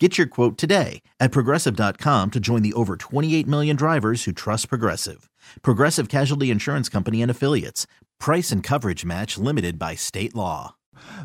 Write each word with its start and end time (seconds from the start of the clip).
Get 0.00 0.18
your 0.18 0.26
quote 0.26 0.58
today 0.58 1.02
at 1.20 1.30
progressive.com 1.30 2.32
to 2.32 2.40
join 2.40 2.62
the 2.62 2.72
over 2.72 2.96
28 2.96 3.46
million 3.46 3.76
drivers 3.76 4.24
who 4.24 4.32
trust 4.32 4.68
Progressive. 4.68 5.30
Progressive 5.62 6.08
Casualty 6.08 6.50
Insurance 6.50 6.88
Company 6.88 7.22
and 7.22 7.30
Affiliates. 7.30 7.86
Price 8.18 8.50
and 8.50 8.60
coverage 8.60 9.04
match 9.04 9.38
limited 9.38 9.78
by 9.78 9.94
state 9.94 10.34
law. 10.34 10.74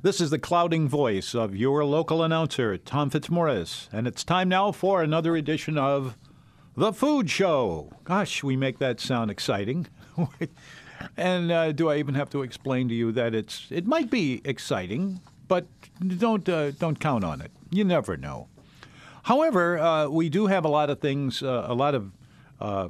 This 0.03 0.21
is 0.21 0.29
the 0.29 0.37
clouding 0.37 0.87
voice 0.87 1.33
of 1.33 1.55
your 1.55 1.83
local 1.83 2.21
announcer, 2.21 2.77
Tom 2.77 3.09
Fitzmorris, 3.09 3.87
and 3.91 4.05
it's 4.05 4.23
time 4.23 4.49
now 4.49 4.71
for 4.71 5.01
another 5.01 5.35
edition 5.35 5.75
of 5.75 6.15
The 6.77 6.93
Food 6.93 7.27
Show. 7.27 7.91
Gosh, 8.03 8.43
we 8.43 8.55
make 8.55 8.77
that 8.77 8.99
sound 8.99 9.31
exciting. 9.31 9.87
and 11.17 11.51
uh, 11.51 11.71
do 11.71 11.89
I 11.89 11.97
even 11.97 12.13
have 12.13 12.29
to 12.31 12.43
explain 12.43 12.87
to 12.89 12.93
you 12.93 13.11
that 13.13 13.33
it's 13.33 13.65
it 13.71 13.87
might 13.87 14.11
be 14.11 14.41
exciting, 14.45 15.21
but 15.47 15.65
don't 16.19 16.47
uh, 16.47 16.69
don't 16.71 16.99
count 16.99 17.23
on 17.23 17.41
it. 17.41 17.51
You 17.71 17.83
never 17.83 18.15
know. 18.15 18.47
However, 19.23 19.77
uh, 19.77 20.07
we 20.07 20.29
do 20.29 20.47
have 20.47 20.65
a 20.65 20.69
lot 20.69 20.89
of 20.89 20.99
things, 20.99 21.43
uh, 21.43 21.65
a 21.67 21.73
lot 21.73 21.95
of 21.95 22.11
uh, 22.59 22.89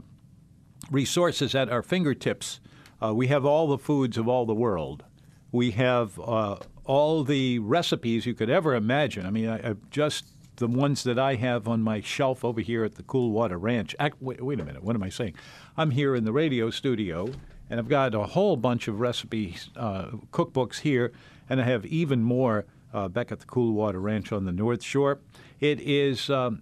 resources 0.92 1.56
at 1.56 1.70
our 1.70 1.82
fingertips. 1.82 2.60
Uh, 3.02 3.14
we 3.14 3.28
have 3.28 3.46
all 3.46 3.68
the 3.68 3.78
foods 3.78 4.18
of 4.18 4.28
all 4.28 4.46
the 4.46 4.56
world. 4.56 5.04
We 5.52 5.72
have 5.72 6.20
uh, 6.20 6.58
all 6.86 7.24
the 7.24 7.60
recipes 7.60 8.26
you 8.26 8.34
could 8.34 8.50
ever 8.50 8.76
imagine. 8.76 9.26
I 9.26 9.30
mean, 9.32 9.50
I, 9.50 9.72
I 9.72 9.76
just 9.90 10.26
the 10.60 10.68
ones 10.68 11.04
that 11.04 11.18
I 11.18 11.36
have 11.36 11.68
on 11.68 11.82
my 11.82 12.02
shelf 12.02 12.44
over 12.44 12.62
here 12.62 12.84
at 12.84 12.96
the 12.96 13.04
Cool 13.04 13.32
Water 13.32 13.58
Ranch. 13.58 13.96
wait, 14.20 14.42
wait, 14.42 14.60
a 14.60 14.66
minute, 14.66 14.84
what 14.84 14.96
am 14.96 15.04
I 15.04 15.10
saying? 15.10 15.36
I'm 15.78 15.92
here 15.92 16.16
in 16.16 16.26
the 16.26 16.34
radio 16.34 16.70
studio, 16.70 17.32
and 17.70 17.80
I've 17.80 17.88
got 17.88 18.14
a 18.14 18.24
whole 18.24 18.58
bunch 18.58 18.88
of 18.90 19.00
recipes, 19.00 19.70
uh, 19.78 20.08
cookbooks 20.32 20.80
here, 20.80 21.14
and 21.50 21.62
I 21.62 21.64
have 21.64 21.86
even 21.86 22.22
more 22.22 22.66
uh, 22.94 23.08
back 23.08 23.32
at 23.32 23.40
the 23.40 23.46
Cool 23.46 23.74
Water 23.74 24.00
Ranch 24.00 24.32
on 24.32 24.46
the 24.46 24.52
North 24.52 24.84
Shore. 24.84 25.20
It 25.60 25.82
is 25.82 26.30
um, 26.30 26.62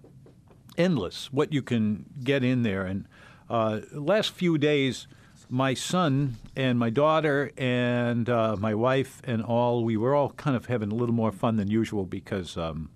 endless 0.78 1.32
what 1.32 1.54
you 1.54 1.62
can 1.62 2.06
get 2.24 2.44
in 2.44 2.64
there. 2.64 2.84
And 2.84 3.08
uh, 3.50 3.82
last 3.92 4.32
few 4.32 4.58
days, 4.58 5.08
my 5.50 5.74
son 5.74 6.36
and 6.56 6.78
my 6.78 6.90
daughter 6.90 7.52
and 7.58 8.30
uh, 8.30 8.56
my 8.60 8.74
wife 8.74 9.22
and 9.24 9.44
all, 9.44 9.84
we 9.84 9.98
were 9.98 10.14
all 10.14 10.32
kind 10.32 10.56
of 10.56 10.66
having 10.66 10.92
a 10.92 10.96
little 10.96 11.16
more 11.16 11.32
fun 11.32 11.58
than 11.58 11.70
usual 11.70 12.06
because 12.06 12.58
um, 12.58 12.90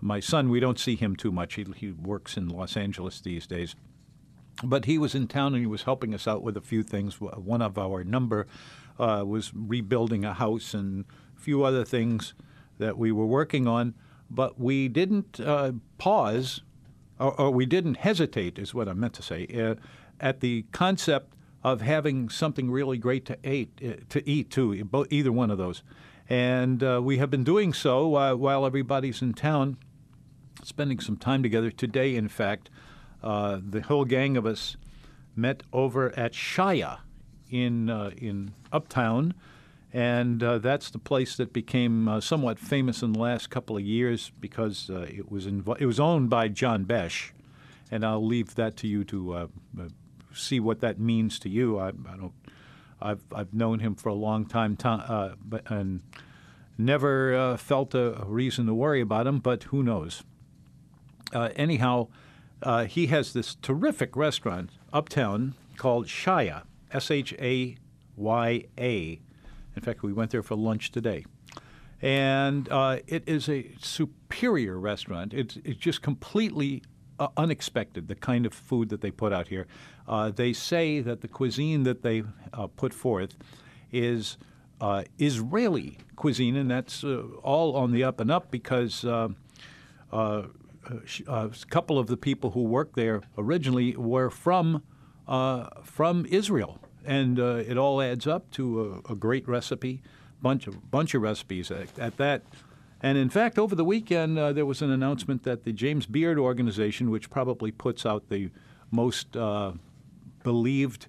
my 0.00 0.20
son, 0.20 0.48
we 0.48 0.60
don't 0.60 0.78
see 0.78 0.94
him 0.96 1.16
too 1.16 1.32
much. 1.32 1.54
He, 1.54 1.66
he 1.76 1.92
works 1.92 2.36
in 2.36 2.48
Los 2.48 2.76
Angeles 2.76 3.20
these 3.20 3.46
days. 3.46 3.74
But 4.62 4.86
he 4.86 4.98
was 4.98 5.14
in 5.14 5.28
town 5.28 5.54
and 5.54 5.62
he 5.62 5.66
was 5.66 5.82
helping 5.84 6.14
us 6.14 6.26
out 6.26 6.42
with 6.42 6.56
a 6.56 6.60
few 6.60 6.82
things. 6.82 7.20
One 7.20 7.62
of 7.62 7.78
our 7.78 8.02
number 8.04 8.46
uh, 8.98 9.22
was 9.24 9.52
rebuilding 9.54 10.24
a 10.24 10.34
house 10.34 10.74
and 10.74 11.04
a 11.36 11.40
few 11.40 11.62
other 11.62 11.84
things 11.84 12.34
that 12.78 12.98
we 12.98 13.12
were 13.12 13.26
working 13.26 13.66
on 13.68 13.94
but 14.30 14.58
we 14.58 14.88
didn't 14.88 15.40
uh, 15.40 15.72
pause, 15.96 16.62
or, 17.18 17.38
or, 17.40 17.50
we 17.50 17.66
didn't 17.66 17.96
hesitate, 17.96 18.58
is 18.58 18.74
what 18.74 18.88
I 18.88 18.92
meant 18.92 19.14
to 19.14 19.22
say, 19.22 19.46
uh, 19.46 19.74
at 20.20 20.40
the 20.40 20.64
concept 20.72 21.34
of 21.64 21.80
having 21.80 22.28
something 22.28 22.70
really 22.70 22.98
great 22.98 23.24
to 23.26 23.38
eat, 23.48 23.80
uh, 23.84 24.02
to 24.10 24.28
eat 24.28 24.50
too, 24.50 24.88
either 25.10 25.32
one 25.32 25.50
of 25.50 25.58
those. 25.58 25.82
And 26.28 26.82
uh, 26.82 27.00
we 27.02 27.18
have 27.18 27.30
been 27.30 27.44
doing 27.44 27.72
so 27.72 28.06
while 28.08 28.66
everybody's 28.66 29.22
in 29.22 29.32
town, 29.32 29.78
spending 30.62 31.00
some 31.00 31.16
time 31.16 31.42
together. 31.42 31.70
Today, 31.70 32.16
in 32.16 32.28
fact, 32.28 32.68
uh, 33.22 33.60
the 33.66 33.80
whole 33.80 34.04
gang 34.04 34.36
of 34.36 34.44
us 34.44 34.76
met 35.34 35.62
over 35.72 36.16
at 36.18 36.32
Shaya 36.32 36.98
in 37.50 37.88
in 38.18 38.52
Uptown 38.70 39.32
and 39.92 40.42
uh, 40.42 40.58
that's 40.58 40.90
the 40.90 40.98
place 40.98 41.36
that 41.36 41.52
became 41.52 42.08
uh, 42.08 42.20
somewhat 42.20 42.58
famous 42.58 43.02
in 43.02 43.12
the 43.12 43.18
last 43.18 43.48
couple 43.48 43.76
of 43.76 43.82
years 43.82 44.32
because 44.38 44.90
uh, 44.90 45.06
it 45.08 45.30
was 45.30 45.46
it 45.46 45.86
was 45.86 45.98
owned 45.98 46.28
by 46.28 46.48
John 46.48 46.84
Besh, 46.84 47.32
and 47.90 48.04
I'll 48.04 48.24
leave 48.24 48.54
that 48.56 48.76
to 48.78 48.86
you 48.86 49.04
to 49.04 49.32
uh, 49.32 49.46
uh, 49.80 49.88
see 50.34 50.60
what 50.60 50.80
that 50.80 51.00
means 51.00 51.38
to 51.40 51.48
you. 51.48 51.78
I, 51.78 51.88
I, 51.88 52.16
don't. 52.16 52.32
I've 53.00 53.22
I've 53.34 53.54
known 53.54 53.78
him 53.78 53.94
for 53.94 54.10
a 54.10 54.14
long 54.14 54.44
time, 54.44 54.76
uh, 54.84 55.30
but 55.42 55.70
and 55.70 56.02
never 56.76 57.56
felt 57.56 57.94
a, 57.94 58.24
reason 58.26 58.66
to 58.66 58.74
worry 58.74 59.00
about 59.00 59.26
him. 59.26 59.38
But 59.38 59.64
who 59.64 59.82
knows? 59.82 60.22
anyhow, 61.32 62.08
he 62.88 63.06
has 63.06 63.32
this 63.32 63.54
terrific 63.54 64.16
restaurant 64.16 64.70
uptown 64.92 65.54
called 65.76 66.06
Shaya, 66.06 66.64
S 66.92 67.10
H 67.10 67.32
A 67.38 67.76
Y 68.16 68.64
A 68.78 69.20
in 69.78 69.84
fact, 69.84 70.02
we 70.02 70.12
went 70.12 70.32
there 70.32 70.42
for 70.42 70.56
lunch 70.56 70.90
today. 70.90 71.24
And 72.02 72.68
uh, 72.68 72.98
it 73.06 73.22
is 73.28 73.48
a 73.48 73.70
superior 73.80 74.78
restaurant. 74.78 75.32
It's, 75.32 75.56
it's 75.64 75.78
just 75.78 76.02
completely 76.02 76.82
uh, 77.18 77.28
unexpected, 77.36 78.08
the 78.08 78.16
kind 78.16 78.44
of 78.44 78.52
food 78.52 78.88
that 78.88 79.00
they 79.00 79.12
put 79.12 79.32
out 79.32 79.48
here. 79.48 79.66
Uh, 80.06 80.30
they 80.30 80.52
say 80.52 81.00
that 81.00 81.20
the 81.20 81.28
cuisine 81.28 81.84
that 81.84 82.02
they 82.02 82.24
uh, 82.52 82.66
put 82.66 82.92
forth 82.92 83.36
is 83.92 84.36
uh, 84.80 85.04
Israeli 85.18 85.98
cuisine, 86.16 86.56
and 86.56 86.70
that's 86.70 87.04
uh, 87.04 87.22
all 87.42 87.76
on 87.76 87.92
the 87.92 88.02
up 88.02 88.18
and 88.20 88.32
up 88.32 88.50
because 88.50 89.04
a 89.04 89.30
couple 91.70 91.98
of 91.98 92.08
the 92.08 92.16
people 92.16 92.50
who 92.50 92.62
worked 92.64 92.96
there 92.96 93.22
originally 93.36 93.96
were 93.96 94.30
from, 94.30 94.82
from 95.84 96.26
Israel 96.26 96.80
and 97.08 97.40
uh, 97.40 97.62
it 97.66 97.78
all 97.78 98.02
adds 98.02 98.26
up 98.26 98.50
to 98.50 99.02
a, 99.08 99.12
a, 99.12 99.16
great 99.16 99.48
recipe, 99.48 100.02
bunch 100.42 100.66
of 100.66 100.90
bunch 100.90 101.14
of 101.14 101.22
recipes 101.22 101.70
at, 101.70 101.98
at 101.98 102.18
that. 102.18 102.42
And 103.00 103.16
in 103.16 103.30
fact, 103.30 103.58
over 103.58 103.74
the 103.74 103.84
weekend 103.84 104.38
uh, 104.38 104.52
there 104.52 104.66
was 104.66 104.82
an 104.82 104.90
announcement 104.90 105.42
that 105.44 105.64
the 105.64 105.72
James 105.72 106.04
Beard 106.04 106.38
organization, 106.38 107.10
which 107.10 107.30
probably 107.30 107.70
puts 107.72 108.04
out 108.04 108.28
the 108.28 108.50
most 108.90 109.36
uh, 109.38 109.72
believed 110.42 111.06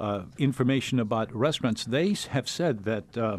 uh, 0.00 0.22
information 0.36 0.98
about 0.98 1.32
restaurants, 1.32 1.84
they 1.84 2.16
have 2.30 2.48
said 2.48 2.84
that 2.84 3.16
uh, 3.16 3.38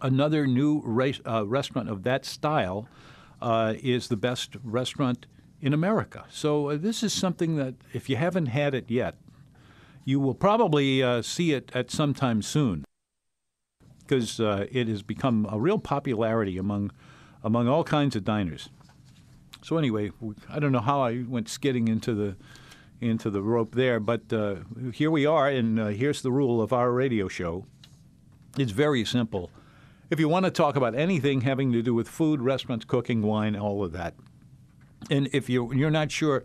another 0.00 0.46
new 0.46 0.80
uh, 1.26 1.46
restaurant 1.46 1.90
of 1.90 2.04
that 2.04 2.24
style 2.24 2.88
is 3.42 4.08
the 4.08 4.16
best 4.16 4.56
restaurant 4.64 5.26
in 5.60 5.74
America. 5.74 6.24
So 6.30 6.78
this 6.78 7.02
is 7.02 7.12
something 7.12 7.56
that 7.56 7.74
if 7.92 8.08
you 8.08 8.16
haven't 8.16 8.46
had 8.46 8.74
it 8.74 8.90
yet, 8.90 9.16
you 10.04 10.20
will 10.20 10.34
probably 10.34 11.02
uh, 11.02 11.22
see 11.22 11.52
it 11.52 11.70
at 11.74 11.90
some 11.90 12.14
time 12.14 12.42
soon 12.42 12.84
because 14.00 14.40
uh, 14.40 14.66
it 14.70 14.88
has 14.88 15.02
become 15.02 15.46
a 15.50 15.58
real 15.58 15.78
popularity 15.78 16.58
among 16.58 16.90
among 17.44 17.66
all 17.66 17.82
kinds 17.82 18.14
of 18.14 18.24
diners. 18.24 18.68
So 19.62 19.76
anyway, 19.78 20.10
I 20.48 20.58
don't 20.58 20.72
know 20.72 20.80
how 20.80 21.02
I 21.02 21.24
went 21.26 21.48
skidding 21.48 21.88
into 21.88 22.14
the 22.14 22.36
into 23.00 23.30
the 23.30 23.42
rope 23.42 23.74
there, 23.74 23.98
but 23.98 24.32
uh, 24.32 24.56
here 24.92 25.10
we 25.10 25.26
are, 25.26 25.48
and 25.48 25.78
uh, 25.80 25.86
here's 25.88 26.22
the 26.22 26.30
rule 26.30 26.62
of 26.62 26.72
our 26.72 26.92
radio 26.92 27.26
show. 27.26 27.66
It's 28.56 28.70
very 28.70 29.04
simple. 29.04 29.50
If 30.08 30.20
you 30.20 30.28
want 30.28 30.44
to 30.44 30.50
talk 30.50 30.76
about 30.76 30.94
anything 30.94 31.40
having 31.40 31.72
to 31.72 31.82
do 31.82 31.94
with 31.94 32.06
food, 32.06 32.42
restaurants, 32.42 32.84
cooking, 32.84 33.22
wine, 33.22 33.56
all 33.56 33.82
of 33.82 33.92
that, 33.92 34.14
and 35.10 35.28
if 35.32 35.48
you 35.48 35.72
you're 35.72 35.90
not 35.90 36.10
sure 36.10 36.44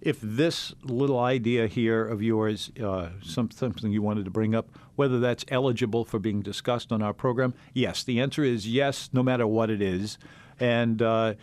if 0.00 0.18
this 0.20 0.74
little 0.82 1.18
idea 1.18 1.66
here 1.66 2.06
of 2.06 2.22
yours, 2.22 2.70
uh, 2.82 3.08
some, 3.22 3.50
something 3.50 3.90
you 3.90 4.02
wanted 4.02 4.24
to 4.24 4.30
bring 4.30 4.54
up, 4.54 4.68
whether 4.94 5.18
that's 5.18 5.44
eligible 5.48 6.04
for 6.04 6.18
being 6.18 6.42
discussed 6.42 6.92
on 6.92 7.02
our 7.02 7.12
program, 7.12 7.54
yes. 7.72 8.02
The 8.04 8.20
answer 8.20 8.44
is 8.44 8.68
yes, 8.68 9.10
no 9.12 9.22
matter 9.22 9.46
what 9.46 9.70
it 9.70 9.82
is. 9.82 10.18
And 10.58 11.02
uh, 11.02 11.34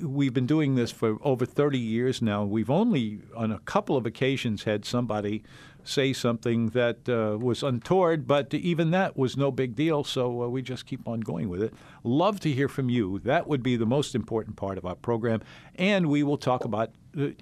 we've 0.00 0.32
been 0.32 0.46
doing 0.46 0.74
this 0.74 0.90
for 0.90 1.18
over 1.22 1.44
30 1.44 1.78
years 1.78 2.22
now. 2.22 2.44
We've 2.44 2.70
only, 2.70 3.20
on 3.36 3.52
a 3.52 3.58
couple 3.60 3.96
of 3.96 4.06
occasions, 4.06 4.64
had 4.64 4.84
somebody 4.84 5.42
say 5.84 6.12
something 6.12 6.68
that 6.70 7.08
uh, 7.08 7.36
was 7.38 7.62
untoward, 7.62 8.26
but 8.26 8.54
even 8.54 8.90
that 8.92 9.16
was 9.16 9.36
no 9.36 9.50
big 9.50 9.74
deal, 9.74 10.04
so 10.04 10.44
uh, 10.44 10.48
we 10.48 10.62
just 10.62 10.86
keep 10.86 11.06
on 11.08 11.20
going 11.20 11.48
with 11.48 11.62
it. 11.62 11.74
Love 12.04 12.38
to 12.40 12.50
hear 12.50 12.68
from 12.68 12.88
you. 12.88 13.18
That 13.18 13.48
would 13.48 13.62
be 13.62 13.76
the 13.76 13.86
most 13.86 14.14
important 14.14 14.56
part 14.56 14.78
of 14.78 14.86
our 14.86 14.94
program. 14.94 15.40
And 15.74 16.06
we 16.06 16.22
will 16.22 16.38
talk 16.38 16.64
about 16.64 16.92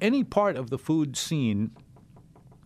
any 0.00 0.25
part 0.25 0.56
of 0.56 0.70
the 0.70 0.78
food 0.78 1.17
scene, 1.17 1.70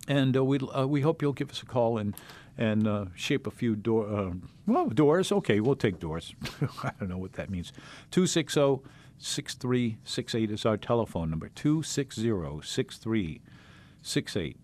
and 0.08 0.36
uh, 0.36 0.44
we, 0.44 0.58
uh, 0.58 0.86
we 0.86 1.00
hope 1.00 1.22
you'll 1.22 1.32
give 1.32 1.50
us 1.50 1.62
a 1.62 1.66
call 1.66 1.98
and 1.98 2.14
and 2.56 2.86
uh, 2.86 3.06
shape 3.16 3.48
a 3.48 3.50
few 3.50 3.74
door. 3.74 4.08
Uh, 4.08 4.30
well, 4.66 4.88
doors. 4.88 5.32
Okay, 5.32 5.60
we'll 5.60 5.74
take 5.74 5.98
doors. 5.98 6.34
I 6.82 6.92
don't 6.98 7.08
know 7.08 7.18
what 7.18 7.32
that 7.34 7.50
means. 7.50 7.72
260 8.12 8.88
6368 9.18 10.50
is 10.50 10.66
our 10.66 10.76
telephone 10.76 11.30
number. 11.30 11.48
260 11.48 12.60
6368. 12.62 14.56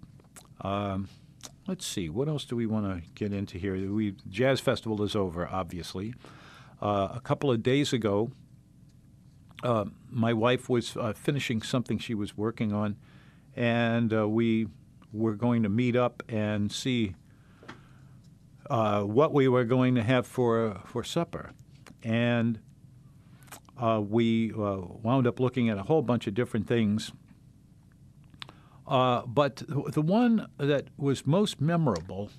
Um, 0.62 1.08
let's 1.66 1.86
see, 1.86 2.08
what 2.08 2.28
else 2.28 2.44
do 2.44 2.56
we 2.56 2.66
want 2.66 2.84
to 2.86 3.02
get 3.14 3.32
into 3.32 3.58
here? 3.58 3.74
We 3.90 4.14
Jazz 4.28 4.60
Festival 4.60 5.02
is 5.02 5.16
over, 5.16 5.48
obviously. 5.48 6.14
Uh, 6.82 7.08
a 7.14 7.20
couple 7.20 7.50
of 7.50 7.62
days 7.62 7.92
ago, 7.92 8.30
uh, 9.62 9.84
my 10.08 10.32
wife 10.32 10.68
was 10.68 10.96
uh, 10.96 11.12
finishing 11.12 11.62
something 11.62 11.98
she 11.98 12.14
was 12.14 12.36
working 12.36 12.72
on, 12.72 12.96
and 13.54 14.12
uh, 14.12 14.28
we 14.28 14.68
were 15.12 15.34
going 15.34 15.62
to 15.62 15.68
meet 15.68 15.96
up 15.96 16.22
and 16.28 16.70
see 16.70 17.14
uh, 18.68 19.02
what 19.02 19.32
we 19.32 19.48
were 19.48 19.64
going 19.64 19.94
to 19.94 20.02
have 20.02 20.26
for 20.26 20.80
for 20.86 21.04
supper, 21.04 21.52
and 22.02 22.58
uh, 23.78 24.00
we 24.00 24.52
wound 24.52 25.26
up 25.26 25.40
looking 25.40 25.68
at 25.68 25.78
a 25.78 25.82
whole 25.82 26.02
bunch 26.02 26.26
of 26.26 26.34
different 26.34 26.66
things. 26.66 27.12
but 28.86 29.62
the 29.92 30.02
one 30.02 30.48
that 30.58 30.88
was 30.96 31.26
most 31.26 31.60
memorable 31.60 32.30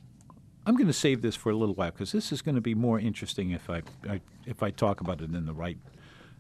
I'm 0.66 0.76
going 0.76 0.88
to 0.88 0.94
save 0.94 1.22
this 1.22 1.36
for 1.36 1.50
a 1.50 1.56
little 1.56 1.74
while 1.74 1.92
because 1.92 2.12
this 2.12 2.32
is 2.32 2.42
going 2.42 2.56
to 2.56 2.62
be 2.62 2.76
more 2.76 3.00
interesting 3.00 3.52
if 3.52 3.70
I, 3.70 3.82
I, 4.08 4.22
if 4.46 4.62
I 4.62 4.70
talk 4.70 5.02
about 5.02 5.22
it 5.22 5.34
in 5.34 5.46
the 5.46 5.54
right 5.54 5.78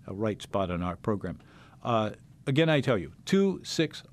a 0.07 0.13
right 0.13 0.41
spot 0.41 0.71
on 0.71 0.81
our 0.81 0.95
program. 0.95 1.39
Uh, 1.83 2.11
again, 2.47 2.69
I 2.69 2.81
tell 2.81 2.97
you, 2.97 3.13
260 3.25 4.07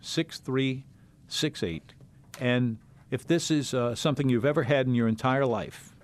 6368. 0.00 1.94
And 2.40 2.78
if 3.10 3.26
this 3.26 3.50
is 3.50 3.74
uh, 3.74 3.94
something 3.94 4.28
you've 4.28 4.44
ever 4.44 4.64
had 4.64 4.86
in 4.86 4.94
your 4.94 5.08
entire 5.08 5.46
life, 5.46 5.94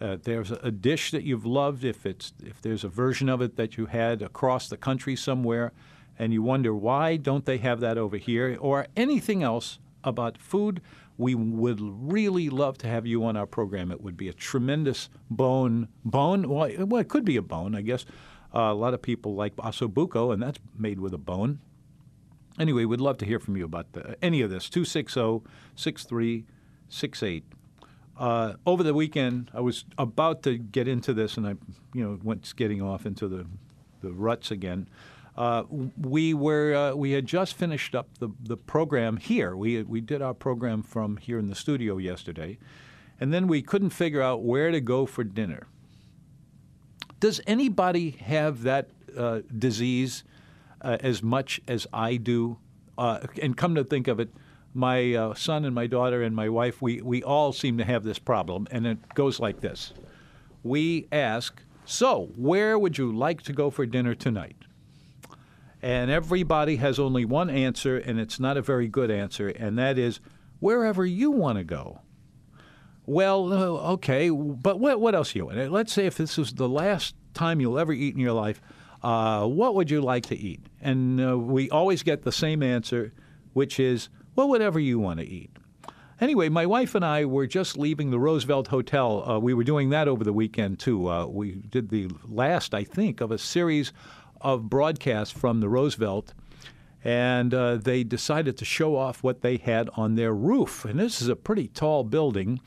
uh, 0.00 0.18
there's 0.22 0.50
a 0.50 0.70
dish 0.70 1.10
that 1.12 1.22
you've 1.22 1.46
loved, 1.46 1.84
if, 1.84 2.04
it's, 2.04 2.32
if 2.44 2.60
there's 2.60 2.84
a 2.84 2.88
version 2.88 3.28
of 3.28 3.40
it 3.40 3.56
that 3.56 3.76
you 3.76 3.86
had 3.86 4.20
across 4.20 4.68
the 4.68 4.76
country 4.76 5.16
somewhere, 5.16 5.72
and 6.18 6.32
you 6.32 6.42
wonder 6.42 6.74
why 6.74 7.16
don't 7.16 7.44
they 7.44 7.58
have 7.58 7.80
that 7.80 7.96
over 7.96 8.16
here, 8.16 8.56
or 8.60 8.86
anything 8.96 9.42
else 9.42 9.78
about 10.02 10.36
food, 10.36 10.80
we 11.16 11.34
would 11.34 11.80
really 11.80 12.50
love 12.50 12.76
to 12.78 12.88
have 12.88 13.06
you 13.06 13.24
on 13.24 13.36
our 13.36 13.46
program. 13.46 13.90
It 13.92 14.00
would 14.00 14.16
be 14.16 14.28
a 14.28 14.32
tremendous 14.32 15.08
bone, 15.30 15.88
bone, 16.04 16.48
well, 16.48 16.64
it 16.66 17.08
could 17.08 17.24
be 17.24 17.36
a 17.36 17.42
bone, 17.42 17.74
I 17.74 17.82
guess, 17.82 18.04
uh, 18.54 18.60
a 18.60 18.74
lot 18.74 18.94
of 18.94 19.02
people 19.02 19.34
like 19.34 19.56
ossobuco, 19.56 20.32
and 20.32 20.42
that's 20.42 20.58
made 20.78 21.00
with 21.00 21.12
a 21.12 21.18
bone. 21.18 21.58
Anyway, 22.58 22.84
we'd 22.84 23.00
love 23.00 23.18
to 23.18 23.26
hear 23.26 23.40
from 23.40 23.56
you 23.56 23.64
about 23.64 23.92
the, 23.92 24.16
any 24.22 24.40
of 24.40 24.50
this. 24.50 24.68
260 24.68 25.42
6368. 25.74 27.44
Uh, 28.16 28.52
over 28.64 28.84
the 28.84 28.94
weekend, 28.94 29.50
I 29.52 29.60
was 29.60 29.84
about 29.98 30.44
to 30.44 30.56
get 30.56 30.86
into 30.86 31.12
this, 31.12 31.36
and 31.36 31.46
I, 31.48 31.54
you 31.92 32.04
know, 32.04 32.18
went 32.22 32.54
getting 32.54 32.80
off 32.80 33.06
into 33.06 33.26
the, 33.26 33.44
the 34.02 34.12
ruts 34.12 34.52
again. 34.52 34.88
Uh, 35.36 35.64
we 36.00 36.32
were 36.32 36.74
uh, 36.76 36.94
we 36.94 37.10
had 37.10 37.26
just 37.26 37.54
finished 37.54 37.96
up 37.96 38.06
the, 38.20 38.28
the 38.40 38.56
program 38.56 39.16
here. 39.16 39.56
We 39.56 39.82
we 39.82 40.00
did 40.00 40.22
our 40.22 40.32
program 40.32 40.84
from 40.84 41.16
here 41.16 41.40
in 41.40 41.48
the 41.48 41.56
studio 41.56 41.96
yesterday, 41.96 42.56
and 43.18 43.34
then 43.34 43.48
we 43.48 43.60
couldn't 43.60 43.90
figure 43.90 44.22
out 44.22 44.44
where 44.44 44.70
to 44.70 44.80
go 44.80 45.06
for 45.06 45.24
dinner. 45.24 45.66
Does 47.24 47.40
anybody 47.46 48.10
have 48.10 48.64
that 48.64 48.90
uh, 49.16 49.40
disease 49.56 50.24
uh, 50.82 50.98
as 51.00 51.22
much 51.22 51.58
as 51.66 51.86
I 51.90 52.16
do? 52.16 52.58
Uh, 52.98 53.20
and 53.40 53.56
come 53.56 53.76
to 53.76 53.82
think 53.82 54.08
of 54.08 54.20
it, 54.20 54.28
my 54.74 55.14
uh, 55.14 55.32
son 55.32 55.64
and 55.64 55.74
my 55.74 55.86
daughter 55.86 56.22
and 56.22 56.36
my 56.36 56.50
wife, 56.50 56.82
we, 56.82 57.00
we 57.00 57.22
all 57.22 57.54
seem 57.54 57.78
to 57.78 57.84
have 57.86 58.04
this 58.04 58.18
problem, 58.18 58.68
and 58.70 58.86
it 58.86 58.98
goes 59.14 59.40
like 59.40 59.62
this. 59.62 59.94
We 60.62 61.08
ask, 61.10 61.62
So, 61.86 62.28
where 62.36 62.78
would 62.78 62.98
you 62.98 63.10
like 63.10 63.40
to 63.44 63.54
go 63.54 63.70
for 63.70 63.86
dinner 63.86 64.14
tonight? 64.14 64.56
And 65.80 66.10
everybody 66.10 66.76
has 66.76 66.98
only 66.98 67.24
one 67.24 67.48
answer, 67.48 67.96
and 67.96 68.20
it's 68.20 68.38
not 68.38 68.58
a 68.58 68.60
very 68.62 68.86
good 68.86 69.10
answer, 69.10 69.48
and 69.48 69.78
that 69.78 69.96
is 69.96 70.20
wherever 70.60 71.06
you 71.06 71.30
want 71.30 71.56
to 71.56 71.64
go. 71.64 72.02
Well, 73.06 73.52
uh, 73.52 73.92
okay, 73.92 74.30
but 74.30 74.80
what, 74.80 75.00
what 75.00 75.14
else 75.14 75.34
you 75.34 75.46
want? 75.46 75.70
Let's 75.70 75.92
say 75.92 76.06
if 76.06 76.16
this 76.16 76.38
is 76.38 76.54
the 76.54 76.68
last 76.68 77.14
time 77.34 77.60
you'll 77.60 77.78
ever 77.78 77.92
eat 77.92 78.14
in 78.14 78.20
your 78.20 78.32
life, 78.32 78.62
uh, 79.02 79.46
what 79.46 79.74
would 79.74 79.90
you 79.90 80.00
like 80.00 80.26
to 80.26 80.36
eat? 80.36 80.60
And 80.80 81.20
uh, 81.20 81.38
we 81.38 81.68
always 81.68 82.02
get 82.02 82.22
the 82.22 82.32
same 82.32 82.62
answer, 82.62 83.12
which 83.52 83.78
is, 83.78 84.08
well, 84.34 84.48
whatever 84.48 84.80
you 84.80 84.98
want 84.98 85.20
to 85.20 85.26
eat. 85.26 85.50
Anyway, 86.20 86.48
my 86.48 86.64
wife 86.64 86.94
and 86.94 87.04
I 87.04 87.26
were 87.26 87.46
just 87.46 87.76
leaving 87.76 88.10
the 88.10 88.18
Roosevelt 88.18 88.68
Hotel. 88.68 89.28
Uh, 89.28 89.38
we 89.38 89.52
were 89.52 89.64
doing 89.64 89.90
that 89.90 90.08
over 90.08 90.24
the 90.24 90.32
weekend, 90.32 90.78
too. 90.78 91.10
Uh, 91.10 91.26
we 91.26 91.56
did 91.56 91.90
the 91.90 92.08
last, 92.26 92.72
I 92.72 92.84
think, 92.84 93.20
of 93.20 93.30
a 93.30 93.38
series 93.38 93.92
of 94.40 94.70
broadcasts 94.70 95.36
from 95.36 95.60
the 95.60 95.68
Roosevelt 95.68 96.32
and 97.04 97.52
uh, 97.52 97.76
they 97.76 98.02
decided 98.02 98.56
to 98.56 98.64
show 98.64 98.96
off 98.96 99.22
what 99.22 99.42
they 99.42 99.58
had 99.58 99.90
on 99.94 100.14
their 100.14 100.32
roof. 100.32 100.86
And 100.86 100.98
this 100.98 101.20
is 101.20 101.28
a 101.28 101.36
pretty 101.36 101.68
tall 101.68 102.02
building. 102.02 102.60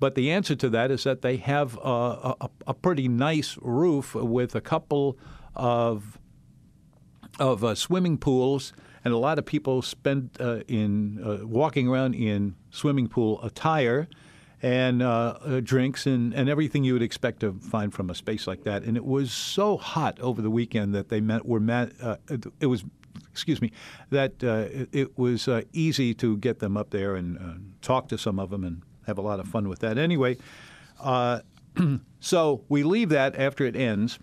But 0.00 0.14
the 0.14 0.30
answer 0.30 0.56
to 0.56 0.70
that 0.70 0.90
is 0.90 1.04
that 1.04 1.22
they 1.22 1.36
have 1.36 1.76
a, 1.76 2.34
a, 2.40 2.50
a 2.68 2.74
pretty 2.74 3.06
nice 3.06 3.58
roof 3.60 4.14
with 4.14 4.54
a 4.54 4.60
couple 4.60 5.18
of 5.54 6.18
of 7.38 7.64
uh, 7.64 7.74
swimming 7.74 8.18
pools, 8.18 8.72
and 9.04 9.14
a 9.14 9.16
lot 9.16 9.38
of 9.38 9.46
people 9.46 9.82
spend 9.82 10.30
uh, 10.40 10.60
in 10.68 11.22
uh, 11.22 11.46
walking 11.46 11.88
around 11.88 12.14
in 12.14 12.54
swimming 12.70 13.08
pool 13.08 13.42
attire 13.42 14.08
and 14.62 15.02
uh, 15.02 15.38
uh, 15.40 15.60
drinks 15.60 16.06
and, 16.06 16.34
and 16.34 16.50
everything 16.50 16.84
you 16.84 16.92
would 16.92 17.02
expect 17.02 17.40
to 17.40 17.54
find 17.54 17.94
from 17.94 18.10
a 18.10 18.14
space 18.14 18.46
like 18.46 18.64
that. 18.64 18.82
And 18.82 18.96
it 18.96 19.04
was 19.04 19.32
so 19.32 19.78
hot 19.78 20.20
over 20.20 20.42
the 20.42 20.50
weekend 20.50 20.94
that 20.94 21.08
they 21.08 21.20
met, 21.20 21.46
were 21.46 21.60
met, 21.60 21.92
uh, 22.02 22.16
it 22.60 22.66
was 22.66 22.84
excuse 23.30 23.60
me, 23.62 23.72
that 24.10 24.42
uh, 24.44 24.66
it, 24.92 25.16
was 25.18 25.48
uh, 25.48 25.62
easy 25.72 26.14
to 26.14 26.36
get 26.36 26.58
them 26.58 26.76
up 26.76 26.90
there 26.90 27.14
and 27.14 27.38
uh, 27.38 27.54
talk 27.80 28.08
to 28.08 28.18
some 28.18 28.38
of 28.38 28.50
them 28.50 28.64
and 28.64 28.82
have 29.10 29.18
a 29.18 29.22
lot 29.22 29.40
of 29.40 29.48
fun 29.48 29.68
with 29.68 29.80
that. 29.80 29.98
Anyway, 29.98 30.38
uh, 31.00 31.40
so 32.20 32.64
we 32.68 32.82
leave 32.82 33.10
that 33.10 33.36
after 33.36 33.66
it 33.66 33.76
ends, 33.76 34.18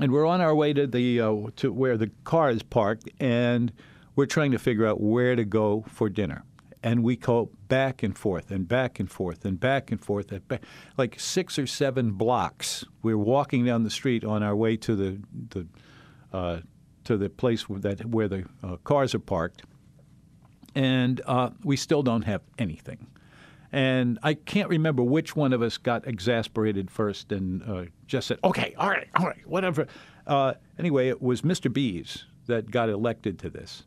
and 0.00 0.12
we're 0.12 0.26
on 0.26 0.40
our 0.40 0.54
way 0.54 0.72
to 0.72 0.86
the 0.86 1.20
uh, 1.20 1.36
to 1.56 1.72
where 1.72 1.96
the 1.96 2.10
car 2.24 2.50
is 2.50 2.62
parked, 2.62 3.08
and 3.20 3.72
we're 4.16 4.26
trying 4.26 4.50
to 4.52 4.58
figure 4.58 4.86
out 4.86 5.00
where 5.00 5.36
to 5.36 5.44
go 5.44 5.84
for 5.88 6.08
dinner. 6.08 6.44
And 6.84 7.04
we 7.04 7.14
go 7.14 7.50
back 7.68 8.02
and 8.02 8.18
forth 8.18 8.50
and 8.50 8.66
back 8.66 8.98
and 8.98 9.08
forth 9.08 9.44
and 9.44 9.60
back 9.60 9.92
and 9.92 10.00
forth, 10.00 10.32
back, 10.48 10.64
like 10.98 11.18
six 11.20 11.56
or 11.56 11.66
seven 11.66 12.12
blocks. 12.12 12.84
We're 13.02 13.16
walking 13.16 13.64
down 13.64 13.84
the 13.84 13.90
street 13.90 14.24
on 14.24 14.42
our 14.42 14.56
way 14.56 14.76
to 14.78 14.96
the 14.96 15.20
the 15.50 15.66
uh, 16.32 16.60
to 17.04 17.16
the 17.16 17.28
place 17.28 17.68
where, 17.68 17.78
that 17.80 18.04
where 18.06 18.26
the 18.26 18.46
uh, 18.64 18.76
cars 18.78 19.14
are 19.14 19.20
parked, 19.20 19.62
and 20.74 21.20
uh, 21.24 21.50
we 21.62 21.76
still 21.76 22.02
don't 22.02 22.22
have 22.22 22.42
anything. 22.58 23.06
And 23.72 24.18
I 24.22 24.34
can't 24.34 24.68
remember 24.68 25.02
which 25.02 25.34
one 25.34 25.54
of 25.54 25.62
us 25.62 25.78
got 25.78 26.06
exasperated 26.06 26.90
first 26.90 27.32
and 27.32 27.62
uh, 27.62 27.84
just 28.06 28.28
said, 28.28 28.38
okay, 28.44 28.74
all 28.76 28.90
right, 28.90 29.08
all 29.16 29.26
right, 29.26 29.46
whatever. 29.46 29.86
Uh, 30.26 30.54
anyway, 30.78 31.08
it 31.08 31.22
was 31.22 31.40
Mr. 31.40 31.72
B's 31.72 32.26
that 32.46 32.70
got 32.70 32.90
elected 32.90 33.38
to 33.40 33.50
this. 33.50 33.84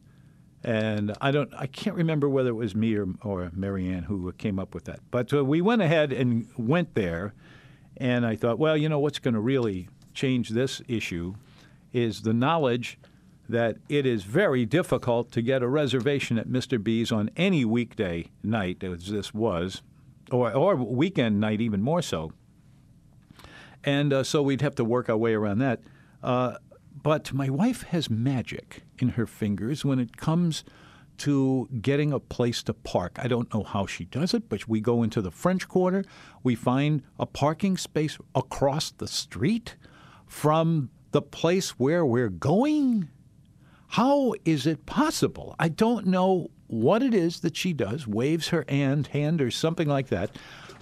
And 0.64 1.14
I 1.22 1.30
don't, 1.30 1.54
I 1.54 1.68
can't 1.68 1.96
remember 1.96 2.28
whether 2.28 2.50
it 2.50 2.56
was 2.56 2.74
me 2.74 2.96
or, 2.96 3.06
or 3.22 3.52
Marianne 3.54 4.02
who 4.04 4.32
came 4.34 4.58
up 4.58 4.74
with 4.74 4.86
that. 4.86 5.00
But 5.12 5.32
uh, 5.32 5.46
we 5.46 5.62
went 5.62 5.84
ahead 5.84 6.12
and 6.12 6.48
went 6.58 6.96
there, 6.96 7.36
and 7.98 8.26
I 8.26 8.36
thought, 8.36 8.58
well, 8.58 8.76
you 8.76 8.90
know, 8.90 8.98
what's 8.98 9.20
going 9.20 9.36
to 9.36 9.40
really 9.40 9.88
change 10.16 10.50
this 10.50 10.82
issue 10.88 11.36
is 11.94 12.24
the 12.24 12.34
knowledge 12.34 12.98
that 13.48 13.78
it 13.90 14.06
is 14.06 14.24
very 14.24 14.66
difficult 14.66 15.32
to 15.32 15.42
get 15.42 15.62
a 15.62 15.68
reservation 15.68 16.38
at 16.38 16.48
Mr. 16.48 16.82
B's 16.82 17.12
on 17.12 17.30
any 17.36 17.64
weekday 17.64 18.32
night, 18.44 18.84
as 18.84 19.10
this 19.10 19.34
was, 19.34 19.82
or, 20.32 20.52
or 20.54 20.76
weekend 20.76 21.40
night, 21.40 21.62
even 21.62 21.82
more 21.82 22.02
so. 22.02 22.32
And 23.84 24.12
uh, 24.12 24.24
so 24.24 24.42
we'd 24.42 24.62
have 24.62 24.76
to 24.76 24.84
work 24.84 25.10
our 25.10 25.18
way 25.18 25.34
around 25.34 25.60
that. 25.60 25.82
Uh, 26.24 26.56
but 27.04 27.32
my 27.34 27.50
wife 27.50 27.84
has 27.84 28.10
magic 28.10 28.82
in 29.00 29.10
her 29.10 29.28
fingers 29.28 29.86
when 29.86 30.00
it 30.00 30.18
comes 30.18 30.64
to 31.18 31.70
getting 31.82 32.12
a 32.12 32.20
place 32.20 32.64
to 32.64 32.74
park. 32.74 33.18
I 33.22 33.28
don't 33.28 33.54
know 33.54 33.64
how 33.64 33.86
she 33.86 34.06
does 34.06 34.34
it, 34.34 34.50
but 34.50 34.68
we 34.68 34.82
go 34.82 35.04
into 35.04 35.22
the 35.22 35.32
French 35.32 35.68
Quarter. 35.68 36.04
We 36.44 36.56
find 36.56 37.04
a 37.20 37.26
parking 37.26 37.78
space 37.78 38.18
across 38.34 38.92
the 38.92 39.08
street 39.08 39.76
from 40.26 40.90
the 41.12 41.22
place 41.22 41.72
where 41.80 42.06
we're 42.06 42.30
going. 42.30 43.10
How 43.96 44.34
is 44.44 44.68
it 44.68 44.86
possible? 44.86 45.56
I 45.58 45.70
don't 45.70 46.06
know 46.06 46.52
what 46.68 47.02
it 47.02 47.14
is 47.14 47.40
that 47.40 47.56
she 47.56 47.72
does, 47.72 48.06
waves 48.06 48.50
her 48.50 48.66
hand, 48.68 49.08
hand 49.08 49.42
or 49.42 49.50
something 49.50 49.88
like 49.88 50.10
that. 50.10 50.32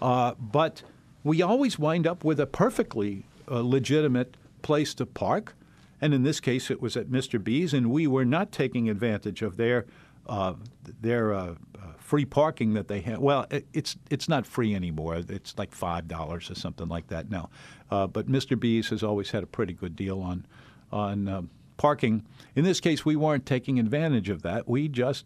Uh, 0.01 0.33
but 0.39 0.81
we 1.23 1.39
always 1.43 1.77
wind 1.77 2.07
up 2.07 2.23
with 2.23 2.39
a 2.39 2.47
perfectly 2.47 3.27
uh, 3.47 3.59
legitimate 3.59 4.35
place 4.63 4.95
to 4.95 5.05
park. 5.05 5.53
And 6.01 6.11
in 6.11 6.23
this 6.23 6.39
case, 6.39 6.71
it 6.71 6.81
was 6.81 6.97
at 6.97 7.05
Mr. 7.05 7.41
B's, 7.41 7.71
and 7.71 7.91
we 7.91 8.07
were 8.07 8.25
not 8.25 8.51
taking 8.51 8.89
advantage 8.89 9.43
of 9.43 9.57
their 9.57 9.85
uh, 10.25 10.55
their 11.01 11.35
uh, 11.35 11.45
uh, 11.45 11.55
free 11.99 12.25
parking 12.25 12.73
that 12.73 12.87
they 12.87 13.01
had. 13.01 13.19
Well, 13.19 13.45
it, 13.51 13.67
it's 13.73 13.95
it's 14.09 14.27
not 14.27 14.47
free 14.47 14.73
anymore. 14.73 15.21
It's 15.29 15.55
like 15.55 15.71
five 15.71 16.07
dollars 16.07 16.49
or 16.49 16.55
something 16.55 16.87
like 16.87 17.09
that 17.09 17.29
now. 17.29 17.51
Uh, 17.91 18.07
but 18.07 18.27
Mr. 18.27 18.59
B's 18.59 18.89
has 18.89 19.03
always 19.03 19.29
had 19.29 19.43
a 19.43 19.47
pretty 19.47 19.73
good 19.73 19.95
deal 19.95 20.19
on 20.19 20.47
on 20.91 21.49
parking. 21.77 22.25
In 22.55 22.63
this 22.63 22.79
case, 22.79 23.05
we 23.05 23.15
weren't 23.15 23.45
taking 23.45 23.79
advantage 23.79 24.29
of 24.29 24.41
that. 24.43 24.67
We 24.67 24.87
just, 24.87 25.25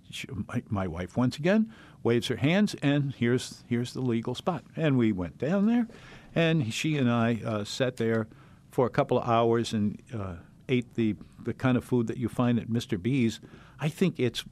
my, 0.69 0.87
wife 0.87 1.17
once 1.17 1.37
again 1.37 1.71
waves 2.03 2.27
her 2.27 2.37
hands, 2.37 2.75
and 2.81 3.13
here's 3.13 3.63
here's 3.67 3.93
the 3.93 4.01
legal 4.01 4.35
spot. 4.35 4.63
And 4.75 4.97
we 4.97 5.11
went 5.11 5.37
down 5.37 5.65
there, 5.65 5.87
and 6.33 6.73
she 6.73 6.97
and 6.97 7.11
I 7.11 7.41
uh, 7.45 7.63
sat 7.63 7.97
there 7.97 8.27
for 8.71 8.85
a 8.85 8.89
couple 8.89 9.17
of 9.17 9.27
hours 9.27 9.73
and 9.73 10.01
uh, 10.13 10.35
ate 10.69 10.93
the 10.95 11.15
the 11.43 11.53
kind 11.53 11.77
of 11.77 11.83
food 11.83 12.07
that 12.07 12.17
you 12.17 12.29
find 12.29 12.59
at 12.59 12.67
Mr. 12.67 13.01
B's. 13.01 13.39
I 13.79 13.89
think 13.89 14.19
it's 14.19 14.43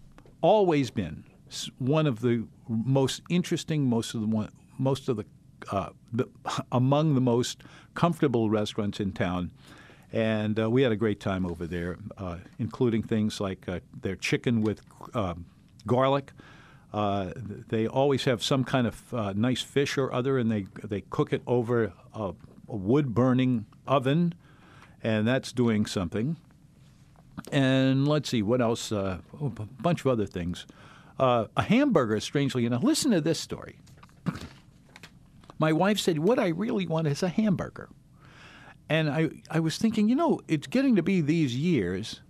always 0.41 0.89
been 0.89 1.23
one 1.77 2.07
of 2.07 2.21
the 2.21 2.47
most 2.67 3.21
interesting, 3.29 3.83
most 3.83 4.13
of 4.13 4.21
the 4.21 4.49
most 4.77 5.09
of 5.09 5.17
the, 5.17 5.25
uh, 5.71 5.89
the 6.11 6.27
among 6.71 7.15
the 7.15 7.21
most 7.21 7.61
comfortable 7.93 8.49
restaurants 8.49 8.99
in 8.99 9.11
town. 9.11 9.51
And 10.15 10.57
uh, 10.57 10.69
we 10.69 10.81
had 10.81 10.93
a 10.93 10.95
great 10.95 11.19
time 11.19 11.45
over 11.45 11.67
there, 11.67 11.97
uh, 12.17 12.37
including 12.57 13.03
things 13.03 13.41
like 13.41 13.67
uh, 13.67 13.81
their 14.01 14.15
chicken 14.15 14.61
with 14.61 14.81
uh, 15.13 15.33
garlic. 15.85 16.31
Uh, 16.93 17.33
they 17.67 17.85
always 17.85 18.23
have 18.23 18.41
some 18.41 18.63
kind 18.63 18.87
of 18.87 19.13
uh, 19.13 19.33
nice 19.35 19.61
fish 19.61 19.97
or 19.97 20.13
other, 20.13 20.37
and 20.37 20.49
they 20.49 20.67
they 20.81 21.01
cook 21.01 21.33
it 21.33 21.41
over 21.45 21.91
a, 22.13 22.33
a 22.69 22.75
wood 22.77 23.13
burning 23.13 23.65
oven, 23.85 24.33
and 25.03 25.27
that's 25.27 25.51
doing 25.51 25.85
something. 25.85 26.37
And 27.51 28.07
let's 28.07 28.29
see 28.29 28.41
what 28.41 28.61
else. 28.61 28.93
Oh, 28.93 29.19
a 29.41 29.49
bunch 29.49 29.99
of 29.99 30.07
other 30.07 30.25
things. 30.25 30.65
A 31.19 31.49
hamburger, 31.57 32.21
strangely 32.21 32.65
enough. 32.65 32.83
Listen 32.83 33.11
to 33.11 33.19
this 33.19 33.39
story. 33.39 33.79
My 35.59 35.73
wife 35.73 35.99
said, 35.99 36.19
"What 36.19 36.39
I 36.39 36.47
really 36.47 36.87
want 36.87 37.07
is 37.07 37.21
a 37.21 37.27
hamburger." 37.27 37.89
And 38.89 39.09
I, 39.09 39.29
I 39.49 39.59
was 39.59 39.77
thinking, 39.77 40.09
you 40.09 40.15
know, 40.15 40.41
it's 40.47 40.67
getting 40.67 40.95
to 40.95 41.03
be 41.03 41.21
these 41.21 41.55
years 41.55 42.21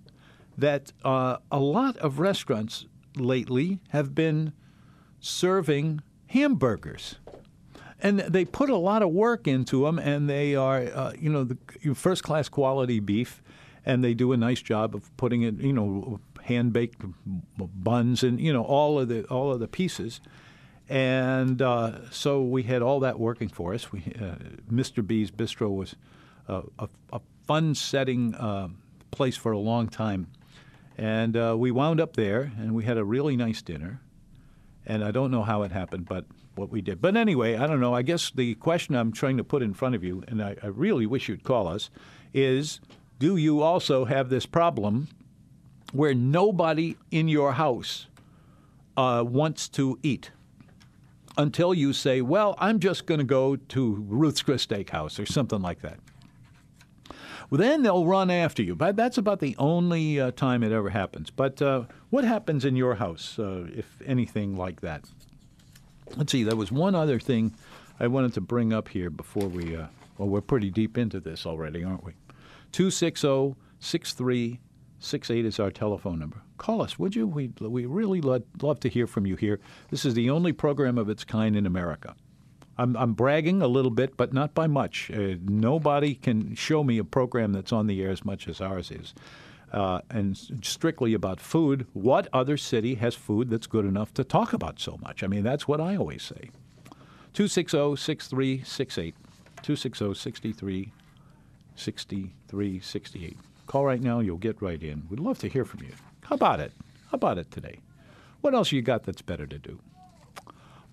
that 0.57 0.93
uh, 1.03 1.37
a 1.51 1.59
lot 1.59 1.97
of 1.97 2.19
restaurants 2.19 2.85
lately 3.15 3.79
have 3.89 4.15
been 4.15 4.53
serving 5.19 6.01
hamburgers. 6.27 7.15
And 8.01 8.19
they 8.19 8.45
put 8.45 8.69
a 8.69 8.77
lot 8.77 9.01
of 9.01 9.09
work 9.09 9.47
into 9.47 9.85
them, 9.85 9.99
and 9.99 10.29
they 10.29 10.55
are, 10.55 10.81
uh, 10.93 11.13
you 11.19 11.29
know, 11.29 11.43
the 11.43 11.57
first 11.95 12.23
class 12.23 12.49
quality 12.49 12.99
beef, 12.99 13.41
and 13.85 14.03
they 14.03 14.13
do 14.13 14.31
a 14.31 14.37
nice 14.37 14.61
job 14.61 14.95
of 14.95 15.15
putting 15.17 15.41
it, 15.41 15.55
you 15.55 15.73
know, 15.73 16.19
hand 16.45 16.71
baked 16.73 17.01
buns 17.57 18.23
and 18.23 18.39
you 18.39 18.53
know 18.53 18.63
all 18.63 18.99
of 18.99 19.09
the 19.09 19.23
all 19.25 19.51
of 19.51 19.59
the 19.59 19.67
pieces. 19.67 20.21
And 20.87 21.61
uh, 21.61 22.11
so 22.11 22.43
we 22.43 22.63
had 22.63 22.83
all 22.83 22.99
that 22.99 23.19
working 23.19 23.49
for 23.49 23.73
us. 23.73 23.91
We, 23.91 24.01
uh, 24.21 24.35
Mr. 24.71 25.05
B's 25.05 25.31
Bistro 25.31 25.75
was 25.75 25.95
a, 26.47 26.63
a, 26.79 27.19
fun 27.45 27.75
setting 27.75 28.33
uh, 28.35 28.67
place 29.11 29.37
for 29.37 29.51
a 29.51 29.59
long 29.59 29.87
time. 29.87 30.27
And 30.97 31.37
uh, 31.37 31.55
we 31.57 31.71
wound 31.71 32.01
up 32.01 32.15
there, 32.15 32.51
and 32.57 32.73
we 32.73 32.85
had 32.85 32.97
a 32.97 33.03
really 33.03 33.35
nice 33.35 33.61
dinner. 33.61 34.01
And 34.85 35.03
I 35.03 35.11
don't 35.11 35.29
know 35.29 35.43
how 35.43 35.63
it 35.63 35.71
happened, 35.71 36.05
but 36.07 36.25
what 36.55 36.71
we 36.71 36.81
did. 36.81 37.01
But 37.01 37.17
anyway, 37.17 37.55
I 37.55 37.67
don't 37.67 37.79
know. 37.79 37.93
I 37.93 38.01
guess 38.01 38.31
the 38.31 38.55
question 38.55 38.95
I'm 38.95 39.11
trying 39.11 39.37
to 39.37 39.43
put 39.43 39.61
in 39.61 39.73
front 39.73 39.95
of 39.95 40.03
you, 40.03 40.23
and 40.27 40.41
I, 40.41 40.55
I 40.63 40.67
really 40.67 41.05
wish 41.05 41.27
you'd 41.27 41.43
call 41.43 41.67
us, 41.67 41.89
is 42.33 42.79
do 43.19 43.37
you 43.37 43.61
also 43.61 44.05
have 44.05 44.29
this 44.29 44.45
problem 44.45 45.07
where 45.91 46.13
nobody 46.13 46.95
in 47.11 47.27
your 47.27 47.53
house 47.53 48.07
uh, 48.97 49.23
wants 49.25 49.67
to 49.69 49.99
eat? 50.03 50.31
Until 51.37 51.73
you 51.73 51.91
say, 51.91 52.21
well, 52.21 52.55
I'm 52.59 52.79
just 52.79 53.05
going 53.05 53.17
to 53.17 53.25
go 53.25 53.57
to 53.57 54.05
Ruth's 54.07 54.41
Chris 54.41 54.65
Steakhouse 54.65 55.19
or 55.21 55.25
something 55.25 55.61
like 55.61 55.81
that. 55.81 55.99
Then 57.57 57.83
they'll 57.83 58.05
run 58.05 58.29
after 58.29 58.63
you. 58.63 58.75
But 58.75 58.95
that's 58.95 59.17
about 59.17 59.39
the 59.39 59.55
only 59.57 60.19
uh, 60.19 60.31
time 60.31 60.63
it 60.63 60.71
ever 60.71 60.89
happens. 60.89 61.29
But 61.29 61.61
uh, 61.61 61.83
what 62.09 62.23
happens 62.23 62.65
in 62.65 62.75
your 62.75 62.95
house, 62.95 63.37
uh, 63.39 63.67
if 63.73 64.01
anything 64.05 64.55
like 64.55 64.81
that? 64.81 65.05
Let's 66.15 66.31
see. 66.31 66.43
There 66.43 66.55
was 66.55 66.71
one 66.71 66.95
other 66.95 67.19
thing 67.19 67.53
I 67.99 68.07
wanted 68.07 68.33
to 68.33 68.41
bring 68.41 68.73
up 68.73 68.89
here 68.89 69.09
before 69.09 69.47
we. 69.47 69.75
Uh, 69.75 69.87
well, 70.17 70.29
we're 70.29 70.41
pretty 70.41 70.69
deep 70.69 70.97
into 70.97 71.19
this 71.19 71.45
already, 71.45 71.83
aren't 71.83 72.05
we? 72.05 72.13
260 72.71 73.55
6368 73.79 75.45
is 75.45 75.59
our 75.59 75.69
telephone 75.69 76.19
number. 76.19 76.41
Call 76.57 76.81
us, 76.81 76.97
would 76.97 77.15
you? 77.15 77.27
We 77.27 77.51
we 77.59 77.85
really 77.85 78.21
love 78.21 78.79
to 78.79 78.89
hear 78.89 79.07
from 79.07 79.25
you 79.25 79.35
here. 79.35 79.59
This 79.91 80.05
is 80.05 80.13
the 80.13 80.29
only 80.29 80.53
program 80.53 80.97
of 80.97 81.09
its 81.09 81.23
kind 81.23 81.55
in 81.55 81.65
America. 81.65 82.15
I'm, 82.77 82.95
I'm 82.97 83.13
bragging 83.13 83.61
a 83.61 83.67
little 83.67 83.91
bit, 83.91 84.17
but 84.17 84.33
not 84.33 84.53
by 84.53 84.67
much. 84.67 85.09
Uh, 85.11 85.35
nobody 85.41 86.15
can 86.15 86.55
show 86.55 86.83
me 86.83 86.97
a 86.97 87.03
program 87.03 87.53
that's 87.53 87.71
on 87.71 87.87
the 87.87 88.01
air 88.01 88.09
as 88.09 88.25
much 88.25 88.47
as 88.47 88.59
ours 88.59 88.91
is. 88.91 89.13
Uh, 89.71 90.01
and 90.09 90.37
strictly 90.61 91.13
about 91.13 91.39
food, 91.39 91.87
what 91.93 92.27
other 92.31 92.57
city 92.57 92.95
has 92.95 93.15
food 93.15 93.49
that's 93.49 93.67
good 93.67 93.85
enough 93.85 94.13
to 94.13 94.23
talk 94.23 94.53
about 94.53 94.79
so 94.79 94.97
much? 95.01 95.23
I 95.23 95.27
mean, 95.27 95.43
that's 95.43 95.67
what 95.67 95.81
I 95.81 95.95
always 95.95 96.23
say. 96.23 96.49
260 97.33 97.95
6368. 97.95 99.15
260 99.61 100.13
63 100.13 100.91
6368. 101.75 103.37
Call 103.67 103.85
right 103.85 104.01
now, 104.01 104.19
you'll 104.19 104.37
get 104.37 104.61
right 104.61 104.81
in. 104.81 105.03
We'd 105.09 105.19
love 105.19 105.39
to 105.39 105.49
hear 105.49 105.65
from 105.65 105.81
you. 105.81 105.91
How 106.23 106.35
about 106.35 106.59
it? 106.59 106.71
How 107.11 107.15
about 107.15 107.37
it 107.37 107.51
today? 107.51 107.79
What 108.41 108.53
else 108.53 108.71
you 108.71 108.81
got 108.81 109.03
that's 109.03 109.21
better 109.21 109.47
to 109.47 109.57
do? 109.57 109.79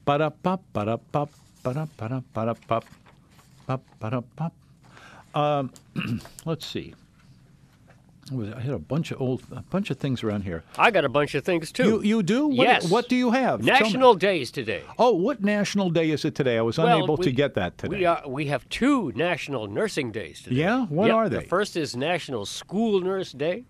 Ba-da-pop, 0.05 0.63
ba-da-pop, 0.73 0.73
ba-da-ba-da, 0.73 0.73
ba-da-pop, 0.73 0.73
pop, 0.73 0.73
ba-da-pop. 0.73 1.31
Let's 6.45 6.67
see. 6.67 6.95
I 8.31 8.61
had 8.61 8.73
a 8.73 8.79
bunch 8.79 9.11
of 9.11 9.21
old, 9.21 9.43
a 9.51 9.63
bunch 9.63 9.91
of 9.91 9.99
things 9.99 10.23
around 10.23 10.43
here. 10.43 10.63
I 10.79 10.91
got 10.91 11.05
a 11.05 11.09
bunch 11.09 11.35
of 11.35 11.45
things 11.45 11.71
too. 11.73 11.85
You, 11.85 12.03
you 12.03 12.23
do? 12.23 12.47
What, 12.47 12.57
Yes. 12.67 12.91
What 12.91 13.09
do 13.09 13.17
you 13.17 13.31
have? 13.33 13.63
National 13.63 14.15
days 14.15 14.51
today. 14.51 14.83
Oh, 14.99 15.13
what 15.13 15.43
national 15.43 15.91
day 15.91 16.11
is 16.11 16.25
it 16.25 16.35
today? 16.35 16.57
I 16.57 16.63
was 16.63 16.79
Well, 16.79 16.87
unable 16.87 17.17
to 17.19 17.31
get 17.33 17.55
that 17.55 17.77
today. 17.79 17.99
We 17.99 18.05
are 18.07 18.23
we 18.27 18.47
have 18.47 18.67
two 18.69 19.13
national 19.17 19.67
nursing 19.67 20.13
days 20.13 20.41
today. 20.41 20.57
Yeah? 20.57 20.87
What 20.87 21.07
Yep, 21.09 21.15
are 21.17 21.29
they? 21.29 21.37
The 21.39 21.43
first 21.49 21.77
is 21.77 21.95
National 21.97 22.47
School 22.47 23.01
Nurse 23.01 23.33
Day, 23.33 23.65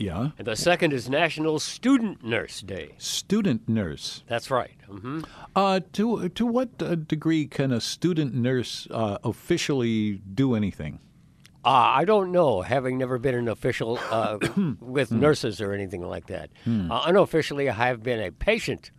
yeah. 0.00 0.30
and 0.38 0.46
the 0.46 0.56
second 0.56 0.92
is 0.92 1.08
National 1.08 1.58
Student 1.58 2.24
Nurse 2.24 2.60
Day. 2.62 2.94
Student 2.98 3.68
nurse. 3.68 4.24
That's 4.26 4.50
right. 4.50 4.74
Mm-hmm. 4.88 5.22
Uh, 5.54 5.80
to 5.92 6.28
to 6.30 6.46
what 6.46 6.70
uh, 6.82 6.94
degree 6.96 7.46
can 7.46 7.70
a 7.72 7.80
student 7.80 8.34
nurse 8.34 8.88
uh, 8.90 9.18
officially 9.22 10.20
do 10.34 10.54
anything? 10.54 10.98
Uh, 11.62 12.00
I 12.00 12.04
don't 12.06 12.32
know, 12.32 12.62
having 12.62 12.96
never 12.96 13.18
been 13.18 13.34
an 13.34 13.48
official 13.48 13.98
uh, 14.10 14.38
with 14.80 15.10
Hmm. 15.10 15.20
nurses 15.20 15.60
or 15.60 15.72
anything 15.74 16.00
like 16.00 16.26
that. 16.28 16.48
Uh, 16.66 17.02
unofficially, 17.06 17.68
I 17.68 17.74
have 17.74 18.02
been 18.02 18.18
a 18.20 18.32
patient. 18.32 18.90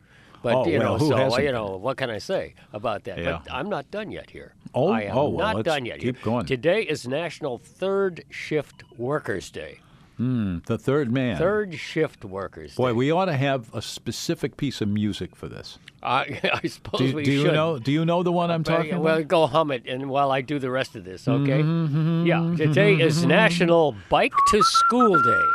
But 0.43 0.55
Oh, 0.55 0.65
you 0.67 0.79
well, 0.79 0.93
know, 0.93 0.98
who 0.98 1.08
so 1.10 1.17
hasn't 1.17 1.43
you 1.43 1.51
know, 1.51 1.77
what 1.77 1.98
can 1.98 2.10
I 2.10 2.17
say 2.20 2.53
about 2.74 3.03
that? 3.05 3.17
Yeah. 3.20 3.41
But 3.43 3.53
I'm 3.53 3.70
not 3.70 3.91
done 3.91 4.10
yet 4.12 4.29
here. 4.31 4.53
Oh, 4.74 4.89
I 4.91 5.01
am 5.10 5.17
oh, 5.17 5.29
well, 5.29 5.38
not 5.48 5.55
let's 5.58 5.65
done 5.65 5.86
yet. 5.86 6.00
keep 6.00 6.15
here. 6.17 6.25
going. 6.25 6.46
Today 6.48 6.81
is 6.81 7.08
National 7.08 7.58
Third 7.60 8.24
Shift 8.29 8.84
Workers 8.98 9.51
Day. 9.51 9.79
Hmm, 10.22 10.60
the 10.68 10.78
third 10.78 11.12
man. 11.12 11.36
Third 11.38 11.74
Shift 11.74 12.24
Workers 12.24 12.75
Boy, 12.75 12.90
Day. 12.90 12.94
we 12.94 13.12
ought 13.12 13.25
to 13.25 13.36
have 13.36 13.74
a 13.74 13.82
specific 13.82 14.56
piece 14.56 14.80
of 14.80 14.88
music 14.88 15.36
for 15.36 15.48
this. 15.50 15.80
I, 16.04 16.40
I 16.63 16.68
suppose 16.68 17.10
Do, 17.10 17.16
we 17.16 17.24
do 17.24 17.32
you 17.32 17.51
know? 17.51 17.80
Do 17.80 17.92
you 17.92 18.06
know 18.06 18.22
the 18.22 18.32
one 18.32 18.51
I'm 18.51 18.62
Well, 18.62 18.78
talking 18.78 19.00
well, 19.00 19.16
about? 19.18 19.28
go 19.28 19.48
hum 19.48 19.72
it, 19.72 19.88
and 19.88 20.12
while 20.12 20.32
I 20.32 20.42
do 20.42 20.60
the 20.60 20.70
rest 20.70 20.96
of 20.96 21.06
this, 21.06 21.28
okay? 21.28 21.63
Mm-hmm, 21.63 21.86
mm-hmm 21.88 22.25
Yeah. 22.28 22.36
Mm-hmm, 22.38 22.56
today 22.56 22.92
mm-hmm, 22.94 23.01
is 23.01 23.25
National 23.25 23.96
Bike 24.10 24.34
to 24.51 24.62
School 24.62 25.20
Day. 25.24 25.46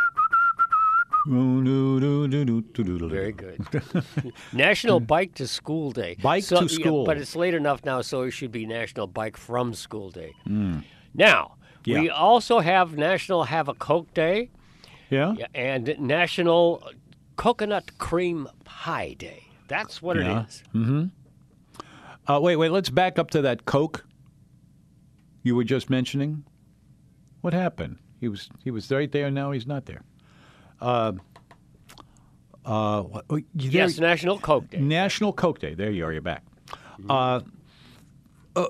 Very 1.28 1.62
good. 3.32 3.64
National 4.52 5.00
Bike 5.00 5.35
to 5.35 5.46
School 5.46 5.90
Day. 5.92 6.16
Bike 6.23 6.44
So- 6.44 6.56
to 6.56 6.62
yeah, 6.66 6.68
school. 6.68 7.04
but 7.04 7.18
it's 7.18 7.37
late 7.37 7.54
enough 7.54 7.85
now, 7.85 8.00
so 8.02 8.23
it 8.23 8.30
should 8.32 8.52
be 8.52 8.66
National 8.66 9.06
Bike 9.06 9.37
from 9.37 9.75
School 9.75 10.11
Day. 10.11 10.32
Hmm. 10.44 10.78
Now, 11.14 11.52
Hmm. 11.85 11.90
Yeah. 11.92 12.00
we 12.00 12.11
also 12.11 12.58
have 12.58 12.96
National 12.96 13.44
Have 13.44 13.68
a 13.68 13.75
Coke 13.75 14.12
Day 14.12 14.50
Yeah. 15.10 15.34
yeah, 15.38 15.46
and 15.54 15.94
National 15.98 16.82
Coconut 17.36 17.96
Cream 17.98 18.48
Pie 18.64 19.14
Day. 19.18 19.44
That's 19.68 20.00
what 20.02 20.16
Yeah. 20.16 20.40
it 20.42 20.48
is. 20.48 20.62
Mm-hmm. 20.75 21.04
Uh, 22.26 22.40
wait, 22.40 22.56
wait. 22.56 22.70
Let's 22.72 22.90
back 22.90 23.18
up 23.18 23.30
to 23.30 23.42
that 23.42 23.64
Coke 23.66 24.04
you 25.42 25.54
were 25.54 25.64
just 25.64 25.88
mentioning. 25.88 26.44
What 27.40 27.52
happened? 27.54 27.98
He 28.20 28.26
was 28.28 28.50
he 28.64 28.70
was 28.72 28.90
right 28.90 29.10
there. 29.12 29.30
Now 29.30 29.52
he's 29.52 29.66
not 29.66 29.86
there. 29.86 30.02
Uh, 30.80 31.12
uh, 32.64 33.02
what, 33.02 33.44
Yes, 33.54 33.98
National 34.00 34.38
Coke 34.40 34.70
Day. 34.70 34.80
National 34.80 35.32
Coke 35.32 35.60
Day. 35.60 35.75
There 35.75 35.90
you 35.90 36.04
are. 36.04 36.12
You're 36.12 36.20
back. 36.22 36.42
Uh, 37.08 37.40
uh, 38.56 38.68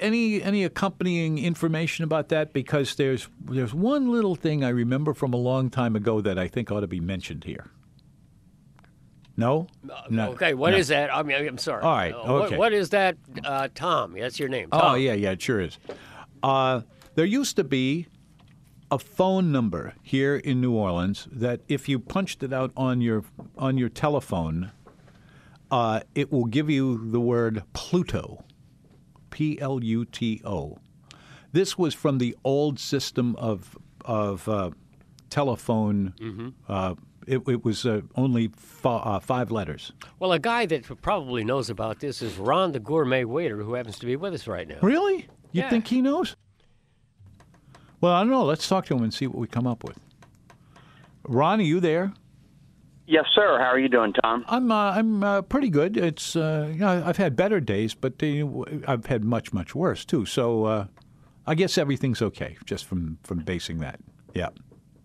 any 0.00 0.42
any 0.42 0.64
accompanying 0.64 1.38
information 1.38 2.04
about 2.04 2.28
that? 2.28 2.52
Because 2.52 2.94
there's 2.94 3.28
there's 3.40 3.74
one 3.74 4.10
little 4.10 4.36
thing 4.36 4.64
I 4.64 4.68
remember 4.68 5.12
from 5.12 5.32
a 5.34 5.36
long 5.36 5.68
time 5.68 5.96
ago 5.96 6.20
that 6.20 6.38
I 6.38 6.48
think 6.48 6.70
ought 6.70 6.80
to 6.80 6.86
be 6.86 7.00
mentioned 7.00 7.44
here. 7.44 7.70
No. 9.36 9.66
no. 10.08 10.30
Okay, 10.30 10.54
what 10.54 10.74
is 10.74 10.90
no. 10.90 10.96
that? 10.96 11.14
I 11.14 11.22
mean, 11.24 11.36
I'm 11.48 11.58
sorry. 11.58 11.82
All 11.82 11.92
right, 11.92 12.14
Uh, 12.14 12.32
what- 12.32 12.46
okay. 12.46 12.56
what 12.56 12.72
is 12.72 12.90
that, 12.90 13.16
uh, 13.44 13.68
Tom? 13.74 14.14
That's 14.14 14.38
your 14.38 14.48
name. 14.48 14.68
Oh 14.70 14.94
yeah, 14.94 15.14
yeah, 15.14 15.32
it 15.32 15.42
sure 15.42 15.60
is. 15.60 15.76
Uh, 16.42 16.82
there 17.16 17.24
used 17.24 17.56
to 17.56 17.64
be 17.64 18.06
a 18.90 18.98
phone 18.98 19.50
number 19.50 19.94
here 20.02 20.36
in 20.36 20.60
New 20.60 20.72
Orleans 20.72 21.26
that 21.32 21.62
if 21.68 21.88
you 21.88 21.98
punched 21.98 22.42
it 22.44 22.52
out 22.52 22.70
on 22.76 23.00
your 23.00 23.24
on 23.58 23.76
your 23.76 23.88
telephone, 23.88 24.70
uh, 25.70 26.00
it 26.14 26.30
will 26.30 26.44
give 26.44 26.70
you 26.70 27.10
the 27.10 27.20
word 27.20 27.64
Pluto, 27.72 28.44
P 29.34 29.60
L 29.60 29.82
U 29.82 30.04
T 30.04 30.40
O. 30.44 30.78
This 31.52 31.76
was 31.76 31.92
from 31.92 32.18
the 32.18 32.36
old 32.44 32.78
system 32.78 33.34
of 33.36 33.76
of 34.04 34.48
uh, 34.48 34.70
telephone. 35.28 36.54
Uh, 36.68 36.94
it, 37.26 37.42
it 37.48 37.64
was 37.64 37.84
uh, 37.84 38.02
only 38.16 38.50
uh, 38.84 39.18
five 39.18 39.50
letters. 39.50 39.92
Well, 40.20 40.32
a 40.32 40.38
guy 40.38 40.66
that 40.66 40.84
probably 41.02 41.42
knows 41.42 41.68
about 41.70 41.98
this 42.00 42.22
is 42.22 42.36
Ron, 42.36 42.72
the 42.72 42.80
gourmet 42.80 43.24
waiter, 43.24 43.56
who 43.62 43.74
happens 43.74 43.98
to 44.00 44.06
be 44.06 44.14
with 44.16 44.34
us 44.34 44.46
right 44.46 44.68
now. 44.68 44.76
Really? 44.82 45.26
You 45.52 45.62
Yeah. 45.62 45.70
think 45.70 45.86
he 45.88 46.00
knows? 46.02 46.36
Well, 48.00 48.12
I 48.12 48.20
don't 48.20 48.30
know. 48.30 48.44
Let's 48.44 48.68
talk 48.68 48.84
to 48.86 48.94
him 48.94 49.02
and 49.02 49.12
see 49.14 49.26
what 49.26 49.38
we 49.38 49.46
come 49.46 49.66
up 49.66 49.82
with. 49.84 49.98
Ron, 51.26 51.60
are 51.60 51.62
you 51.62 51.80
there? 51.80 52.12
Yes, 53.06 53.26
sir. 53.34 53.58
How 53.58 53.66
are 53.66 53.78
you 53.78 53.88
doing, 53.88 54.14
Tom? 54.14 54.44
I'm 54.48 54.70
uh, 54.72 54.92
I'm 54.92 55.22
uh, 55.22 55.42
pretty 55.42 55.68
good. 55.68 55.96
It's 55.96 56.36
uh, 56.36 56.70
you 56.72 56.80
know, 56.80 57.02
I've 57.04 57.18
had 57.18 57.36
better 57.36 57.60
days, 57.60 57.94
but 57.94 58.14
I've 58.88 59.06
had 59.06 59.24
much 59.24 59.52
much 59.52 59.74
worse 59.74 60.04
too. 60.04 60.24
So 60.24 60.64
uh, 60.64 60.86
I 61.46 61.54
guess 61.54 61.76
everything's 61.76 62.22
okay 62.22 62.56
just 62.64 62.86
from 62.86 63.18
from 63.22 63.40
basing 63.40 63.78
that. 63.80 64.00
Yeah. 64.34 64.48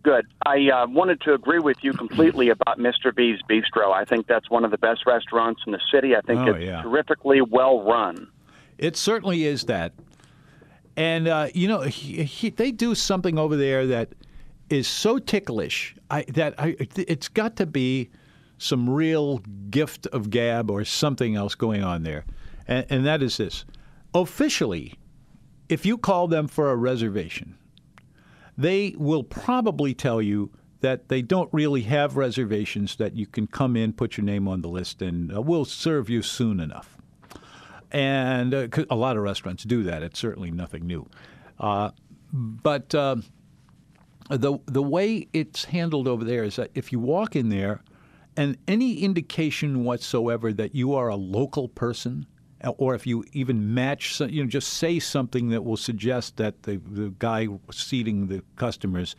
Good. 0.01 0.27
I 0.45 0.69
uh, 0.69 0.87
wanted 0.87 1.19
to 1.21 1.33
agree 1.33 1.59
with 1.59 1.83
you 1.83 1.91
completely 1.91 2.47
about 2.57 2.79
Mr. 2.79 3.13
B's 3.13 3.39
Bistro. 3.49 3.91
I 3.91 4.05
think 4.05 4.27
that's 4.27 4.49
one 4.49 4.63
of 4.63 4.71
the 4.71 4.77
best 4.77 5.05
restaurants 5.05 5.61
in 5.67 5.73
the 5.73 5.81
city. 5.91 6.15
I 6.15 6.21
think 6.21 6.39
Oh, 6.39 6.53
it's 6.53 6.63
yeah. 6.65 6.81
terrifically 6.81 7.41
well 7.41 7.83
run. 7.83 8.29
It 8.77 8.95
certainly 8.95 9.43
is 9.43 9.65
that. 9.65 9.91
And 10.95 11.27
uh, 11.27 11.49
you 11.53 11.67
know, 11.67 11.81
he, 11.81 12.23
he, 12.23 12.49
they 12.49 12.71
do 12.71 12.95
something 12.95 13.37
over 13.37 13.57
there 13.57 13.85
that 13.87 14.13
is 14.69 14.87
so 14.87 15.19
ticklish. 15.19 15.95
I, 16.09 16.23
that 16.29 16.55
I, 16.57 16.75
it's 16.95 17.27
got 17.27 17.55
to 17.57 17.65
be 17.65 18.09
some 18.57 18.89
real 18.89 19.39
gift 19.69 20.07
of 20.07 20.29
gab 20.29 20.69
or 20.69 20.83
something 20.83 21.35
else 21.35 21.55
going 21.55 21.83
on 21.83 22.03
there, 22.03 22.25
and, 22.67 22.85
and 22.89 23.05
that 23.05 23.21
is 23.21 23.37
this: 23.37 23.65
officially, 24.13 24.95
if 25.69 25.85
you 25.85 25.97
call 25.97 26.27
them 26.27 26.47
for 26.47 26.71
a 26.71 26.75
reservation, 26.75 27.57
they 28.57 28.95
will 28.97 29.23
probably 29.23 29.93
tell 29.93 30.21
you 30.21 30.51
that 30.81 31.09
they 31.09 31.21
don't 31.21 31.49
really 31.53 31.81
have 31.81 32.17
reservations. 32.17 32.95
That 32.95 33.15
you 33.15 33.27
can 33.27 33.47
come 33.47 33.75
in, 33.75 33.93
put 33.93 34.17
your 34.17 34.25
name 34.25 34.47
on 34.47 34.61
the 34.61 34.69
list, 34.69 35.01
and 35.01 35.35
uh, 35.35 35.41
we'll 35.41 35.65
serve 35.65 36.09
you 36.09 36.21
soon 36.21 36.59
enough 36.59 36.99
and 37.91 38.53
uh, 38.53 38.67
a 38.89 38.95
lot 38.95 39.17
of 39.17 39.23
restaurants 39.23 39.63
do 39.63 39.83
that. 39.83 40.03
It's 40.03 40.19
certainly 40.19 40.51
nothing 40.51 40.85
new, 40.85 41.07
uh, 41.59 41.91
but 42.31 42.93
uh, 42.93 43.17
the 44.37 44.59
the 44.65 44.83
way 44.83 45.27
it's 45.33 45.65
handled 45.65 46.07
over 46.07 46.23
there 46.23 46.43
is 46.43 46.57
that 46.57 46.71
if 46.75 46.91
you 46.91 46.99
walk 46.99 47.35
in 47.35 47.49
there, 47.49 47.81
and 48.37 48.57
any 48.67 48.99
indication 48.99 49.83
whatsoever 49.83 50.53
that 50.53 50.75
you 50.75 50.93
are 50.93 51.09
a 51.09 51.15
local 51.15 51.67
person, 51.67 52.25
uh, 52.63 52.69
or 52.77 52.93
if 52.95 53.07
you 53.07 53.23
even 53.33 53.73
match, 53.73 54.19
you 54.19 54.43
know, 54.43 54.49
just 54.49 54.73
say 54.73 54.99
something 54.99 55.49
that 55.49 55.63
will 55.63 55.77
suggest 55.77 56.37
that 56.37 56.63
the 56.63 56.77
the 56.77 57.13
guy 57.19 57.47
seating 57.71 58.27
the 58.27 58.43
customers 58.55 59.15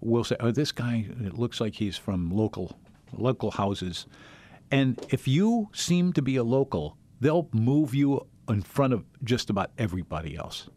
will 0.00 0.24
say, 0.24 0.36
"Oh, 0.40 0.50
this 0.50 0.72
guy 0.72 1.06
it 1.24 1.38
looks 1.38 1.60
like 1.60 1.74
he's 1.74 1.96
from 1.96 2.30
local 2.30 2.78
local 3.12 3.50
houses." 3.50 4.06
And 4.70 5.04
if 5.10 5.28
you 5.28 5.68
seem 5.72 6.12
to 6.14 6.22
be 6.22 6.36
a 6.36 6.42
local, 6.42 6.96
they'll 7.20 7.48
move 7.52 7.94
you 7.94 8.26
in 8.48 8.62
front 8.62 8.92
of 8.92 9.04
just 9.22 9.50
about 9.50 9.70
everybody 9.78 10.36
else. 10.36 10.68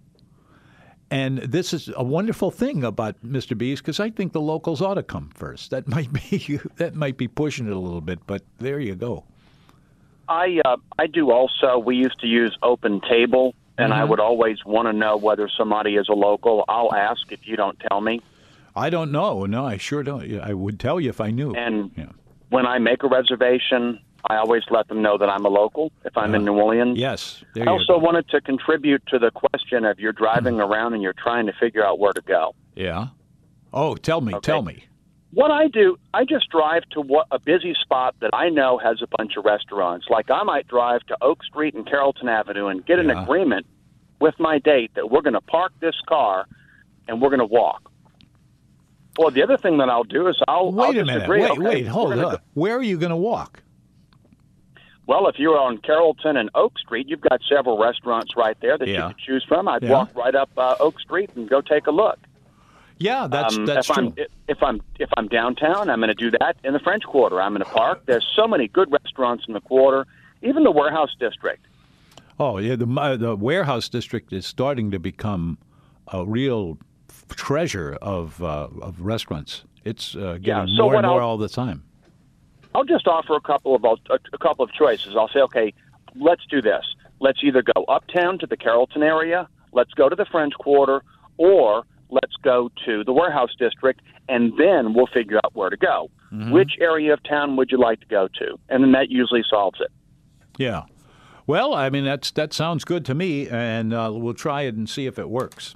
And 1.12 1.40
this 1.40 1.74
is 1.74 1.90
a 1.96 2.04
wonderful 2.04 2.52
thing 2.52 2.84
about 2.84 3.16
Mr. 3.26 3.58
B's 3.58 3.82
because 3.82 4.00
I 4.00 4.12
think 4.12 4.34
the 4.34 4.42
locals 4.42 4.82
ought 4.82 4.96
to 4.96 5.04
come 5.04 5.30
first. 5.34 5.72
That 5.72 5.88
might 5.96 6.12
be 6.14 6.60
that 6.78 6.96
might 6.96 7.18
be 7.18 7.28
pushing 7.28 7.68
it 7.68 7.74
a 7.74 7.80
little 7.80 8.02
bit, 8.02 8.20
but 8.28 8.44
there 8.60 8.80
you 8.80 8.96
go. 8.96 9.26
I 10.28 10.62
uh, 10.64 10.78
I 11.00 11.08
do 11.08 11.32
also. 11.32 11.80
We 11.80 11.96
used 11.96 12.20
to 12.20 12.28
use 12.28 12.56
Open 12.62 13.02
Table, 13.02 13.56
and 13.80 13.92
I 13.94 14.04
would 14.04 14.20
always 14.20 14.64
want 14.64 14.88
to 14.88 14.94
know 14.94 15.18
whether 15.18 15.50
somebody 15.50 15.96
is 15.96 16.08
a 16.08 16.14
local. 16.14 16.66
I'll 16.70 16.94
ask 16.94 17.32
if 17.32 17.48
you 17.48 17.56
don't 17.56 17.80
tell 17.90 18.00
me. 18.00 18.22
I 18.76 18.92
don't 18.92 19.12
know. 19.12 19.46
No, 19.46 19.66
I 19.66 19.78
sure 19.78 20.04
don't. 20.04 20.40
I 20.40 20.54
would 20.54 20.80
tell 20.80 21.00
you 21.00 21.10
if 21.10 21.20
I 21.20 21.32
knew. 21.32 21.54
And 21.56 21.92
yeah. 21.96 22.10
when 22.50 22.68
I 22.68 22.78
make 22.78 23.04
a 23.04 23.08
reservation, 23.08 24.00
I 24.26 24.38
always 24.38 24.64
let 24.70 24.88
them 24.88 25.02
know 25.02 25.18
that 25.18 25.30
I'm 25.30 25.46
a 25.46 25.50
local 25.50 25.92
if 26.06 26.18
I'm 26.18 26.36
in 26.36 26.42
uh, 26.42 26.52
New 26.52 26.60
Orleans. 26.60 26.98
yes, 26.98 27.44
there 27.54 27.68
I 27.68 27.72
also 27.72 27.94
go. 27.94 27.98
wanted 28.00 28.28
to 28.30 28.42
contribute 28.42 29.04
to 29.08 29.20
the 29.20 29.32
question 29.32 29.86
of 29.86 30.00
you're 30.00 30.14
driving 30.14 30.56
hmm. 30.56 30.62
around 30.62 30.94
and 30.94 31.02
you're 31.02 31.14
trying 31.14 31.46
to 31.46 31.54
figure 31.54 31.86
out 31.86 32.00
where 32.00 32.14
to 32.14 32.22
go. 32.22 32.56
yeah. 32.76 33.08
Oh, 33.72 33.96
tell 33.96 34.20
me, 34.20 34.34
tell 34.42 34.64
me. 34.64 34.86
What 35.32 35.52
I 35.52 35.68
do, 35.68 35.98
I 36.12 36.26
just 36.26 36.50
drive 36.50 36.84
to 36.92 37.02
what, 37.02 37.28
a 37.30 37.40
busy 37.40 37.76
spot 37.80 38.16
that 38.20 38.32
I 38.34 38.50
know 38.50 38.80
has 38.80 39.04
a 39.04 39.08
bunch 39.16 39.38
of 39.38 39.46
restaurants. 39.46 40.08
Like 40.10 40.32
I 40.32 40.42
might 40.42 40.68
drive 40.68 41.02
to 41.04 41.18
Oak 41.22 41.44
Street 41.44 41.76
and 41.76 41.86
Carrollton 41.86 42.28
Avenue 42.28 42.66
and 42.66 42.84
get 42.84 42.98
an 42.98 43.12
agreement 43.12 43.68
with 44.20 44.34
my 44.40 44.58
date 44.58 44.92
that 44.96 45.12
we're 45.12 45.22
going 45.22 45.34
to 45.34 45.42
park 45.42 45.72
this 45.80 45.96
car 46.08 46.48
and 47.08 47.22
we're 47.22 47.30
going 47.30 47.40
to 47.40 47.46
walk. 47.46 47.92
Well, 49.18 49.32
the 49.32 49.44
other 49.44 49.58
thing 49.58 49.78
that 49.78 49.90
I'll 49.90 50.04
do 50.04 50.28
is 50.28 50.42
I'll 50.48 50.72
Wait 50.72 50.98
I'll 50.98 51.00
a 51.00 51.06
minute. 51.06 51.30
wait, 51.30 51.52
okay, 51.52 51.60
wait, 51.60 51.88
hold 51.88 52.14
up. 52.14 52.32
go- 52.32 52.38
Where 52.54 52.78
are 52.78 52.84
you 52.84 52.98
going 52.98 53.10
to 53.12 53.18
walk? 53.18 53.62
Well, 55.10 55.28
if 55.28 55.40
you're 55.40 55.58
on 55.58 55.80
Carrollton 55.80 56.38
and 56.38 56.52
Oak 56.54 56.78
Street, 56.78 57.08
you've 57.10 57.20
got 57.22 57.42
several 57.50 57.80
restaurants 57.80 58.36
right 58.38 58.56
there 58.62 58.78
that 58.78 58.88
Yeah. 58.88 59.08
you 59.08 59.14
can 59.16 59.16
choose 59.26 59.44
from. 59.44 59.68
I'd 59.68 59.82
Yeah. 59.82 59.90
walk 59.90 60.16
right 60.16 60.36
up 60.36 60.52
uh, 60.56 60.76
Oak 60.80 61.00
Street 61.00 61.32
and 61.36 61.50
go 61.50 61.62
take 61.62 61.88
a 61.88 61.92
look. 61.92 62.20
Yeah, 63.00 63.26
that's 63.26 63.58
Um, 63.58 63.66
that's 63.66 63.90
if 63.90 63.96
true. 63.96 64.06
I'm 64.20 64.26
if 64.48 64.62
I'm 64.62 64.82
if 65.00 65.10
I'm 65.18 65.28
downtown, 65.28 65.90
I'm 65.90 66.00
going 66.00 66.10
to 66.10 66.14
do 66.14 66.30
that 66.40 66.58
in 66.64 66.74
the 66.74 66.80
French 66.80 67.04
Quarter. 67.06 67.42
I'm 67.42 67.54
going 67.56 67.66
to 67.66 67.72
park. 67.72 68.04
There's 68.06 68.28
so 68.36 68.48
many 68.48 68.68
good 68.68 68.92
restaurants 68.92 69.46
in 69.48 69.56
the 69.56 69.62
quarter, 69.62 70.06
even 70.44 70.62
the 70.64 70.70
warehouse 70.70 71.16
district. 71.20 71.66
Oh 72.40 72.60
yeah, 72.60 72.76
the 72.76 72.86
uh, 72.86 73.18
the 73.18 73.36
warehouse 73.36 73.90
district 73.90 74.32
is 74.32 74.46
starting 74.46 74.92
to 74.92 75.00
become 75.00 75.58
a 76.14 76.24
real 76.24 76.78
treasure 77.30 77.98
of 78.00 78.44
uh, 78.44 78.68
of 78.80 79.02
restaurants. 79.02 79.64
It's 79.84 80.16
uh, 80.16 80.38
getting 80.40 80.68
so 80.78 80.84
more 80.84 80.96
and 80.98 81.08
more 81.08 81.22
I'll- 81.22 81.30
all 81.30 81.38
the 81.38 81.50
time. 81.50 81.82
I'll 82.76 82.86
just 82.86 83.08
offer 83.08 83.36
a 83.36 83.42
couple 83.42 83.76
of 83.76 83.84
a, 83.84 84.20
a 84.34 84.38
couple 84.38 84.64
of 84.64 84.72
choices. 84.72 85.16
I'll 85.18 85.30
say, 85.30 85.40
okay, 85.42 85.74
let's 86.16 86.46
do 86.50 86.62
this. 86.62 86.86
Let's 87.20 87.40
either 87.44 87.62
go 87.62 87.84
uptown 87.86 88.40
to 88.40 88.48
the 88.48 88.56
Carrollton 88.56 89.04
area, 89.04 89.48
let's 89.74 89.94
go 89.94 90.08
to 90.08 90.16
the 90.16 90.26
French 90.26 90.54
Quarter, 90.54 91.04
or 91.38 91.84
let's 92.10 92.36
go 92.42 92.72
to 92.86 93.04
the 93.04 93.14
warehouse 93.14 93.54
district, 93.58 94.02
and 94.28 94.54
then 94.58 94.94
we'll 94.94 95.08
figure 95.08 95.38
out 95.44 95.56
where 95.56 95.70
to 95.70 95.78
go. 95.78 96.10
Mm-hmm. 96.32 96.52
Which 96.52 96.74
area 96.80 97.14
of 97.14 97.24
town 97.24 97.56
would 97.58 97.72
you 97.72 97.78
like 97.78 98.00
to 98.02 98.06
go 98.06 98.28
to? 98.40 98.60
And 98.70 98.84
then 98.84 98.92
that 98.94 99.10
usually 99.10 99.44
solves 99.50 99.80
it. 99.82 99.92
Yeah. 100.58 100.84
Well, 101.48 101.74
I 101.74 101.90
mean 101.90 102.06
that's 102.06 102.30
that 102.32 102.54
sounds 102.54 102.86
good 102.86 103.04
to 103.06 103.16
me, 103.16 103.50
and 103.50 103.92
uh, 103.92 104.12
we'll 104.14 104.36
try 104.36 104.62
it 104.62 104.76
and 104.76 104.88
see 104.88 105.08
if 105.08 105.18
it 105.18 105.30
works. 105.30 105.76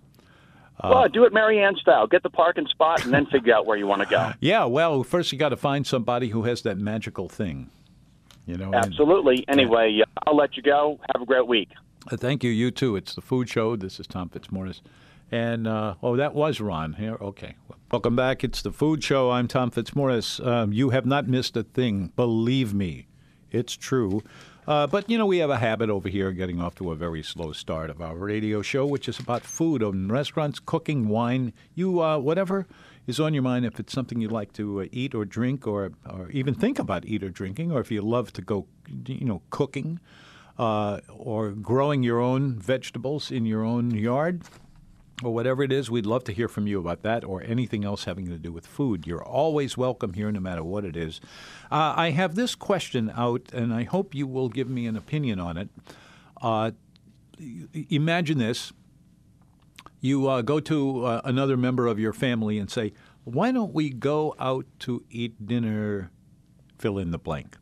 Uh, 0.80 0.90
well, 0.92 1.08
do 1.10 1.24
it 1.24 1.34
Marianne 1.34 1.76
style. 1.78 2.08
Get 2.08 2.24
the 2.24 2.30
parking 2.30 2.68
spot, 2.68 3.06
and 3.06 3.14
then 3.14 3.26
figure 3.28 3.54
out 3.54 3.66
where 3.66 3.78
you 3.78 3.88
want 3.88 4.02
to 4.02 4.08
go. 4.08 4.32
Yeah. 4.40 4.66
Well, 4.66 5.04
first 5.04 5.32
you 5.32 5.38
got 5.38 5.50
to 5.50 5.58
find 5.58 5.86
somebody 5.88 6.30
who 6.30 6.44
has 6.44 6.62
that 6.64 6.78
magical 6.78 7.30
thing. 7.30 7.70
You 8.46 8.58
know. 8.58 8.66
and- 8.74 8.76
Absolutely. 8.76 9.46
Anyway, 9.48 10.00
uh, 10.02 10.06
I'll 10.28 10.36
let 10.36 10.58
you 10.58 10.64
go. 10.64 11.00
Have 11.14 11.22
a 11.22 11.26
great 11.26 11.48
week. 11.48 11.70
Uh, 12.12 12.18
Thank 12.18 12.44
you. 12.44 12.50
You 12.52 12.72
too. 12.72 12.96
It's 12.96 13.16
the 13.16 13.22
Food 13.22 13.48
Show. 13.50 13.76
This 13.76 14.00
is 14.00 14.08
Tom 14.08 14.30
Fitzmorris. 14.30 14.82
And, 15.32 15.66
uh, 15.68 15.96
oh, 16.04 16.16
that 16.18 16.36
was 16.36 16.60
Ron 16.60 16.94
here. 16.94 17.18
Okay. 17.22 17.56
Welcome 17.92 18.16
back. 18.16 18.44
It's 18.44 18.62
the 18.62 18.72
Food 18.72 19.04
Show. 19.04 19.32
I'm 19.32 19.48
Tom 19.48 19.72
Fitzmorris. 19.72 20.46
Um, 20.46 20.74
you 20.74 20.90
have 20.90 21.06
not 21.06 21.28
missed 21.28 21.56
a 21.56 21.64
thing. 21.64 22.12
Believe 22.16 22.74
me, 22.74 23.08
it's 23.52 23.76
true. 23.76 24.22
Uh, 24.68 24.88
but, 24.88 25.10
you 25.10 25.18
know, 25.18 25.26
we 25.26 25.40
have 25.40 25.50
a 25.50 25.58
habit 25.58 25.90
over 25.90 26.08
here 26.08 26.32
getting 26.32 26.62
off 26.62 26.76
to 26.76 26.92
a 26.92 26.96
very 26.96 27.22
slow 27.22 27.52
start 27.52 27.90
of 27.90 28.02
our 28.02 28.16
radio 28.16 28.62
show, 28.62 28.86
which 28.86 29.10
is 29.10 29.20
about 29.20 29.44
food 29.44 29.82
and 29.82 30.12
restaurants, 30.12 30.60
cooking, 30.60 31.10
wine, 31.10 31.52
you, 31.76 32.02
uh, 32.02 32.18
whatever 32.18 32.66
is 33.06 33.20
on 33.20 33.34
your 33.34 33.44
mind. 33.44 33.66
If 33.66 33.80
it's 33.80 33.92
something 33.92 34.22
you'd 34.22 34.32
like 34.32 34.54
to 34.54 34.82
uh, 34.82 34.86
eat 34.92 35.14
or 35.14 35.26
drink 35.26 35.68
or, 35.68 35.92
or 36.10 36.30
even 36.32 36.54
think 36.54 36.80
about 36.80 37.06
eat 37.06 37.24
or 37.24 37.30
drinking, 37.30 37.72
or 37.72 37.82
if 37.82 37.92
you 37.92 38.02
love 38.02 38.32
to 38.34 38.42
go, 38.42 38.66
you 39.06 39.26
know, 39.26 39.42
cooking 39.50 40.00
uh, 40.58 41.00
or 41.10 41.52
growing 41.52 42.04
your 42.04 42.20
own 42.20 42.58
vegetables 42.58 43.32
in 43.32 43.46
your 43.46 43.64
own 43.64 43.92
yard 43.92 44.44
or 45.26 45.34
whatever 45.34 45.64
it 45.64 45.72
is, 45.72 45.90
we'd 45.90 46.06
love 46.06 46.24
to 46.26 46.34
hear 46.34 46.48
from 46.48 46.68
you 46.68 46.80
about 46.80 47.04
that 47.04 47.24
or 47.24 47.42
anything 47.44 47.84
else 47.84 48.06
having 48.06 48.28
to 48.28 48.38
do 48.38 48.52
with 48.52 48.66
food. 48.66 49.08
You're 49.08 49.24
always 49.24 49.78
welcome 49.78 50.14
here, 50.14 50.32
no 50.32 50.40
matter 50.40 50.64
what 50.64 50.86
it 50.86 50.96
is. 50.96 51.22
Uh, 51.72 51.94
I 51.96 52.12
have 52.12 52.36
this 52.36 52.56
question 52.56 53.12
out, 53.16 53.52
and 53.54 53.74
I 53.74 53.84
hope 53.84 54.14
you 54.14 54.28
will 54.28 54.50
give 54.50 54.70
me 54.70 54.86
an 54.88 54.96
opinion 54.96 55.40
on 55.40 55.58
it. 55.58 55.70
Uh, 56.42 56.72
imagine 57.90 58.38
this. 58.38 58.74
You 60.00 60.28
uh, 60.28 60.42
go 60.42 60.60
to 60.60 61.06
uh, 61.06 61.22
another 61.24 61.56
member 61.56 61.88
of 61.88 62.00
your 62.00 62.14
family 62.14 62.58
and 62.58 62.70
say, 62.70 62.94
Why 63.24 63.52
don't 63.52 63.74
we 63.74 63.90
go 63.90 64.36
out 64.40 64.66
to 64.80 65.04
eat 65.10 65.48
dinner? 65.48 66.12
Fill 66.78 66.98
in 66.98 67.12
the 67.12 67.18
blank. 67.18 67.58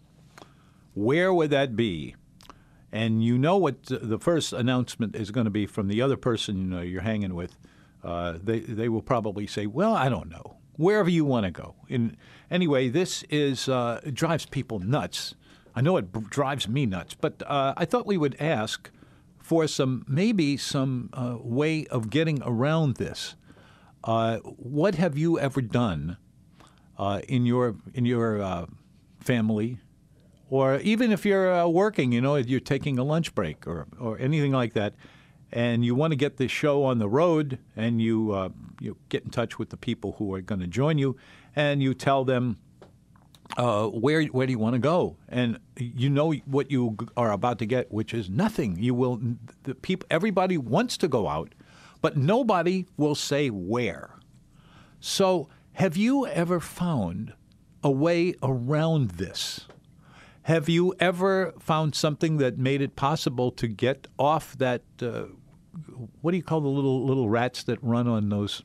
Where 0.94 1.34
would 1.34 1.52
that 1.52 1.76
be? 1.76 2.16
And 2.92 3.24
you 3.24 3.38
know 3.38 3.58
what 3.58 3.84
the 3.86 4.20
first 4.20 4.52
announcement 4.54 5.16
is 5.16 5.32
going 5.32 5.46
to 5.46 5.52
be 5.52 5.66
from 5.66 5.88
the 5.88 6.02
other 6.02 6.18
person 6.18 6.58
you 6.58 6.64
know, 6.64 6.82
you're 6.82 7.02
hanging 7.02 7.36
with. 7.36 7.58
uh, 8.04 8.38
they 8.44 8.60
they 8.62 8.90
will 8.90 9.02
probably 9.04 9.48
say, 9.48 9.66
"Well, 9.68 9.96
I 9.96 10.10
don't 10.10 10.30
know." 10.30 10.58
Wherever 10.78 11.10
you 11.10 11.26
want 11.26 11.46
to 11.46 11.52
go. 11.52 11.76
And 11.90 12.18
anyway, 12.50 12.90
this 12.90 13.24
is 13.30 13.70
uh, 13.70 14.02
drives 14.12 14.46
people 14.48 14.80
nuts. 14.80 15.36
I 15.76 15.82
know 15.82 15.98
it 15.98 16.12
b- 16.12 16.22
drives 16.30 16.68
me 16.68 16.86
nuts, 16.88 17.14
but 17.14 17.44
uh, 17.46 17.74
I 17.78 17.86
thought 17.86 18.08
we 18.08 18.18
would 18.18 18.36
ask 18.42 18.90
for 19.38 19.68
some 19.68 20.04
maybe 20.08 20.58
some 20.58 21.10
uh, 21.14 21.38
way 21.40 21.86
of 21.88 22.10
getting 22.10 22.40
around 22.44 22.96
this. 22.96 23.36
Uh, 24.04 24.38
what 24.40 24.96
have 24.96 25.16
you 25.18 25.38
ever 25.40 25.62
done 25.62 26.18
uh, 26.98 27.20
in 27.28 27.46
your 27.46 27.76
in 27.94 28.06
your 28.06 28.42
uh, 28.42 28.66
family, 29.20 29.78
or 30.52 30.76
even 30.82 31.14
if 31.14 31.26
you're 31.26 31.52
uh, 31.52 31.66
working, 31.66 32.12
you 32.12 32.20
know, 32.20 32.36
you're 32.36 32.60
taking 32.60 33.00
a 33.00 33.04
lunch 33.04 33.34
break 33.34 33.66
or 33.66 33.88
or 34.00 34.20
anything 34.20 34.52
like 34.52 34.74
that, 34.74 34.94
and 35.52 35.84
you 35.84 35.96
want 35.96 36.12
to 36.12 36.18
get 36.18 36.38
the 36.38 36.48
show 36.48 36.84
on 36.84 37.00
the 37.00 37.10
road, 37.10 37.58
and 37.76 38.02
you 38.02 38.34
uh, 38.34 38.50
you 38.80 38.98
get 39.08 39.24
in 39.24 39.32
touch 39.32 39.58
with 39.58 39.70
the 39.70 39.78
people 39.78 40.16
who 40.20 40.34
are 40.36 40.42
going 40.42 40.60
to 40.60 40.68
join 40.68 40.98
you, 40.98 41.16
and 41.56 41.82
you 41.82 41.94
tell 41.94 42.26
them 42.26 42.58
uh, 43.56 43.88
where 43.88 44.24
where 44.26 44.46
do 44.46 44.52
you 44.52 44.60
want 44.60 44.74
to 44.74 44.80
go? 44.80 45.16
And 45.30 45.58
you 45.78 46.10
know 46.10 46.34
what 46.34 46.70
you 46.70 46.98
are 47.16 47.32
about 47.32 47.58
to 47.60 47.66
get, 47.66 47.90
which 47.90 48.14
is 48.14 48.30
nothing. 48.30 48.78
You 48.78 48.94
will 48.94 49.22
the 49.64 49.74
people 49.74 50.06
everybody 50.12 50.58
wants 50.58 50.98
to 50.98 51.08
go 51.08 51.30
out, 51.30 51.56
but 52.02 52.18
nobody 52.18 52.88
will 52.98 53.16
say 53.16 53.50
where. 53.50 54.18
So, 55.00 55.48
have 55.74 55.96
you 55.96 56.28
ever 56.28 56.60
found 56.60 57.34
a 57.82 57.90
way 57.90 58.36
around 58.44 59.12
this? 59.12 59.68
Have 60.44 60.68
you 60.70 60.94
ever 61.00 61.54
found 61.60 61.94
something 61.96 62.38
that 62.38 62.58
made 62.58 62.82
it 62.82 62.96
possible 62.96 63.52
to 63.52 63.68
get 63.68 64.08
off 64.18 64.58
that? 64.58 64.82
Uh, 65.02 65.24
what 66.22 66.32
do 66.32 66.38
you 66.38 66.44
call 66.44 66.62
the 66.62 66.68
little 66.68 67.06
little 67.06 67.30
rats 67.30 67.64
that 67.64 67.78
run 67.84 68.08
on 68.08 68.30
those 68.30 68.64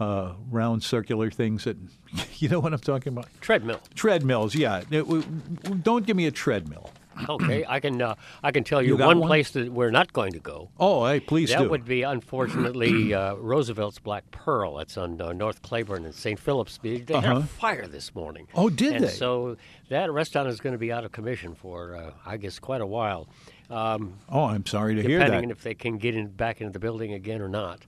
uh, 0.00 0.32
round 0.50 0.82
circular 0.82 1.30
things? 1.30 1.64
That 1.64 1.76
you 2.40 2.48
know 2.48 2.58
what 2.60 2.72
I'm 2.72 2.80
talking 2.80 3.12
about? 3.12 3.28
Treadmill. 3.40 3.80
Treadmills, 3.94 4.54
yeah. 4.54 4.82
It- 4.90 5.82
don't 5.84 6.04
give 6.04 6.16
me 6.16 6.26
a 6.26 6.30
treadmill. 6.32 6.90
Okay, 7.28 7.64
I 7.68 7.80
can 7.80 8.00
uh, 8.02 8.14
I 8.42 8.50
can 8.52 8.64
tell 8.64 8.82
you, 8.82 8.96
You 8.96 8.96
one, 8.96 9.20
one? 9.20 9.28
place 9.28 9.50
that 9.52 9.72
we're 9.72 9.90
not 9.90 10.12
going 10.12 10.32
to 10.32 10.40
go. 10.40 10.70
Oh, 10.78 11.06
hey, 11.06 11.20
please 11.20 11.50
That 11.50 11.60
do. 11.62 11.68
would 11.70 11.84
be 11.84 12.02
unfortunately 12.02 13.14
uh, 13.14 13.34
Roosevelt's 13.36 13.98
Black 13.98 14.30
Pearl. 14.30 14.78
It's 14.80 14.96
on 14.96 15.20
uh, 15.20 15.32
North 15.32 15.62
Claiborne 15.62 16.04
and 16.04 16.14
St. 16.14 16.38
Philip's. 16.38 16.78
They 16.82 16.98
they 16.98 17.14
had 17.14 17.24
Uh-huh. 17.24 17.40
a 17.40 17.42
fire 17.44 17.86
this 17.86 18.14
morning. 18.14 18.48
Oh, 18.54 18.68
did 18.70 18.94
and 18.94 19.04
they? 19.04 19.08
So 19.08 19.56
that 19.88 20.10
restaurant 20.12 20.48
is 20.48 20.60
going 20.60 20.72
to 20.72 20.78
be 20.78 20.90
out 20.92 21.04
of 21.04 21.12
commission 21.12 21.54
for 21.54 21.96
uh, 21.96 22.10
I 22.26 22.36
guess 22.36 22.58
quite 22.58 22.80
a 22.80 22.86
while, 22.86 23.28
um, 23.70 24.14
oh, 24.28 24.44
I'm 24.44 24.66
sorry 24.66 24.94
to 24.94 25.02
hear 25.02 25.18
depending 25.18 25.40
that. 25.40 25.46
on 25.46 25.50
if 25.50 25.62
they 25.62 25.74
can 25.74 25.98
get 25.98 26.14
in, 26.14 26.28
back 26.28 26.60
into 26.60 26.72
the 26.72 26.78
building 26.80 27.12
again 27.12 27.40
or 27.40 27.48
not. 27.48 27.80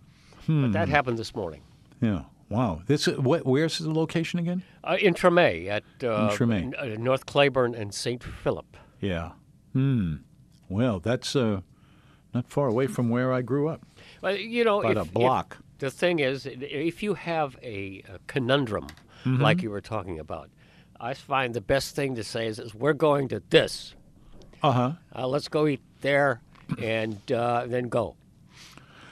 But 0.46 0.52
Hmm. 0.52 0.72
that 0.72 0.88
happened 0.88 1.18
this 1.18 1.34
morning. 1.34 1.62
Yeah. 2.00 2.22
Wow. 2.48 2.82
This 2.86 3.06
what? 3.06 3.44
Where's 3.44 3.78
the 3.78 3.92
location 3.92 4.38
again? 4.38 4.62
Uh, 4.84 4.96
in 5.00 5.14
Tremé 5.14 5.66
at 5.68 5.82
uh, 6.04 6.30
Tremé. 6.30 6.62
n- 6.62 6.74
uh, 6.78 6.84
North 6.96 7.26
Claiborne 7.26 7.74
and 7.74 7.92
St. 7.92 8.22
Philip. 8.22 8.76
Yeah. 9.00 9.32
Hmm. 9.72 10.16
Well, 10.68 11.00
that's 11.00 11.36
uh, 11.36 11.60
not 12.34 12.48
far 12.48 12.68
away 12.68 12.86
from 12.86 13.08
where 13.08 13.32
I 13.32 13.42
grew 13.42 13.68
up. 13.68 13.82
Well, 14.22 14.34
you 14.36 14.64
know, 14.64 14.80
About 14.82 14.96
if, 15.06 15.08
a 15.08 15.12
block. 15.12 15.58
the 15.78 15.90
thing 15.90 16.18
is, 16.18 16.46
if 16.50 17.02
you 17.02 17.14
have 17.14 17.56
a, 17.62 18.02
a 18.08 18.18
conundrum 18.26 18.86
Mm-hmm. 19.24 19.42
like 19.42 19.60
you 19.60 19.70
were 19.70 19.80
talking 19.80 20.20
about, 20.20 20.50
I 21.00 21.14
find 21.14 21.52
the 21.52 21.60
best 21.60 21.96
thing 21.96 22.14
to 22.14 22.22
say 22.22 22.46
is, 22.46 22.60
is 22.60 22.72
we're 22.76 22.92
going 22.92 23.26
to 23.28 23.42
this. 23.50 23.92
Uh-huh. 24.62 24.92
Uh, 25.12 25.26
let's 25.26 25.48
go 25.48 25.66
eat 25.66 25.80
there, 26.00 26.40
and 26.80 27.18
uh, 27.32 27.64
then 27.66 27.88
go. 27.88 28.14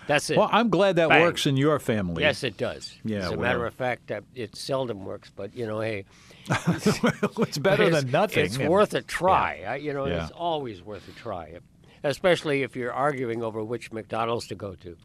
That's 0.06 0.30
it. 0.30 0.36
Well, 0.38 0.48
I'm 0.52 0.68
glad 0.68 0.94
that 0.96 1.08
Bang. 1.08 1.22
works 1.22 1.46
in 1.46 1.56
your 1.56 1.80
family. 1.80 2.22
yes, 2.22 2.44
it 2.44 2.56
does. 2.56 2.96
Yeah, 3.04 3.26
As 3.26 3.32
a 3.32 3.36
matter 3.36 3.66
of 3.66 3.74
fact, 3.74 4.12
it 4.36 4.54
seldom 4.54 5.04
works, 5.04 5.32
but 5.34 5.52
you 5.56 5.66
know, 5.66 5.80
hey, 5.80 6.04
it's 6.68 7.58
better 7.58 7.84
it's, 7.84 8.02
than 8.02 8.10
nothing. 8.10 8.44
It's 8.44 8.56
And- 8.56 8.68
worth 8.68 8.94
a 8.94 9.02
try. 9.02 9.62
I, 9.66 9.76
you 9.76 9.92
know, 9.92 10.06
Yeah. 10.06 10.24
it's 10.24 10.32
always 10.32 10.82
worth 10.82 11.08
a 11.08 11.12
try, 11.12 11.58
especially 12.02 12.62
if 12.62 12.76
you're 12.76 12.92
arguing 12.92 13.42
over 13.42 13.62
which 13.64 13.92
McDonald's 13.92 14.46
to 14.48 14.54
go 14.54 14.74
to. 14.76 14.96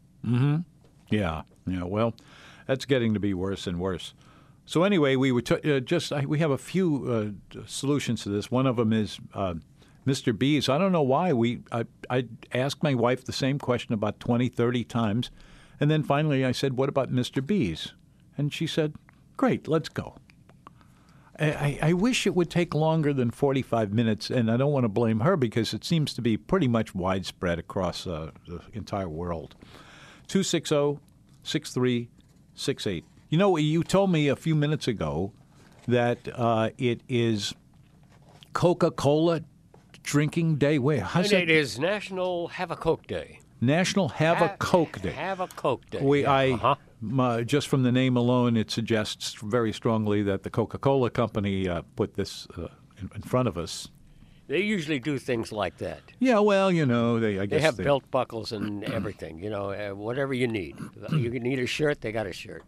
Yeah, 1.10 1.42
yeah. 1.66 1.84
Well, 1.84 2.14
that's 2.66 2.84
getting 2.84 3.14
to 3.14 3.20
be 3.20 3.34
worse 3.34 3.66
and 3.66 3.80
worse. 3.80 4.14
So 4.66 4.84
anyway, 4.84 5.16
we 5.16 5.32
were 5.32 5.42
t- 5.42 5.72
uh, 5.76 5.80
just 5.80 6.12
I, 6.12 6.24
we 6.26 6.38
have 6.38 6.50
a 6.52 6.58
few 6.58 7.34
uh, 7.56 7.60
solutions 7.66 8.22
to 8.22 8.28
this. 8.28 8.50
One 8.50 8.66
of 8.66 8.76
them 8.76 8.92
is 8.92 9.18
uh, 9.34 9.54
Mr. 10.06 10.36
B's. 10.38 10.68
I 10.68 10.78
don't 10.78 10.92
know 10.92 11.02
why 11.02 11.32
we 11.32 11.62
I, 11.72 11.86
I 12.08 12.26
asked 12.52 12.82
my 12.82 12.94
wife 12.94 13.24
the 13.24 13.32
same 13.32 13.58
question 13.58 13.94
about 13.94 14.20
20, 14.20 14.48
30 14.48 14.84
times, 14.84 15.30
and 15.80 15.90
then 15.90 16.02
finally 16.04 16.44
I 16.44 16.52
said, 16.52 16.76
"What 16.76 16.88
about 16.88 17.10
Mr. 17.10 17.44
B's?" 17.44 17.94
And 18.38 18.52
she 18.52 18.66
said, 18.68 18.94
"Great, 19.36 19.66
let's 19.66 19.88
go." 19.88 20.16
I, 21.40 21.78
I 21.82 21.92
wish 21.94 22.26
it 22.26 22.34
would 22.34 22.50
take 22.50 22.74
longer 22.74 23.12
than 23.14 23.30
45 23.30 23.92
minutes, 23.92 24.28
and 24.30 24.50
I 24.50 24.56
don't 24.58 24.72
want 24.72 24.84
to 24.84 24.88
blame 24.88 25.20
her 25.20 25.36
because 25.36 25.72
it 25.72 25.84
seems 25.84 26.12
to 26.14 26.22
be 26.22 26.36
pretty 26.36 26.68
much 26.68 26.94
widespread 26.94 27.58
across 27.58 28.06
uh, 28.06 28.30
the 28.46 28.60
entire 28.74 29.08
world. 29.08 29.54
260 30.28 30.98
6368. 31.42 33.04
You 33.30 33.38
know, 33.38 33.56
you 33.56 33.82
told 33.82 34.10
me 34.12 34.28
a 34.28 34.36
few 34.36 34.54
minutes 34.54 34.86
ago 34.86 35.32
that 35.88 36.18
uh, 36.34 36.70
it 36.78 37.00
is 37.08 37.54
Coca 38.52 38.90
Cola 38.90 39.40
drinking 40.02 40.56
day. 40.56 40.78
Wait, 40.78 41.00
how's 41.00 41.32
And 41.32 41.40
that? 41.40 41.42
it 41.44 41.50
is 41.50 41.78
National 41.78 42.48
Have 42.48 42.70
a 42.70 42.76
Coke 42.76 43.06
Day. 43.06 43.39
National 43.60 44.08
Have 44.08 44.40
a 44.42 44.56
Coke 44.58 45.00
Day. 45.02 45.10
Have 45.12 45.40
a 45.40 45.46
Coke 45.48 45.88
Day. 45.90 46.00
We, 46.02 46.22
yeah, 46.22 46.32
I, 46.32 46.50
uh-huh. 46.52 46.74
m- 47.02 47.20
uh, 47.20 47.42
just 47.42 47.68
from 47.68 47.82
the 47.82 47.92
name 47.92 48.16
alone, 48.16 48.56
it 48.56 48.70
suggests 48.70 49.34
very 49.42 49.72
strongly 49.72 50.22
that 50.22 50.42
the 50.42 50.50
Coca 50.50 50.78
Cola 50.78 51.10
company 51.10 51.68
uh, 51.68 51.82
put 51.96 52.14
this 52.14 52.46
uh, 52.56 52.68
in, 52.98 53.10
in 53.14 53.22
front 53.22 53.48
of 53.48 53.58
us. 53.58 53.88
They 54.48 54.60
usually 54.62 54.98
do 54.98 55.16
things 55.18 55.52
like 55.52 55.76
that. 55.78 56.00
Yeah, 56.18 56.40
well, 56.40 56.72
you 56.72 56.84
know, 56.84 57.20
they 57.20 57.38
I 57.38 57.46
They 57.46 57.60
have 57.60 57.76
belt 57.76 58.10
buckles 58.10 58.50
and 58.50 58.82
everything. 58.98 59.38
You 59.42 59.50
know, 59.50 59.70
uh, 59.70 59.90
whatever 59.94 60.34
you 60.34 60.48
need. 60.48 60.76
you 61.12 61.30
need 61.38 61.58
a 61.60 61.66
shirt, 61.66 62.00
they 62.00 62.10
got 62.12 62.26
a 62.26 62.32
shirt. 62.32 62.64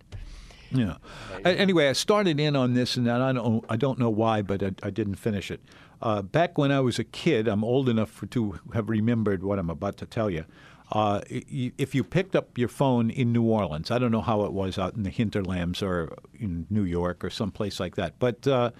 Yeah. 0.70 0.96
A- 1.44 1.48
Anyway, 1.58 1.88
I 1.88 1.92
started 1.92 2.38
in 2.38 2.54
on 2.54 2.74
this, 2.74 2.96
and 2.96 3.10
I 3.10 3.32
don't, 3.32 3.64
I 3.68 3.76
don't 3.76 3.98
know 3.98 4.10
why, 4.10 4.42
but 4.42 4.62
I, 4.62 4.72
I 4.82 4.90
didn't 4.90 5.16
finish 5.16 5.50
it. 5.50 5.60
Uh, 6.00 6.22
back 6.22 6.56
when 6.58 6.70
I 6.72 6.80
was 6.80 6.98
a 6.98 7.04
kid, 7.04 7.46
I'm 7.48 7.62
old 7.64 7.88
enough 7.88 8.10
for, 8.10 8.26
to 8.26 8.58
have 8.74 8.88
remembered 8.88 9.42
what 9.42 9.58
I'm 9.58 9.70
about 9.70 9.96
to 9.98 10.06
tell 10.06 10.30
you. 10.30 10.44
Uh, 10.92 11.22
if 11.28 11.94
you 11.94 12.04
picked 12.04 12.36
up 12.36 12.58
your 12.58 12.68
phone 12.68 13.08
in 13.08 13.32
New 13.32 13.44
Orleans, 13.44 13.90
I 13.90 13.98
don't 13.98 14.12
know 14.12 14.20
how 14.20 14.42
it 14.42 14.52
was 14.52 14.78
out 14.78 14.94
in 14.94 15.04
the 15.04 15.10
hinterlands 15.10 15.82
or 15.82 16.14
in 16.38 16.66
New 16.68 16.84
York 16.84 17.24
or 17.24 17.30
someplace 17.30 17.80
like 17.80 17.96
that, 17.96 18.18
but 18.18 18.46
uh, 18.46 18.72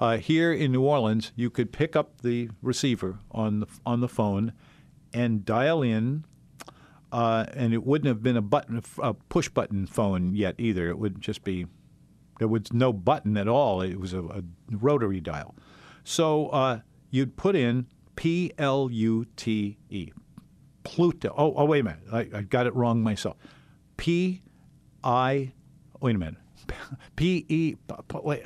uh, 0.00 0.16
here 0.16 0.52
in 0.54 0.72
New 0.72 0.82
Orleans, 0.82 1.32
you 1.36 1.50
could 1.50 1.70
pick 1.70 1.94
up 1.94 2.22
the 2.22 2.48
receiver 2.62 3.18
on 3.30 3.60
the 3.60 3.66
on 3.84 4.00
the 4.00 4.08
phone 4.08 4.54
and 5.12 5.44
dial 5.44 5.82
in 5.82 6.24
uh, 7.12 7.46
and 7.54 7.74
it 7.74 7.84
wouldn't 7.84 8.08
have 8.08 8.22
been 8.22 8.36
a 8.36 8.42
button, 8.42 8.82
a 8.98 9.14
push 9.14 9.48
button 9.48 9.86
phone 9.86 10.34
yet 10.34 10.54
either. 10.58 10.88
It 10.88 10.98
would 10.98 11.20
just 11.20 11.44
be 11.44 11.66
there 12.38 12.48
was 12.48 12.72
no 12.72 12.92
button 12.92 13.36
at 13.36 13.48
all. 13.48 13.82
It 13.82 14.00
was 14.00 14.14
a, 14.14 14.22
a 14.22 14.42
rotary 14.70 15.20
dial. 15.20 15.54
So 16.04 16.48
uh, 16.48 16.80
you'd 17.10 17.36
put 17.36 17.56
in 17.56 17.86
P 18.16 18.52
L 18.58 18.88
U 18.90 19.26
T 19.36 19.76
E, 19.90 20.12
Pluto. 20.82 21.34
Oh, 21.36 21.54
oh, 21.56 21.64
wait 21.64 21.80
a 21.80 21.84
minute, 21.84 22.00
I, 22.12 22.38
I 22.38 22.42
got 22.42 22.66
it 22.66 22.74
wrong 22.74 23.02
myself. 23.02 23.36
P 23.96 24.42
I. 25.04 25.52
Wait 26.00 26.16
a 26.16 26.18
minute. 26.18 26.36
P 27.16 27.44
E. 27.48 27.76
Wait. 28.22 28.42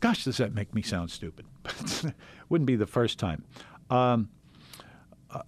gosh, 0.00 0.24
does 0.24 0.38
that 0.38 0.54
make 0.54 0.74
me 0.74 0.82
sound 0.82 1.10
stupid? 1.10 1.46
Wouldn't 2.48 2.66
be 2.66 2.76
the 2.76 2.86
first 2.86 3.18
time. 3.18 3.44
Um, 3.90 4.28
uh, 5.30 5.42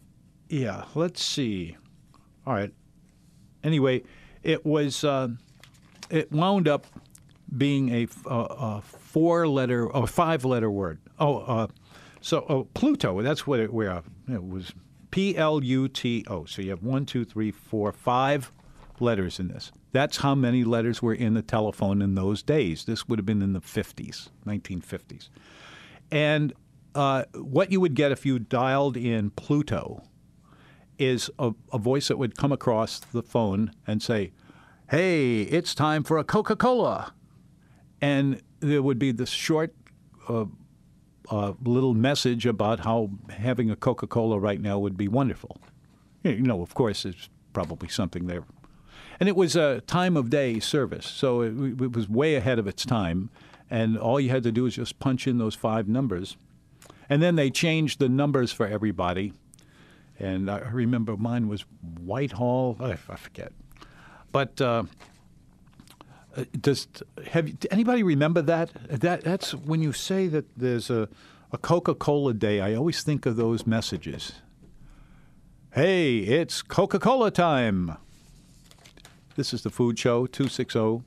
yeah. 0.48 0.84
Let's 0.94 1.22
see. 1.22 1.76
All 2.46 2.54
right. 2.54 2.72
Anyway, 3.64 4.02
it 4.42 4.64
was. 4.64 5.04
Uh, 5.04 5.28
it 6.10 6.30
wound 6.30 6.68
up 6.68 6.86
being 7.56 7.90
a 7.90 8.06
four-letter 8.82 9.86
or 9.90 10.06
five-letter 10.06 10.70
word. 10.70 10.98
Oh, 11.18 11.38
uh, 11.38 11.66
so 12.20 12.44
oh, 12.48 12.64
Pluto. 12.74 13.20
That's 13.22 13.46
what 13.46 13.60
it, 13.60 13.72
where 13.72 14.02
it 14.28 14.42
was. 14.42 14.72
P 15.12 15.36
L 15.36 15.62
U 15.62 15.86
T 15.86 16.24
O. 16.26 16.44
So 16.46 16.60
you 16.60 16.70
have 16.70 16.82
one, 16.82 17.06
two, 17.06 17.24
three, 17.24 17.52
four, 17.52 17.92
five 17.92 18.50
letters 18.98 19.38
in 19.38 19.48
this. 19.48 19.70
That's 19.92 20.16
how 20.18 20.34
many 20.34 20.64
letters 20.64 21.00
were 21.00 21.14
in 21.14 21.34
the 21.34 21.42
telephone 21.42 22.02
in 22.02 22.16
those 22.16 22.42
days. 22.42 22.86
This 22.86 23.08
would 23.08 23.18
have 23.18 23.26
been 23.26 23.42
in 23.42 23.52
the 23.52 23.60
50s, 23.60 24.30
1950s. 24.46 25.28
And 26.10 26.52
uh, 26.94 27.24
what 27.34 27.70
you 27.70 27.80
would 27.80 27.94
get 27.94 28.10
if 28.10 28.24
you 28.24 28.38
dialed 28.38 28.96
in 28.96 29.30
Pluto 29.30 30.02
is 30.98 31.30
a, 31.38 31.52
a 31.72 31.78
voice 31.78 32.08
that 32.08 32.16
would 32.16 32.36
come 32.36 32.52
across 32.52 32.98
the 33.00 33.22
phone 33.22 33.72
and 33.86 34.02
say, 34.02 34.32
Hey, 34.90 35.42
it's 35.42 35.74
time 35.74 36.04
for 36.04 36.18
a 36.18 36.24
Coca 36.24 36.56
Cola. 36.56 37.12
And 38.00 38.42
there 38.60 38.82
would 38.82 38.98
be 38.98 39.12
this 39.12 39.30
short 39.30 39.74
uh, 40.28 40.46
uh, 41.32 41.54
little 41.64 41.94
message 41.94 42.44
about 42.44 42.80
how 42.80 43.08
having 43.30 43.70
a 43.70 43.76
Coca 43.76 44.06
Cola 44.06 44.38
right 44.38 44.60
now 44.60 44.78
would 44.78 44.98
be 44.98 45.08
wonderful. 45.08 45.56
You 46.22 46.42
know, 46.42 46.60
of 46.62 46.74
course, 46.74 47.04
it's 47.06 47.28
probably 47.52 47.88
something 47.88 48.26
there. 48.26 48.44
and 49.18 49.28
it 49.28 49.34
was 49.34 49.56
a 49.56 49.80
time 49.86 50.16
of 50.16 50.28
day 50.28 50.60
service, 50.60 51.06
so 51.06 51.40
it, 51.40 51.80
it 51.80 51.92
was 51.96 52.08
way 52.08 52.34
ahead 52.36 52.58
of 52.58 52.66
its 52.66 52.84
time. 52.84 53.30
And 53.70 53.98
all 53.98 54.20
you 54.20 54.28
had 54.28 54.42
to 54.42 54.52
do 54.52 54.64
was 54.64 54.74
just 54.76 54.98
punch 54.98 55.26
in 55.26 55.38
those 55.38 55.54
five 55.54 55.88
numbers, 55.88 56.36
and 57.08 57.22
then 57.22 57.36
they 57.36 57.50
changed 57.50 57.98
the 57.98 58.08
numbers 58.08 58.52
for 58.52 58.66
everybody. 58.66 59.32
And 60.18 60.50
I 60.50 60.58
remember 60.58 61.16
mine 61.16 61.48
was 61.48 61.64
Whitehall. 61.98 62.76
I, 62.78 62.92
I 62.92 63.16
forget, 63.16 63.52
but. 64.30 64.60
Uh, 64.60 64.84
uh, 66.36 66.44
does 66.58 66.88
have 67.26 67.50
anybody 67.70 68.02
remember 68.02 68.42
that? 68.42 68.70
That 68.88 69.22
that's 69.22 69.54
when 69.54 69.82
you 69.82 69.92
say 69.92 70.28
that 70.28 70.46
there's 70.56 70.90
a, 70.90 71.08
a 71.52 71.58
Coca-Cola 71.58 72.34
day. 72.34 72.60
I 72.60 72.74
always 72.74 73.02
think 73.02 73.26
of 73.26 73.36
those 73.36 73.66
messages. 73.66 74.32
Hey, 75.72 76.18
it's 76.18 76.62
Coca-Cola 76.62 77.30
time. 77.30 77.96
This 79.36 79.54
is 79.54 79.62
the 79.62 79.70
Food 79.70 79.98
Show 79.98 80.26
260 80.26 81.02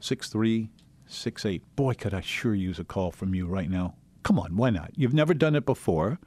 6368. 0.00 1.76
Boy, 1.76 1.94
could 1.94 2.14
I 2.14 2.20
sure 2.20 2.54
use 2.54 2.78
a 2.78 2.84
call 2.84 3.10
from 3.10 3.34
you 3.34 3.46
right 3.46 3.70
now. 3.70 3.94
Come 4.22 4.38
on, 4.38 4.56
why 4.56 4.70
not? 4.70 4.92
You've 4.96 5.14
never 5.14 5.34
done 5.34 5.54
it 5.54 5.66
before. 5.66 6.18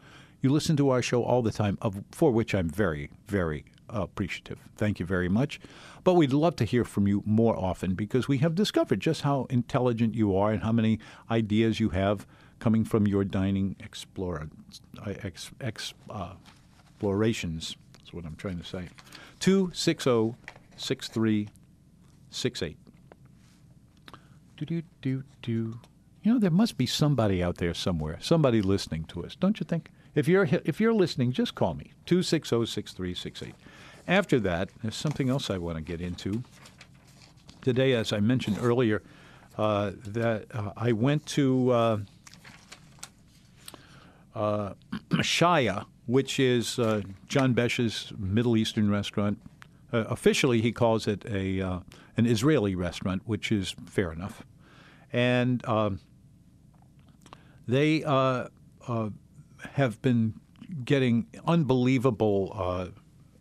You 0.41 0.49
listen 0.49 0.77
to 0.77 0.89
our 0.89 1.01
show 1.01 1.23
all 1.23 1.41
the 1.41 1.51
time, 1.51 1.77
of, 1.81 2.03
for 2.11 2.31
which 2.31 2.53
I'm 2.53 2.69
very, 2.69 3.09
very 3.27 3.65
appreciative. 4.03 4.59
Thank 4.75 4.99
you 4.99 5.05
very 5.05 5.29
much. 5.29 5.59
But 6.03 6.15
we'd 6.15 6.33
love 6.33 6.55
to 6.57 6.65
hear 6.65 6.83
from 6.83 7.07
you 7.07 7.23
more 7.25 7.57
often 7.57 7.95
because 7.95 8.27
we 8.27 8.39
have 8.39 8.55
discovered 8.55 8.99
just 8.99 9.21
how 9.21 9.47
intelligent 9.49 10.13
you 10.13 10.35
are 10.35 10.51
and 10.51 10.63
how 10.63 10.71
many 10.71 10.99
ideas 11.31 11.79
you 11.79 11.89
have 11.89 12.27
coming 12.59 12.83
from 12.83 13.07
your 13.07 13.23
dining 13.23 13.75
explorer, 13.79 14.49
ex, 15.05 15.51
ex, 15.61 15.93
uh, 16.09 16.33
explorations. 16.87 17.77
That's 17.93 18.13
what 18.13 18.25
I'm 18.25 18.35
trying 18.35 18.59
to 18.59 18.65
say. 18.65 18.89
260 19.39 20.35
6368. 20.77 22.77
Do, 24.57 24.65
do, 24.65 24.81
do, 25.01 25.23
do. 25.41 25.79
You 26.23 26.33
know, 26.33 26.39
there 26.39 26.51
must 26.51 26.77
be 26.77 26.85
somebody 26.85 27.43
out 27.43 27.57
there 27.57 27.73
somewhere, 27.73 28.17
somebody 28.21 28.61
listening 28.61 29.03
to 29.05 29.25
us, 29.25 29.35
don't 29.35 29.59
you 29.59 29.65
think? 29.65 29.89
If 30.15 30.29
you're 30.29 30.47
if 30.63 30.79
you're 30.79 30.93
listening, 30.93 31.33
just 31.33 31.55
call 31.55 31.73
me 31.73 31.91
260-6368. 32.07 33.51
After 34.07 34.39
that, 34.41 34.69
there's 34.81 34.95
something 34.95 35.29
else 35.29 35.49
I 35.49 35.57
want 35.57 35.77
to 35.77 35.81
get 35.81 35.99
into. 35.99 36.43
Today, 37.61 37.93
as 37.93 38.13
I 38.13 38.19
mentioned 38.19 38.59
earlier, 38.61 39.01
uh, 39.57 39.91
that 40.05 40.45
uh, 40.53 40.73
I 40.77 40.91
went 40.91 41.25
to 41.27 41.71
uh, 41.71 41.97
uh, 44.35 44.73
Shaya, 45.13 45.85
which 46.05 46.39
is 46.39 46.77
uh, 46.77 47.01
John 47.27 47.53
Besh's 47.53 48.13
Middle 48.17 48.57
Eastern 48.57 48.91
restaurant. 48.91 49.39
Uh, 49.91 50.03
officially, 50.09 50.61
he 50.61 50.71
calls 50.71 51.07
it 51.07 51.25
a 51.25 51.81
an 52.17 52.25
Israeli 52.25 52.75
restaurant, 52.75 53.23
which 53.25 53.51
is 53.51 53.75
fair 53.87 54.11
enough. 54.11 54.43
And 55.11 55.65
um, 55.67 55.99
they 57.67 58.01
have 58.01 58.51
been 60.01 60.39
getting 60.83 61.27
unbelievable 61.47 62.91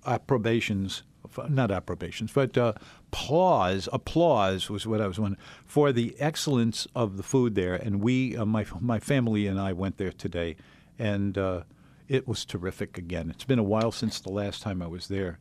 approbations, 0.05 1.03
not 1.49 1.71
approbations, 1.71 2.33
but 2.33 2.57
uh, 2.57 2.73
applause. 3.13 3.89
Applause 3.93 4.71
was 4.71 4.87
what 4.87 5.01
I 5.01 5.07
was 5.07 5.19
wondering 5.19 5.43
for 5.65 5.93
the 5.93 6.15
excellence 6.19 6.87
of 6.95 7.17
the 7.17 7.23
food 7.23 7.55
there. 7.55 7.75
And 7.75 8.01
we, 8.01 8.37
uh, 8.37 8.45
my 8.45 8.67
my 8.81 8.99
family 8.99 9.47
and 9.47 9.61
I, 9.61 9.73
went 9.73 9.99
there 9.99 10.13
today, 10.13 10.57
and 10.99 11.37
uh, 11.39 11.63
it 12.09 12.29
was 12.29 12.45
terrific. 12.45 12.99
Again, 12.99 13.31
it's 13.31 13.45
been 13.45 13.59
a 13.59 13.65
while 13.65 13.93
since 13.93 14.21
the 14.21 14.33
last 14.33 14.63
time 14.63 14.83
I 14.83 14.87
was 14.87 15.09
there. 15.09 15.39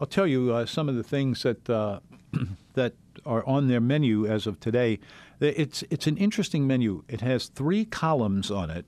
I'll 0.00 0.06
tell 0.06 0.26
you 0.26 0.52
uh, 0.52 0.66
some 0.66 0.88
of 0.88 0.96
the 0.96 1.04
things 1.04 1.42
that 1.42 1.68
uh, 1.68 2.00
that 2.74 2.94
are 3.24 3.46
on 3.46 3.68
their 3.68 3.80
menu 3.80 4.26
as 4.26 4.46
of 4.46 4.60
today. 4.60 4.98
It's 5.40 5.82
it's 5.90 6.06
an 6.06 6.16
interesting 6.16 6.66
menu. 6.66 7.04
It 7.08 7.20
has 7.20 7.46
three 7.46 7.84
columns 7.84 8.50
on 8.50 8.70
it, 8.70 8.86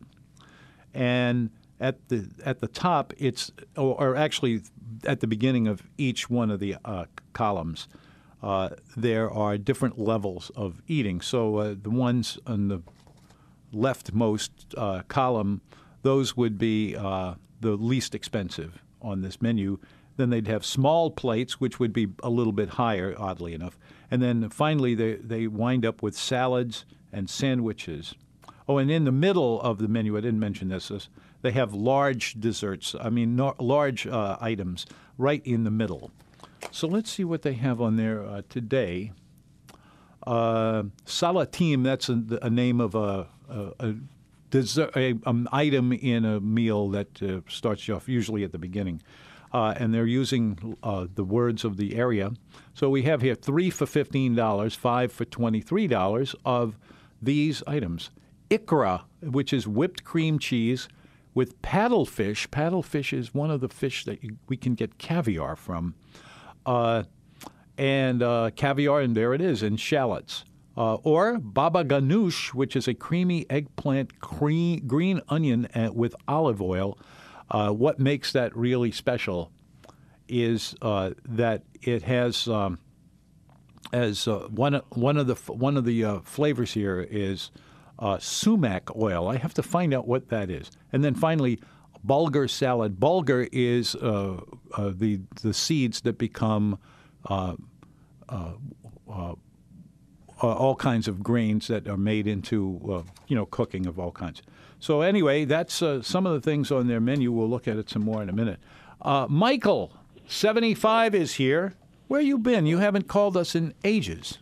and 0.92 1.50
at 1.80 2.08
the 2.08 2.28
at 2.44 2.60
the 2.60 2.68
top, 2.68 3.12
it's 3.18 3.50
or, 3.76 4.00
or 4.00 4.16
actually 4.16 4.62
at 5.04 5.20
the 5.20 5.26
beginning 5.26 5.66
of 5.66 5.82
each 5.98 6.30
one 6.30 6.50
of 6.50 6.60
the 6.60 6.76
uh, 6.84 7.04
columns, 7.32 7.88
uh, 8.42 8.70
there 8.96 9.30
are 9.30 9.58
different 9.58 9.98
levels 9.98 10.50
of 10.56 10.82
eating. 10.86 11.20
So 11.20 11.56
uh, 11.56 11.74
the 11.80 11.90
ones 11.90 12.38
on 12.46 12.68
the 12.68 12.82
leftmost 13.72 14.50
uh, 14.76 15.02
column, 15.08 15.60
those 16.02 16.36
would 16.36 16.58
be 16.58 16.96
uh, 16.96 17.34
the 17.60 17.72
least 17.72 18.14
expensive 18.14 18.82
on 19.02 19.22
this 19.22 19.42
menu. 19.42 19.78
Then 20.16 20.30
they'd 20.30 20.46
have 20.46 20.64
small 20.64 21.10
plates, 21.10 21.60
which 21.60 21.80
would 21.80 21.92
be 21.92 22.06
a 22.22 22.30
little 22.30 22.52
bit 22.52 22.70
higher, 22.70 23.14
oddly 23.18 23.52
enough. 23.52 23.76
And 24.10 24.22
then 24.22 24.48
finally, 24.48 24.94
they, 24.94 25.14
they 25.14 25.48
wind 25.48 25.84
up 25.84 26.02
with 26.02 26.16
salads 26.16 26.84
and 27.12 27.28
sandwiches. 27.28 28.14
Oh, 28.68 28.78
and 28.78 28.90
in 28.90 29.04
the 29.04 29.12
middle 29.12 29.60
of 29.60 29.78
the 29.78 29.88
menu, 29.88 30.16
I 30.16 30.20
didn't 30.20 30.38
mention 30.38 30.68
this, 30.68 30.90
is 30.90 31.08
they 31.44 31.52
have 31.52 31.74
large 31.74 32.40
desserts, 32.40 32.96
I 32.98 33.10
mean, 33.10 33.36
no, 33.36 33.54
large 33.60 34.06
uh, 34.06 34.38
items 34.40 34.86
right 35.18 35.42
in 35.44 35.64
the 35.64 35.70
middle. 35.70 36.10
So 36.70 36.88
let's 36.88 37.10
see 37.10 37.22
what 37.22 37.42
they 37.42 37.52
have 37.52 37.82
on 37.82 37.96
there 37.96 38.24
uh, 38.24 38.40
today. 38.48 39.12
Uh, 40.26 40.84
salatim, 41.04 41.84
that's 41.84 42.08
a, 42.08 42.24
a 42.40 42.48
name 42.48 42.80
of 42.80 42.94
a, 42.94 43.28
a, 43.50 43.72
a 43.78 43.94
dessert, 44.48 44.96
an 44.96 45.46
item 45.52 45.92
in 45.92 46.24
a 46.24 46.40
meal 46.40 46.88
that 46.88 47.22
uh, 47.22 47.40
starts 47.46 47.86
you 47.86 47.94
off 47.94 48.08
usually 48.08 48.42
at 48.42 48.52
the 48.52 48.58
beginning. 48.58 49.02
Uh, 49.52 49.74
and 49.76 49.92
they're 49.92 50.06
using 50.06 50.78
uh, 50.82 51.06
the 51.14 51.24
words 51.24 51.62
of 51.62 51.76
the 51.76 51.94
area. 51.94 52.32
So 52.72 52.88
we 52.88 53.02
have 53.02 53.20
here 53.20 53.34
three 53.34 53.68
for 53.68 53.84
$15, 53.84 54.76
five 54.76 55.12
for 55.12 55.26
$23 55.26 56.34
of 56.46 56.78
these 57.20 57.62
items. 57.66 58.08
Ikra, 58.48 59.02
which 59.20 59.52
is 59.52 59.68
whipped 59.68 60.04
cream 60.04 60.38
cheese 60.38 60.88
with 61.34 61.60
paddlefish. 61.62 62.48
Paddlefish 62.48 63.12
is 63.12 63.34
one 63.34 63.50
of 63.50 63.60
the 63.60 63.68
fish 63.68 64.04
that 64.04 64.22
you, 64.22 64.38
we 64.48 64.56
can 64.56 64.74
get 64.74 64.98
caviar 64.98 65.56
from. 65.56 65.94
Uh, 66.64 67.02
and 67.76 68.22
uh, 68.22 68.50
caviar, 68.54 69.00
and 69.00 69.16
there 69.16 69.34
it 69.34 69.40
is, 69.40 69.62
and 69.62 69.78
shallots. 69.78 70.44
Uh, 70.76 70.94
or 70.96 71.38
baba 71.38 71.84
ganoush, 71.84 72.54
which 72.54 72.74
is 72.74 72.88
a 72.88 72.94
creamy 72.94 73.46
eggplant, 73.50 74.20
cream, 74.20 74.80
green 74.86 75.20
onion 75.28 75.66
uh, 75.74 75.90
with 75.92 76.14
olive 76.26 76.62
oil. 76.62 76.98
Uh, 77.50 77.70
what 77.70 78.00
makes 78.00 78.32
that 78.32 78.56
really 78.56 78.90
special 78.90 79.52
is 80.28 80.74
uh, 80.82 81.10
that 81.24 81.62
it 81.82 82.02
has 82.02 82.48
um, 82.48 82.78
as 83.92 84.26
one 84.26 84.80
one 84.90 85.16
of 85.16 85.26
the 85.26 85.34
one 85.52 85.76
of 85.76 85.84
the 85.84 86.20
flavors 86.24 86.72
here 86.72 87.06
is 87.08 87.50
uh, 88.04 88.18
sumac 88.18 88.94
oil. 88.94 89.22
I 89.28 89.36
have 89.38 89.54
to 89.54 89.62
find 89.62 89.94
out 89.94 90.06
what 90.06 90.28
that 90.28 90.50
is, 90.50 90.70
and 90.92 91.02
then 91.02 91.14
finally. 91.14 91.58
Bulgur 92.06 92.50
salad. 92.50 93.00
Bulgur 93.00 93.48
is 93.50 93.94
uh, 93.94 94.36
uh, 94.76 94.92
the 94.94 95.20
the 95.40 95.54
seeds 95.54 96.02
that 96.02 96.18
become 96.18 96.78
uh, 97.30 97.54
all 100.42 100.76
kinds 100.76 101.08
of 101.08 101.22
grains 101.22 101.66
that 101.68 101.88
are 101.88 101.96
made 101.96 102.26
into 102.26 103.02
you 103.26 103.34
know 103.34 103.46
cooking 103.46 103.86
of 103.86 103.98
all 103.98 104.12
kinds. 104.12 104.42
So 104.80 105.00
anyway, 105.00 105.46
that's 105.46 105.82
some 106.02 106.26
of 106.26 106.34
the 106.34 106.42
things 106.42 106.70
on 106.70 106.88
their 106.88 107.00
menu. 107.00 107.32
We'll 107.32 107.48
look 107.48 107.66
at 107.66 107.78
it 107.78 107.88
some 107.88 108.04
more 108.04 108.22
in 108.22 108.28
a 108.28 108.34
minute. 108.34 108.60
Michael, 109.30 109.96
seventy 110.26 110.74
five, 110.74 111.14
is 111.14 111.32
here. 111.36 111.72
Where 112.08 112.20
you 112.20 112.36
been? 112.36 112.66
You 112.66 112.80
haven't 112.80 113.08
called 113.08 113.34
us 113.34 113.54
in 113.54 113.72
ages. 113.82 114.40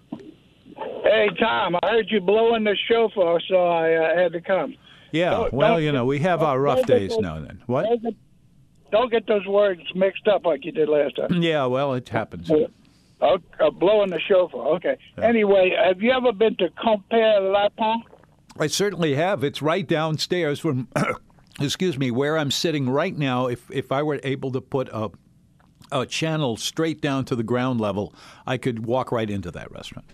Hey 1.12 1.28
Tom, 1.38 1.76
I 1.82 1.90
heard 1.90 2.06
you 2.10 2.22
blowing 2.22 2.64
the 2.64 2.74
shofar, 2.88 3.38
so 3.46 3.66
I 3.66 3.92
uh, 3.94 4.16
had 4.16 4.32
to 4.32 4.40
come. 4.40 4.74
Yeah, 5.10 5.30
Don't- 5.30 5.52
well, 5.52 5.74
don't- 5.74 5.82
you 5.82 5.92
know, 5.92 6.06
we 6.06 6.20
have 6.20 6.42
our 6.42 6.58
rough 6.58 6.86
days 6.86 7.10
those- 7.10 7.20
now 7.20 7.36
and 7.36 7.46
then. 7.46 7.62
What? 7.66 7.86
Don't 8.90 9.10
get, 9.10 9.26
those 9.26 9.46
words 9.46 9.80
mixed 9.94 10.26
up 10.28 10.44
like 10.46 10.64
you 10.64 10.72
did 10.72 10.88
last 10.88 11.16
time. 11.16 11.42
Yeah, 11.42 11.66
well, 11.66 11.94
it 11.94 12.08
happens. 12.08 12.50
Uh, 12.50 12.66
uh, 13.60 13.70
blowing 13.70 14.10
the 14.10 14.20
shofar. 14.20 14.68
Okay. 14.76 14.96
Anyway, 15.22 15.74
have 15.82 16.02
you 16.02 16.12
ever 16.12 16.32
been 16.32 16.56
to 16.56 16.68
Compere 16.82 17.40
Lapin? 17.40 18.02
I 18.58 18.66
certainly 18.66 19.14
have. 19.14 19.44
It's 19.44 19.62
right 19.62 19.86
downstairs 19.86 20.60
from, 20.60 20.88
excuse 21.60 21.98
me, 21.98 22.10
where 22.10 22.36
I'm 22.36 22.50
sitting 22.50 22.88
right 22.88 23.16
now. 23.16 23.46
If 23.46 23.70
if 23.70 23.92
I 23.92 24.02
were 24.02 24.20
able 24.24 24.50
to 24.52 24.60
put 24.60 24.88
a 24.92 25.10
a 25.90 26.04
channel 26.06 26.56
straight 26.56 27.00
down 27.00 27.24
to 27.26 27.36
the 27.36 27.42
ground 27.42 27.80
level, 27.80 28.14
I 28.46 28.56
could 28.56 28.84
walk 28.86 29.12
right 29.12 29.28
into 29.30 29.50
that 29.52 29.70
restaurant. 29.70 30.06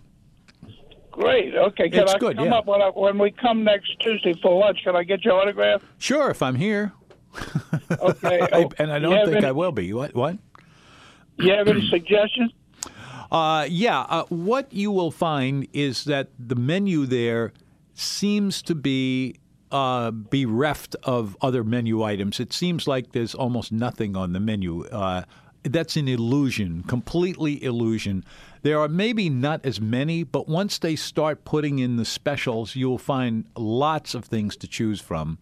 Great. 1.11 1.55
Okay. 1.55 1.89
Can 1.89 2.03
It's 2.05 2.15
I 2.15 2.19
good, 2.19 2.37
come 2.37 2.47
yeah. 2.47 2.57
up 2.57 2.67
when, 2.67 2.81
I, 2.81 2.89
when 2.91 3.19
we 3.19 3.31
come 3.31 3.65
next 3.65 3.99
Tuesday 4.01 4.35
for 4.41 4.59
lunch? 4.59 4.81
Can 4.85 4.95
I 4.95 5.03
get 5.03 5.25
your 5.25 5.35
autograph? 5.41 5.83
Sure, 5.99 6.31
if 6.31 6.43
I'm 6.43 6.55
here, 6.55 6.93
Okay. 8.01 8.41
Oh, 8.53 8.71
and 8.79 8.93
I 8.93 8.99
don't 8.99 9.25
think 9.25 9.39
any, 9.39 9.47
I 9.47 9.53
will 9.53 9.73
be. 9.73 9.93
What? 9.93 10.15
What? 10.15 10.39
You 11.39 11.53
have 11.53 11.69
any 11.69 11.87
suggestions? 11.91 12.53
Uh, 13.31 13.67
yeah, 13.69 14.01
uh, 14.01 14.25
what 14.29 14.73
you 14.73 14.91
will 14.91 15.11
find 15.11 15.69
is 15.73 16.05
that 16.05 16.29
the 16.39 16.55
menu 16.57 17.05
there 17.05 17.53
seems 17.93 18.63
to 18.63 18.75
be 18.75 19.37
uh, 19.71 20.11
bereft 20.11 20.97
of 21.03 21.37
other 21.43 21.63
menu 21.63 22.03
items. 22.03 22.41
It 22.41 22.53
seems 22.53 22.87
like 22.87 23.13
there's 23.13 23.35
almost 23.35 23.71
nothing 23.71 24.17
on 24.17 24.33
the 24.33 24.41
menu. 24.41 24.87
Uh, 24.87 25.25
that's 25.63 25.97
an 25.97 26.09
illusion, 26.09 26.83
completely 26.85 27.63
illusion. 27.63 28.25
There 28.63 28.79
are 28.81 28.89
maybe 28.89 29.31
not 29.31 29.65
as 29.65 29.81
many, 29.81 30.23
but 30.23 30.49
once 30.49 30.79
they 30.79 30.97
start 30.97 31.45
putting 31.45 31.79
in 31.79 31.97
the 31.97 32.05
specials, 32.05 32.77
you'll 32.77 32.99
find 32.99 33.45
lots 33.57 34.15
of 34.15 34.25
things 34.25 34.57
to 34.57 34.67
choose 34.67 35.01
from. 35.01 35.39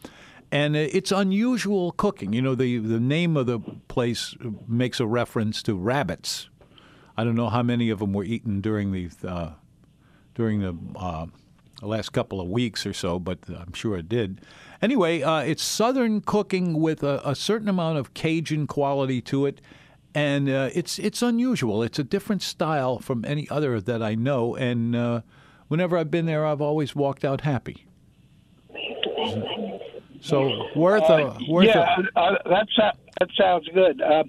And 0.52 0.76
uh, 0.76 0.80
it's 0.92 1.10
unusual 1.10 1.92
cooking. 1.92 2.32
You 2.32 2.42
know, 2.42 2.54
the, 2.54 2.78
the 2.78 3.00
name 3.00 3.36
of 3.36 3.46
the 3.46 3.58
place 3.88 4.34
makes 4.68 5.00
a 5.00 5.06
reference 5.06 5.62
to 5.64 5.74
rabbits. 5.74 6.48
I 7.16 7.24
don't 7.24 7.34
know 7.34 7.48
how 7.48 7.62
many 7.62 7.90
of 7.90 7.98
them 7.98 8.12
were 8.12 8.24
eaten 8.24 8.60
during 8.60 8.92
the 8.92 9.10
uh, 9.26 9.52
during 10.34 10.60
the 10.60 10.76
uh, 10.94 11.26
last 11.82 12.10
couple 12.10 12.40
of 12.40 12.48
weeks 12.48 12.86
or 12.86 12.92
so, 12.92 13.18
but 13.18 13.38
I'm 13.48 13.72
sure 13.72 13.96
it 13.96 14.08
did. 14.08 14.42
Anyway, 14.82 15.22
uh, 15.22 15.40
it's 15.40 15.62
Southern 15.62 16.20
cooking 16.20 16.78
with 16.80 17.02
a, 17.02 17.26
a, 17.26 17.34
certain 17.34 17.68
amount 17.68 17.98
of 17.98 18.12
Cajun 18.12 18.66
quality 18.66 19.22
to 19.22 19.46
it, 19.46 19.62
and 20.16 20.48
uh, 20.48 20.70
it's 20.74 20.98
it's 20.98 21.20
unusual. 21.20 21.82
It's 21.82 21.98
a 21.98 22.04
different 22.04 22.40
style 22.40 22.98
from 23.00 23.22
any 23.26 23.46
other 23.50 23.80
that 23.82 24.02
I 24.02 24.14
know, 24.14 24.56
and 24.56 24.96
uh, 24.96 25.20
whenever 25.68 25.98
I've 25.98 26.10
been 26.10 26.24
there, 26.24 26.46
I've 26.46 26.62
always 26.62 26.96
walked 26.96 27.22
out 27.22 27.42
happy. 27.42 27.86
So 30.22 30.66
worth 30.74 31.08
a 31.10 31.36
worth 31.48 31.66
yeah, 31.66 31.96
a, 32.16 32.18
uh, 32.18 32.36
that 32.48 32.66
that 33.20 33.28
sounds 33.38 33.68
good. 33.74 34.00
Uh, 34.00 34.24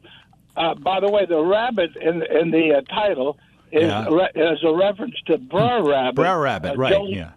uh, 0.58 0.76
by 0.76 1.00
the 1.00 1.10
way, 1.10 1.26
the 1.26 1.42
rabbit 1.42 1.96
in 1.96 2.22
in 2.24 2.52
the 2.52 2.74
uh, 2.78 2.82
title 2.94 3.38
is, 3.72 3.84
Yeah. 3.84 4.08
re- 4.10 4.32
is 4.36 4.60
a 4.64 4.74
reference 4.74 5.16
to 5.28 5.38
Brer 5.38 5.84
Rabbit. 5.84 6.16
Brer 6.16 6.40
Rabbit, 6.42 6.72
Uh, 6.74 6.76
right, 6.76 7.10
yeah. 7.10 7.32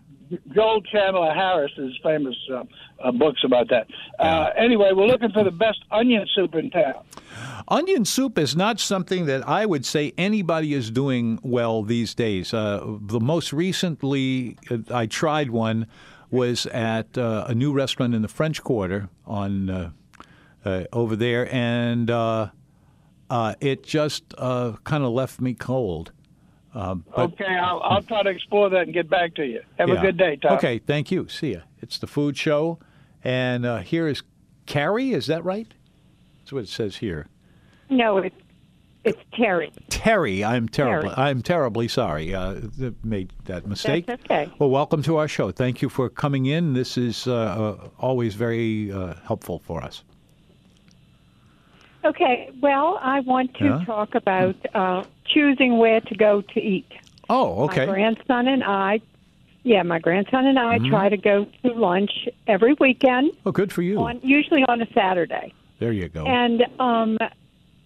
Joel 0.55 0.81
Chandler 0.83 1.33
Harris 1.35 1.51
Harris's 1.61 1.99
famous 2.03 2.37
uh, 2.53 2.62
uh, 3.03 3.12
books 3.12 3.43
about 3.45 3.69
that. 3.71 3.87
Uh, 4.19 4.51
anyway, 4.57 4.90
we're 4.93 5.07
looking 5.07 5.31
for 5.31 5.45
the 5.45 5.51
best 5.51 5.81
onion 5.90 6.27
soup 6.35 6.55
in 6.55 6.71
town. 6.71 7.05
Onion 7.69 8.05
soup 8.05 8.38
is 8.38 8.57
not 8.57 8.81
something 8.81 9.27
that 9.27 9.47
I 9.49 9.66
would 9.66 9.85
say 9.85 10.12
anybody 10.16 10.75
is 10.75 10.90
doing 10.90 11.38
well 11.43 11.83
these 11.83 12.14
days. 12.14 12.55
Uh, 12.55 12.99
the 13.01 13.21
most 13.21 13.53
recently 13.53 14.57
uh, 14.71 14.79
I 14.90 15.07
tried 15.07 15.51
one 15.51 15.87
was 16.31 16.66
at 16.66 17.19
uh, 17.19 17.47
a 17.49 17.55
new 17.55 17.73
restaurant 17.73 18.14
in 18.14 18.23
the 18.23 18.29
French 18.29 18.62
Quarter 18.62 19.09
on 19.27 19.93
over 20.93 21.16
there, 21.16 21.53
and 21.53 22.11
it 23.61 23.83
just 23.83 24.37
kind 24.37 25.05
of 25.05 25.12
left 25.12 25.40
me 25.40 25.55
cold. 25.55 26.12
Um, 26.75 27.05
but, 27.15 27.33
okay, 27.33 27.45
I'll, 27.45 27.81
I'll 27.83 28.03
try 28.03 28.23
to 28.23 28.31
explore 28.31 28.71
that 28.71 28.83
and 28.83 28.95
get 28.95 29.11
back 29.11 29.35
to 29.35 29.45
you. 29.45 29.61
Have 29.79 29.89
yeah. 29.89 29.99
a 29.99 30.01
good 30.01 30.17
day, 30.17 30.37
Tom. 30.37 30.53
Okay, 30.53 30.79
thank 30.79 31.11
you. 31.11 31.29
See 31.29 31.53
ya. 31.53 31.61
It's 31.81 31.99
the 31.99 32.07
food 32.07 32.37
show, 32.37 32.79
and 33.25 33.67
uh, 33.67 33.79
here 33.79 34.07
is 34.07 34.23
Carrie. 34.67 35.13
Is 35.13 35.27
that 35.27 35.45
right? 35.45 35.67
That's 36.39 36.53
what 36.53 36.63
it 36.63 36.69
says 36.69 36.97
here. 36.97 37.27
No, 37.89 38.19
it's 38.19 38.37
it's 39.03 39.19
Terry. 39.33 39.73
Terry, 39.89 40.45
I'm 40.45 40.69
terribly, 40.69 41.09
Terry. 41.09 41.27
I'm 41.27 41.43
terribly 41.43 41.89
sorry. 41.89 42.35
Uh, 42.35 42.61
made 43.03 43.33
that 43.47 43.67
mistake. 43.67 44.07
That's 44.07 44.23
okay. 44.25 44.53
Well, 44.59 44.69
welcome 44.71 45.03
to 45.05 45.17
our 45.17 45.27
show. 45.27 45.51
Thank 45.51 45.81
you 45.81 45.89
for 45.89 46.11
coming 46.11 46.47
in. 46.47 46.75
This 46.75 46.99
is 46.99 47.27
uh, 47.27 47.33
uh, 47.33 47.89
always 47.99 48.35
very 48.35 48.93
uh, 48.93 49.15
helpful 49.25 49.59
for 49.61 49.83
us. 49.83 50.05
Okay, 52.05 52.51
well, 52.63 52.99
I 53.03 53.21
want 53.21 53.55
to 53.57 53.65
Yeah? 53.65 53.85
talk 53.85 54.15
about 54.15 54.57
uh, 54.75 55.05
choosing 55.27 55.79
where 55.79 56.01
to 56.01 56.15
go 56.15 56.43
to 56.55 56.61
eat. 56.61 56.91
Oh, 57.29 57.65
okay. 57.65 57.87
My 57.87 57.93
grandson 57.93 58.49
and 58.49 58.65
I, 58.65 59.01
yeah, 59.65 59.83
my 59.83 59.99
grandson 59.99 60.47
and 60.47 60.57
Mm-hmm. 60.59 60.87
I 60.87 60.89
try 60.89 61.09
to 61.11 61.17
go 61.17 61.47
to 61.65 61.73
lunch 61.73 62.11
every 62.47 62.75
weekend, 62.81 63.33
Oh, 63.45 63.53
good 63.53 63.73
for 63.73 63.83
you. 63.83 63.99
on 63.99 64.19
usually 64.23 64.63
on 64.69 64.81
a 64.81 64.87
Saturday, 64.95 65.53
there 65.79 65.93
you 65.93 66.09
go. 66.09 66.25
and 66.25 66.63
um, 66.81 67.19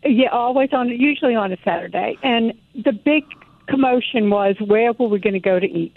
yeah, 0.05 0.29
always 0.29 0.69
on 0.73 0.89
usually 0.89 1.35
on 1.35 1.53
a 1.53 1.57
Saturday. 1.65 2.17
And 2.23 2.53
the 2.75 2.93
big 2.93 3.25
commotion 3.69 4.31
was 4.31 4.55
where 4.65 4.93
were 4.93 5.09
we 5.09 5.19
going 5.19 5.35
to 5.35 5.41
go 5.41 5.59
to 5.59 5.67
eat? 5.67 5.97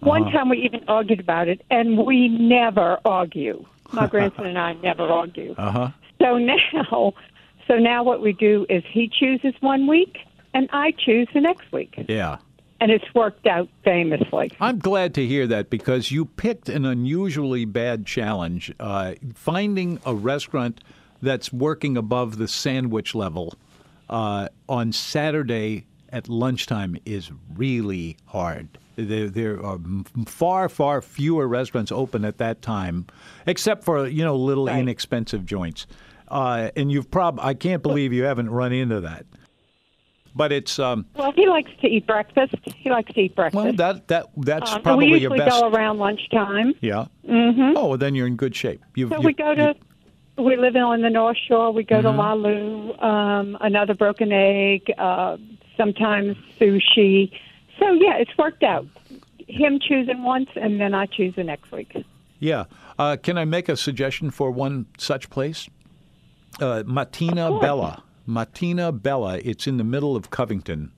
One 0.00 0.22
Uh-huh. 0.22 0.30
time 0.32 0.48
we 0.48 0.58
even 0.58 0.82
argued 0.88 1.20
about 1.20 1.48
it, 1.48 1.62
and 1.70 1.98
we 2.06 2.28
never 2.28 2.98
argue. 3.04 3.64
My 3.92 4.06
grandson 4.12 4.46
and 4.46 4.58
I 4.58 4.74
never 4.74 5.02
argue. 5.02 5.54
Uh 5.58 5.70
huh. 5.72 5.88
So 6.22 6.38
now, 6.38 7.12
so 7.70 7.76
now 7.78 8.02
what 8.02 8.20
we 8.20 8.32
do 8.32 8.66
is 8.68 8.82
he 8.90 9.08
chooses 9.08 9.54
one 9.60 9.86
week 9.86 10.18
and 10.54 10.68
I 10.72 10.90
choose 10.90 11.28
the 11.32 11.40
next 11.40 11.70
week, 11.72 11.94
Yeah. 12.08 12.38
and 12.80 12.90
it's 12.90 13.04
worked 13.14 13.46
out 13.46 13.68
famously. 13.84 14.50
I'm 14.60 14.80
glad 14.80 15.14
to 15.14 15.24
hear 15.24 15.46
that 15.46 15.70
because 15.70 16.10
you 16.10 16.24
picked 16.24 16.68
an 16.68 16.84
unusually 16.84 17.64
bad 17.64 18.04
challenge. 18.06 18.72
Uh, 18.80 19.14
finding 19.34 20.00
a 20.04 20.12
restaurant 20.14 20.82
that's 21.22 21.52
working 21.52 21.96
above 21.96 22.38
the 22.38 22.48
sandwich 22.48 23.14
level 23.14 23.54
uh, 24.08 24.48
on 24.68 24.90
Saturday 24.90 25.86
at 26.08 26.28
lunchtime 26.28 26.96
is 27.04 27.30
really 27.54 28.16
hard. 28.26 28.66
There, 28.96 29.28
there 29.30 29.64
are 29.64 29.78
far, 30.26 30.68
far 30.68 31.00
fewer 31.00 31.46
restaurants 31.46 31.92
open 31.92 32.24
at 32.24 32.38
that 32.38 32.60
time, 32.60 33.06
except 33.46 33.84
for 33.84 34.08
you 34.08 34.24
know 34.24 34.34
little 34.34 34.66
Right. 34.66 34.80
inexpensive 34.80 35.46
joints. 35.46 35.86
Uh, 36.30 36.70
and 36.76 36.92
you've 36.92 37.10
prob 37.10 37.38
I 37.40 37.54
can't 37.54 37.82
believe 37.82 38.12
you 38.12 38.22
haven't 38.24 38.50
run 38.50 38.72
into 38.72 39.00
that. 39.00 39.26
But 40.34 40.52
it's 40.52 40.78
um, 40.78 41.06
Well, 41.16 41.32
he 41.32 41.48
likes 41.48 41.70
to 41.80 41.88
eat 41.88 42.06
breakfast. 42.06 42.54
He 42.76 42.88
likes 42.88 43.12
to 43.14 43.20
eat 43.20 43.34
breakfast. 43.34 43.64
well 43.64 43.72
that 43.74 44.06
that 44.08 44.26
that's 44.36 44.70
Um, 44.70 44.76
and 44.76 44.84
probably 44.84 45.06
we 45.06 45.10
your 45.12 45.32
usually 45.32 45.38
best. 45.40 45.60
go 45.60 45.68
around 45.68 45.98
lunchtime. 45.98 46.74
Yeah. 46.80 47.06
Mm-hmm. 47.28 47.76
Oh, 47.76 47.88
well, 47.88 47.98
then 47.98 48.14
you're 48.14 48.28
in 48.28 48.36
good 48.36 48.54
shape. 48.54 48.80
You've, 48.94 49.10
So 49.10 49.20
you- 49.20 49.26
we 49.26 49.32
go 49.32 49.54
to. 49.54 49.74
We 50.38 50.56
live 50.56 50.74
on 50.76 51.02
the 51.02 51.10
North 51.10 51.36
Shore. 51.48 51.70
We 51.72 51.82
go 51.82 51.96
Mm-hmm. 51.96 52.06
to 52.06 52.10
Lalu, 52.12 52.98
um, 53.00 53.58
another 53.60 53.92
broken 53.92 54.32
egg, 54.32 54.90
uh, 54.96 55.36
sometimes 55.76 56.36
sushi. 56.58 57.30
So 57.78 57.90
yeah, 57.92 58.14
it's 58.16 58.30
worked 58.38 58.62
out. 58.62 58.86
Him 59.48 59.80
choosing 59.80 60.22
once, 60.22 60.48
and 60.54 60.80
then 60.80 60.94
I 60.94 61.06
choose 61.06 61.34
the 61.34 61.42
next 61.44 61.70
week. 61.72 61.92
Yeah. 62.38 62.64
Uh, 62.98 63.16
can 63.22 63.36
I 63.36 63.44
make 63.44 63.68
a 63.68 63.76
suggestion 63.76 64.30
for 64.30 64.50
one 64.50 64.86
such 64.96 65.28
place? 65.28 65.68
Uh, 66.58 66.82
Mattina 66.84 67.60
Bella. 67.60 68.02
Mattina 68.28 68.90
Bella. 69.02 69.38
It's 69.44 69.66
in 69.66 69.76
the 69.76 69.84
middle 69.84 70.16
of 70.16 70.30
Covington. 70.30 70.92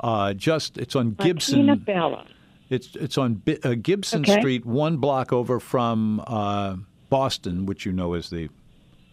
Uh, 0.00 0.32
just 0.34 0.76
it's 0.78 0.94
on 0.94 1.12
Gibson. 1.12 1.66
Martina 1.66 1.76
Bella. 1.84 2.26
It's 2.68 2.94
it's 2.96 3.16
on 3.16 3.34
Bi- 3.34 3.58
uh, 3.64 3.74
Gibson 3.80 4.22
Okay. 4.22 4.38
Street, 4.40 4.66
one 4.66 4.96
block 4.98 5.32
over 5.32 5.60
from 5.60 6.22
uh, 6.26 6.76
Boston, 7.10 7.64
which 7.66 7.86
you 7.86 7.92
know 7.92 8.14
is 8.14 8.28
the 8.30 8.48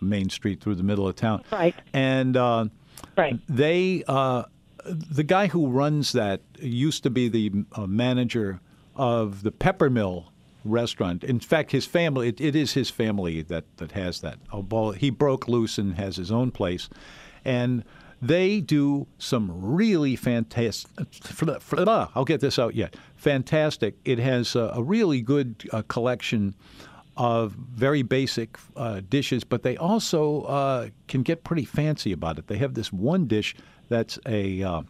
main 0.01 0.29
street 0.29 0.59
through 0.61 0.75
the 0.75 0.83
middle 0.83 1.07
of 1.07 1.15
town. 1.15 1.43
Right. 1.51 1.75
And 1.93 2.35
uh, 2.35 2.65
Right. 3.17 3.39
they 3.47 4.03
uh, 4.07 4.43
the 4.85 5.23
guy 5.23 5.47
who 5.47 5.67
runs 5.67 6.11
that 6.13 6.41
used 6.59 7.03
to 7.03 7.09
be 7.09 7.29
the 7.29 7.51
uh, 7.73 7.87
manager 7.87 8.59
of 8.95 9.43
the 9.43 9.51
Peppermill 9.51 10.25
restaurant. 10.63 11.23
In 11.23 11.39
fact, 11.39 11.71
his 11.71 11.85
family 11.85 12.29
it, 12.29 12.41
it 12.41 12.55
is 12.55 12.73
his 12.73 12.89
family 12.89 13.41
that 13.43 13.65
that 13.77 13.91
has 13.93 14.21
that. 14.21 14.39
He 14.97 15.09
broke 15.09 15.47
loose 15.47 15.77
and 15.77 15.95
has 15.95 16.17
his 16.17 16.31
own 16.31 16.51
place, 16.51 16.89
and 17.43 17.83
they 18.21 18.61
do 18.61 19.07
some 19.17 19.51
really 19.53 20.15
fantastic. 20.15 20.91
I'll 22.15 22.25
get 22.25 22.39
this 22.39 22.57
out 22.57 22.73
yet. 22.73 22.95
Fantastic. 23.15 23.95
It 24.05 24.17
has 24.19 24.55
a, 24.55 24.71
a 24.75 24.81
really 24.81 25.21
good 25.21 25.69
uh, 25.73 25.81
collection 25.87 26.55
of 27.17 27.51
very 27.51 28.01
basic 28.01 28.57
uh, 28.75 29.01
dishes, 29.07 29.43
but 29.43 29.61
they 29.63 29.77
also 29.77 30.43
uh, 30.43 30.89
can 31.07 31.21
get 31.21 31.43
pretty 31.43 31.65
fancy 31.65 32.11
about 32.11 32.39
it. 32.39 32.47
They 32.47 32.57
have 32.57 32.73
this 32.73 32.91
one 32.91 33.27
dish 33.27 33.55
that's 33.89 34.17
a 34.25 34.63
uh, 34.63 34.81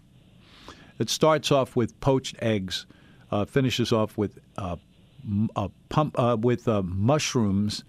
it 0.99 1.09
starts 1.09 1.51
off 1.51 1.75
with 1.75 1.99
poached 1.99 2.35
eggs, 2.39 2.85
uh, 3.31 3.45
finishes 3.45 3.91
off 3.91 4.17
with 4.17 4.39
uh, 5.27 5.47
uh, 5.55 5.67
pump 5.89 6.17
uh, 6.19 6.37
with 6.39 6.67
uh, 6.67 6.81
mushrooms, 6.83 7.83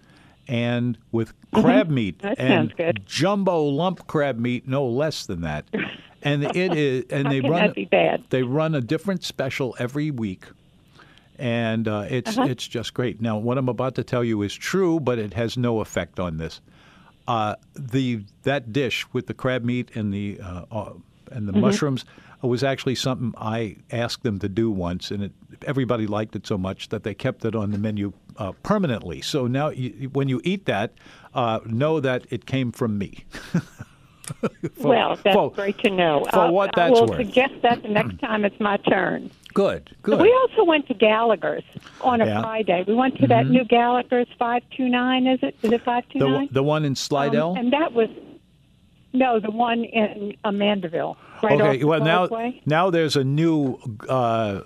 and 0.47 0.97
with 1.11 1.33
crab 1.53 1.89
meat 1.89 2.19
Mm-hmm. 2.19 2.27
That 2.27 2.39
and 2.39 2.75
good. 2.75 3.03
jumbo 3.05 3.63
lump 3.63 4.07
crab 4.07 4.37
meat, 4.39 4.67
no 4.67 4.85
less 4.85 5.25
than 5.25 5.41
that. 5.41 5.65
And 6.23 6.43
it 6.43 6.73
is, 6.73 7.05
and 7.11 7.29
they 7.31 7.39
run 7.39 7.67
that 7.67 7.75
be 7.75 7.85
bad? 7.85 8.23
they 8.31 8.41
run 8.41 8.73
a 8.73 8.81
different 8.81 9.23
special 9.23 9.75
every 9.77 10.09
week, 10.09 10.45
and 11.37 11.87
uh, 11.87 12.05
it's 12.09 12.35
Uh-huh. 12.35 12.47
it's 12.49 12.67
just 12.67 12.95
great. 12.95 13.21
Now, 13.21 13.37
what 13.37 13.59
I'm 13.59 13.69
about 13.69 13.93
to 13.95 14.03
tell 14.03 14.23
you 14.23 14.41
is 14.41 14.53
true, 14.55 14.99
but 14.99 15.19
it 15.19 15.33
has 15.35 15.55
no 15.55 15.81
effect 15.81 16.19
on 16.19 16.37
this. 16.37 16.61
Uh, 17.27 17.55
the 17.75 18.23
that 18.41 18.73
dish 18.73 19.05
with 19.13 19.27
the 19.27 19.35
crab 19.35 19.63
meat 19.63 19.91
and 19.95 20.11
the 20.11 20.39
uh, 20.41 20.65
uh, 20.71 20.93
and 21.31 21.47
the 21.47 21.51
Mm-hmm. 21.51 21.61
mushrooms 21.61 22.05
was 22.47 22.63
actually 22.63 22.95
something 22.95 23.33
I 23.37 23.77
asked 23.91 24.23
them 24.23 24.39
to 24.39 24.49
do 24.49 24.69
once, 24.71 25.11
and 25.11 25.23
it, 25.23 25.31
everybody 25.65 26.07
liked 26.07 26.35
it 26.35 26.45
so 26.47 26.57
much 26.57 26.89
that 26.89 27.03
they 27.03 27.13
kept 27.13 27.45
it 27.45 27.55
on 27.55 27.71
the 27.71 27.77
menu 27.77 28.13
uh, 28.37 28.51
permanently. 28.63 29.21
So 29.21 29.47
now, 29.47 29.69
you, 29.69 30.09
when 30.13 30.27
you 30.29 30.41
eat 30.43 30.65
that, 30.65 30.93
uh, 31.33 31.59
know 31.65 31.99
that 31.99 32.25
it 32.29 32.45
came 32.45 32.71
from 32.71 32.97
me. 32.97 33.25
For- 34.79 34.87
well, 34.87 35.19
that's 35.23 35.35
for- 35.35 35.51
great 35.51 35.77
to 35.79 35.91
know. 35.91 36.25
for 36.31 36.39
I'll- 36.39 36.51
what 36.53 36.75
I 36.77 36.89
that's 36.89 36.99
will 36.99 37.07
worth. 37.07 37.17
suggest 37.17 37.53
that 37.61 37.83
the 37.83 37.89
next 37.89 38.19
time 38.19 38.43
it's 38.43 38.59
my 38.59 38.77
turn. 38.77 39.29
Good, 39.53 39.95
good. 40.01 40.19
We 40.19 40.33
also 40.33 40.63
went 40.65 40.87
to 40.87 40.95
Gallagher's 40.95 41.63
on 42.01 42.21
a 42.21 42.25
Yeah. 42.25 42.31
Mm-hmm. 42.33 42.41
Friday. 42.43 42.83
We 42.87 42.95
went 42.95 43.17
to 43.19 43.27
that 43.27 43.45
new 43.47 43.63
Gallagher's 43.63 44.27
five 44.39 44.63
two 44.75 44.89
nine. 44.89 45.27
Is 45.27 45.39
it? 45.43 45.55
Is 45.61 45.71
it 45.71 45.81
five 45.83 46.09
two 46.09 46.19
nine? 46.19 46.47
the, 46.47 46.55
the 46.55 46.63
one 46.63 46.83
in 46.85 46.95
Slidell. 46.95 47.53
and 47.55 47.71
that 47.71 47.93
was 47.93 48.09
No, 49.13 49.39
the 49.39 49.51
one 49.51 49.83
in 49.85 50.35
uh, 50.43 50.51
Mandeville, 50.51 51.15
right 51.45 51.61
okay, 51.61 51.83
well 51.83 52.01
now 52.01 52.27
now 52.65 52.89
there's 52.89 53.15
a 53.15 53.23
new 53.23 53.79
uh, 54.09 54.61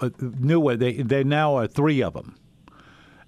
a, 0.00 0.10
new 0.20 0.60
one. 0.60 0.78
They 0.78 0.94
there 0.94 1.24
now 1.24 1.56
are 1.56 1.66
three 1.66 2.02
of 2.02 2.14
them. 2.14 2.36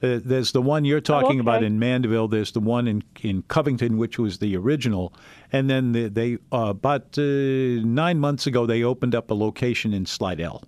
Uh, 0.02 0.20
there's 0.22 0.52
the 0.52 0.60
one 0.60 0.84
you're 0.84 1.00
talking 1.00 1.40
about 1.40 1.58
okay. 1.58 1.66
in 1.66 1.78
Mandeville. 1.78 2.28
There's 2.28 2.52
the 2.52 2.60
one 2.60 2.86
in 2.86 3.02
in 3.22 3.42
Covington, 3.48 3.96
which 3.96 4.18
was 4.18 4.38
the 4.38 4.56
original, 4.56 5.14
and 5.52 5.70
then 5.70 5.92
the, 5.92 6.08
they 6.08 6.34
uh, 6.52 6.68
about 6.70 7.16
uh, 7.18 7.22
nine 7.22 8.18
months 8.18 8.46
ago 8.46 8.66
they 8.66 8.82
opened 8.82 9.14
up 9.14 9.30
a 9.30 9.34
location 9.34 9.94
in 9.94 10.04
Slidell. 10.04 10.62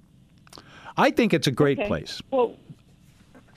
I 0.97 1.11
think 1.11 1.35
it's 1.35 1.47
a 1.47 1.51
great 1.51 1.79
Okay. 1.79 1.89
place. 1.89 2.23
Well, 2.31 2.55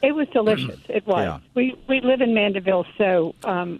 it 0.04 0.14
was 0.14 0.28
delicious. 0.30 0.80
It 0.90 1.06
was. 1.08 1.24
Yeah. 1.24 1.40
We 1.56 1.76
we 1.88 2.02
live 2.02 2.22
in 2.22 2.34
Mandeville, 2.34 2.86
so 2.98 3.34
um, 3.44 3.80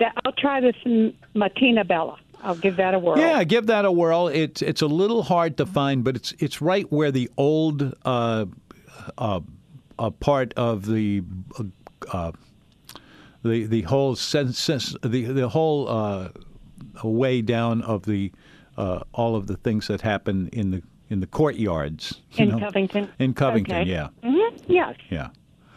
that 0.00 0.14
I'll 0.24 0.32
try 0.32 0.60
this 0.60 0.76
in 0.84 1.14
Mattina 1.34 1.86
Bella. 1.86 2.18
I'll 2.42 2.54
give 2.54 2.76
that 2.76 2.94
a 2.94 2.98
whirl. 2.98 3.18
Yeah, 3.18 3.42
give 3.44 3.66
that 3.66 3.84
a 3.84 3.92
whirl. 3.92 4.28
It's 4.28 4.62
it's 4.62 4.82
a 4.82 4.86
little 4.86 5.22
hard 5.22 5.56
to 5.58 5.66
find, 5.66 6.04
but 6.04 6.16
it's 6.16 6.32
it's 6.38 6.60
right 6.60 6.90
where 6.92 7.10
the 7.10 7.28
old 7.36 7.94
uh, 8.04 8.46
uh, 9.16 9.40
uh, 9.98 10.10
part 10.10 10.54
of 10.54 10.86
the 10.86 11.22
uh, 12.12 12.32
the 13.42 13.66
the 13.66 13.82
whole 13.82 14.14
sense, 14.16 14.58
sense 14.58 14.96
the 15.02 15.24
the 15.24 15.48
whole 15.48 15.88
uh, 15.88 16.28
way 17.02 17.42
down 17.42 17.82
of 17.82 18.04
the 18.04 18.32
uh, 18.76 19.00
all 19.12 19.34
of 19.36 19.46
the 19.46 19.56
things 19.56 19.88
that 19.88 20.00
happen 20.00 20.48
in 20.52 20.70
the 20.70 20.82
in 21.10 21.20
the 21.20 21.26
courtyards 21.26 22.20
you 22.32 22.44
In 22.44 22.50
know? 22.50 22.58
Covington? 22.60 23.08
In 23.18 23.34
Covington, 23.34 23.76
Okay. 23.78 23.90
yeah, 23.90 24.08
hmm 24.22 24.36
Yes. 24.66 24.96
yeah. 25.10 25.30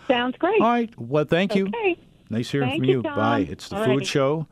Sounds 0.07 0.35
great. 0.37 0.59
All 0.61 0.67
right. 0.67 0.93
Well, 0.99 1.23
thank 1.25 1.55
you. 1.55 1.67
Okay. 1.67 1.97
Nice 2.29 2.49
hearing 2.51 2.69
Thank 2.69 2.81
from 2.81 2.89
you, 2.89 2.97
you. 2.97 3.01
Bye. 3.03 3.47
It's 3.49 3.69
the 3.69 3.77
Food. 3.77 4.05
Show. 4.05 4.47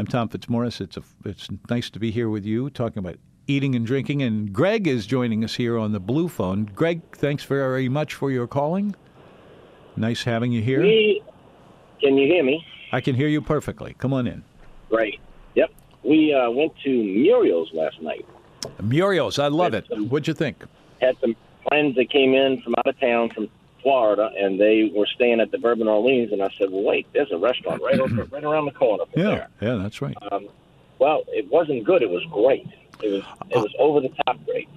I'm 0.00 0.06
Tom 0.06 0.30
Fitzmorris. 0.30 0.80
It's 0.80 0.96
a 0.96 1.02
it's 1.26 1.48
nice 1.68 1.90
to 1.90 1.98
be 1.98 2.10
here 2.10 2.30
with 2.30 2.46
you 2.46 2.70
talking 2.70 3.00
about 3.00 3.16
eating 3.46 3.74
and 3.74 3.84
drinking. 3.84 4.22
And 4.22 4.50
Greg 4.50 4.86
is 4.86 5.04
joining 5.04 5.44
us 5.44 5.56
here 5.56 5.76
on 5.76 5.92
the 5.92 6.00
blue 6.00 6.26
phone. 6.26 6.64
Greg, 6.74 7.02
thanks 7.14 7.44
very 7.44 7.86
much 7.90 8.14
for 8.14 8.30
your 8.30 8.46
calling. 8.46 8.96
Nice 9.96 10.22
having 10.22 10.52
you 10.52 10.62
here. 10.62 10.80
We, 10.80 11.22
can 12.00 12.16
you 12.16 12.26
hear 12.26 12.42
me? 12.42 12.64
I 12.92 13.02
can 13.02 13.14
hear 13.14 13.28
you 13.28 13.42
perfectly. 13.42 13.92
Come 13.98 14.14
on 14.14 14.26
in. 14.26 14.42
Great. 14.88 15.20
Yep. 15.54 15.70
We 16.02 16.32
uh, 16.32 16.50
went 16.50 16.72
to 16.82 16.88
Muriel's 16.88 17.68
last 17.74 18.00
night. 18.00 18.24
Muriel's, 18.82 19.38
I 19.38 19.48
love 19.48 19.74
it. 19.74 19.84
Yes, 19.90 19.98
um, 19.98 20.08
What'd 20.08 20.26
you 20.26 20.32
think? 20.32 20.64
Had 21.02 21.18
some 21.20 21.36
friends 21.68 21.94
that 21.96 22.08
came 22.08 22.32
in 22.32 22.62
from 22.62 22.74
out 22.78 22.86
of 22.86 22.98
town 22.98 23.28
from 23.28 23.50
Florida, 23.82 24.30
and 24.38 24.60
they 24.60 24.90
were 24.94 25.06
staying 25.06 25.40
at 25.40 25.50
the 25.50 25.58
Bourbon 25.58 25.88
Orleans. 25.88 26.32
And 26.32 26.42
I 26.42 26.48
said, 26.58 26.70
"Well, 26.70 26.82
wait, 26.82 27.06
there's 27.12 27.30
a 27.32 27.38
restaurant 27.38 27.82
right 27.82 27.98
over, 27.98 28.24
right 28.24 28.44
around 28.44 28.66
the 28.66 28.72
corner 28.72 29.04
from 29.12 29.20
Yeah, 29.22 29.28
there." 29.30 29.48
yeah, 29.60 29.74
that's 29.82 30.00
right. 30.02 30.16
Um, 30.30 30.48
well, 30.98 31.22
it 31.28 31.50
wasn't 31.50 31.84
good. 31.84 32.02
It 32.02 32.10
was 32.10 32.22
great. 32.30 32.66
It 33.02 33.10
was 33.12 33.22
it 33.50 33.56
was 33.56 33.74
over 33.78 34.00
the 34.00 34.10
top 34.26 34.36
great, 34.44 34.68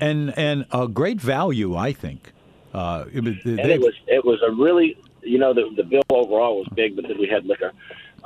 And 0.00 0.36
and 0.38 0.66
a 0.72 0.86
great 0.88 1.20
value, 1.20 1.74
I 1.76 1.92
think. 1.92 2.32
Uh, 2.74 3.04
it, 3.12 3.24
was- 3.24 3.34
and 3.44 3.58
it 3.58 3.80
was 3.80 3.94
it 4.06 4.24
was 4.24 4.40
a 4.46 4.50
really 4.52 4.96
you 5.22 5.38
know 5.38 5.52
the 5.54 5.70
the 5.76 5.82
bill 5.84 6.02
overall 6.10 6.58
was 6.58 6.68
big, 6.74 6.96
but 6.96 7.06
then 7.08 7.18
we 7.18 7.26
had 7.26 7.44
liquor. 7.46 7.72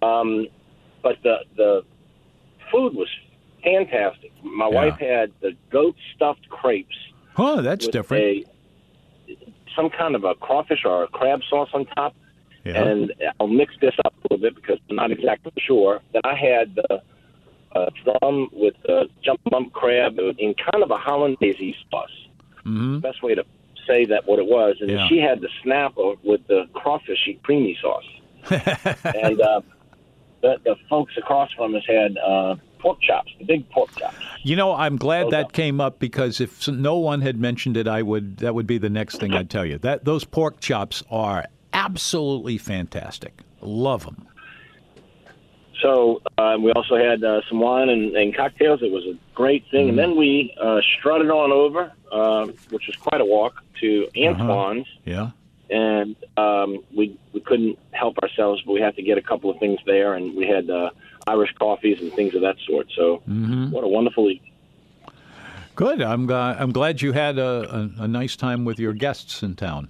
Um, 0.03 0.49
but 1.03 1.17
the 1.23 1.37
the 1.57 1.85
food 2.73 2.95
was 2.95 3.09
fantastic. 3.63 4.33
My 4.43 4.69
Yeah. 4.69 4.75
wife 4.75 4.99
had 4.99 5.33
the 5.41 5.53
goat 5.71 5.97
stuffed 6.15 6.49
crepes. 6.49 6.97
huh, 7.35 7.63
that's 7.63 7.87
different. 7.89 8.23
A, 8.25 8.45
some 9.77 9.91
kind 9.91 10.15
of 10.15 10.25
a 10.25 10.35
crawfish 10.35 10.85
or 10.85 11.05
a 11.05 11.09
crab 11.09 11.41
sauce 11.49 11.71
on 11.73 11.87
top, 11.87 12.15
yeah. 12.65 12.83
and 12.83 13.13
I'll 13.41 13.47
mix 13.49 13.75
this 13.81 13.95
up 14.05 14.15
a 14.15 14.23
little 14.35 14.39
bit 14.39 14.55
because 14.55 14.79
I'm 14.89 14.97
not 14.97 15.11
exactly 15.11 15.53
sure. 15.57 16.01
Then 16.13 16.23
I 16.25 16.35
had 16.35 16.75
the 16.75 17.03
uh, 17.75 17.91
drum 18.05 18.49
with 18.53 18.75
the 18.87 19.09
jump 19.23 19.41
bump 19.51 19.73
crab 19.73 20.19
in 20.19 20.55
kind 20.55 20.83
of 20.83 20.91
a 20.91 20.97
hollandaise 20.97 21.75
sauce. 21.91 22.09
hmm 22.63 22.99
Best 23.01 23.23
way 23.23 23.35
to 23.35 23.45
say 23.87 24.05
that 24.07 24.27
what 24.27 24.39
it 24.39 24.47
was, 24.47 24.77
and 24.81 24.91
Yeah. 24.91 25.07
she 25.09 25.19
had 25.19 25.41
the 25.41 25.49
snapper 25.63 26.15
with 26.23 26.47
the 26.47 26.67
crawfishy 26.75 27.41
creamy 27.43 27.77
sauce, 27.83 28.09
and 28.51 29.41
uh, 29.41 29.61
the, 30.41 30.59
the 30.65 30.77
folks 30.89 31.17
across 31.19 31.53
from 31.53 31.75
us 31.75 31.83
had 31.87 32.17
uh, 32.19 32.55
pork 32.85 33.01
chops, 33.01 33.33
the 33.39 33.45
big 33.47 33.69
pork 33.71 33.91
chops. 33.97 34.15
You 34.43 34.57
know, 34.57 34.75
I'm 34.75 34.97
glad 34.97 35.25
Those 35.25 35.31
that 35.33 35.47
are- 35.47 35.53
came 35.53 35.81
up 35.81 35.99
because 35.99 36.41
if 36.41 36.69
no 36.69 36.97
one 36.99 37.23
had 37.23 37.41
mentioned 37.41 37.77
it, 37.79 37.89
I 37.89 38.03
would. 38.03 38.37
That 38.39 38.55
would 38.55 38.67
be 38.67 38.79
the 38.79 38.91
next 38.91 39.17
thing 39.17 39.33
I'd 39.33 39.49
tell 39.51 39.65
you. 39.65 39.79
That 39.79 40.05
those 40.05 40.25
pork 40.25 40.61
chops 40.61 41.03
are 41.11 41.47
absolutely 41.73 42.59
fantastic. 42.59 43.33
Love 43.63 44.05
them. 44.05 44.29
So 45.83 46.23
uh, 46.39 46.57
we 46.61 46.71
also 46.73 46.97
had 46.97 47.23
uh, 47.25 47.41
some 47.49 47.59
wine 47.61 47.89
and, 47.89 48.15
and 48.17 48.35
cocktails. 48.35 48.81
It 48.83 48.91
was 48.93 49.05
a 49.05 49.19
great 49.35 49.65
thing. 49.71 49.89
And 49.91 49.99
then 49.99 50.17
we 50.17 50.55
uh, 50.61 50.81
strutted 50.99 51.31
on 51.31 51.53
over, 51.53 51.93
uh, 52.13 52.47
which 52.71 52.87
was 52.87 52.97
quite 52.97 53.21
a 53.21 53.25
walk, 53.25 53.63
to 53.81 54.09
Antoine's. 54.17 54.87
Yeah. 55.05 55.31
And 55.71 56.15
um, 56.37 56.85
we 56.97 57.19
we 57.33 57.41
couldn't 57.41 57.79
help 57.95 58.19
ourselves, 58.19 58.63
but 58.67 58.73
we 58.73 58.81
had 58.81 58.95
to 58.97 59.03
get 59.03 59.19
a 59.19 59.23
couple 59.23 59.51
of 59.51 59.59
things 59.59 59.79
there. 59.87 60.15
And 60.15 60.37
we 60.37 60.47
had 60.47 60.69
uh, 60.71 60.91
Irish 61.27 61.53
coffees 61.59 62.01
and 62.01 62.13
things 62.13 62.35
of 62.35 62.43
that 62.43 62.57
sort. 62.67 62.89
So 62.97 63.23
what 63.27 63.85
a 63.85 63.89
wonderful 63.89 64.31
evening. 64.31 64.53
Good. 65.77 66.03
I'm. 66.03 66.31
Uh, 66.31 66.55
I'm 66.59 66.71
glad 66.73 67.03
you 67.03 67.13
had 67.13 67.37
a, 67.39 67.91
a, 67.99 68.03
a 68.05 68.09
nice 68.09 68.37
time 68.37 68.65
with 68.65 68.79
your 68.79 68.93
guests 68.93 69.43
in 69.43 69.57
town. 69.57 69.89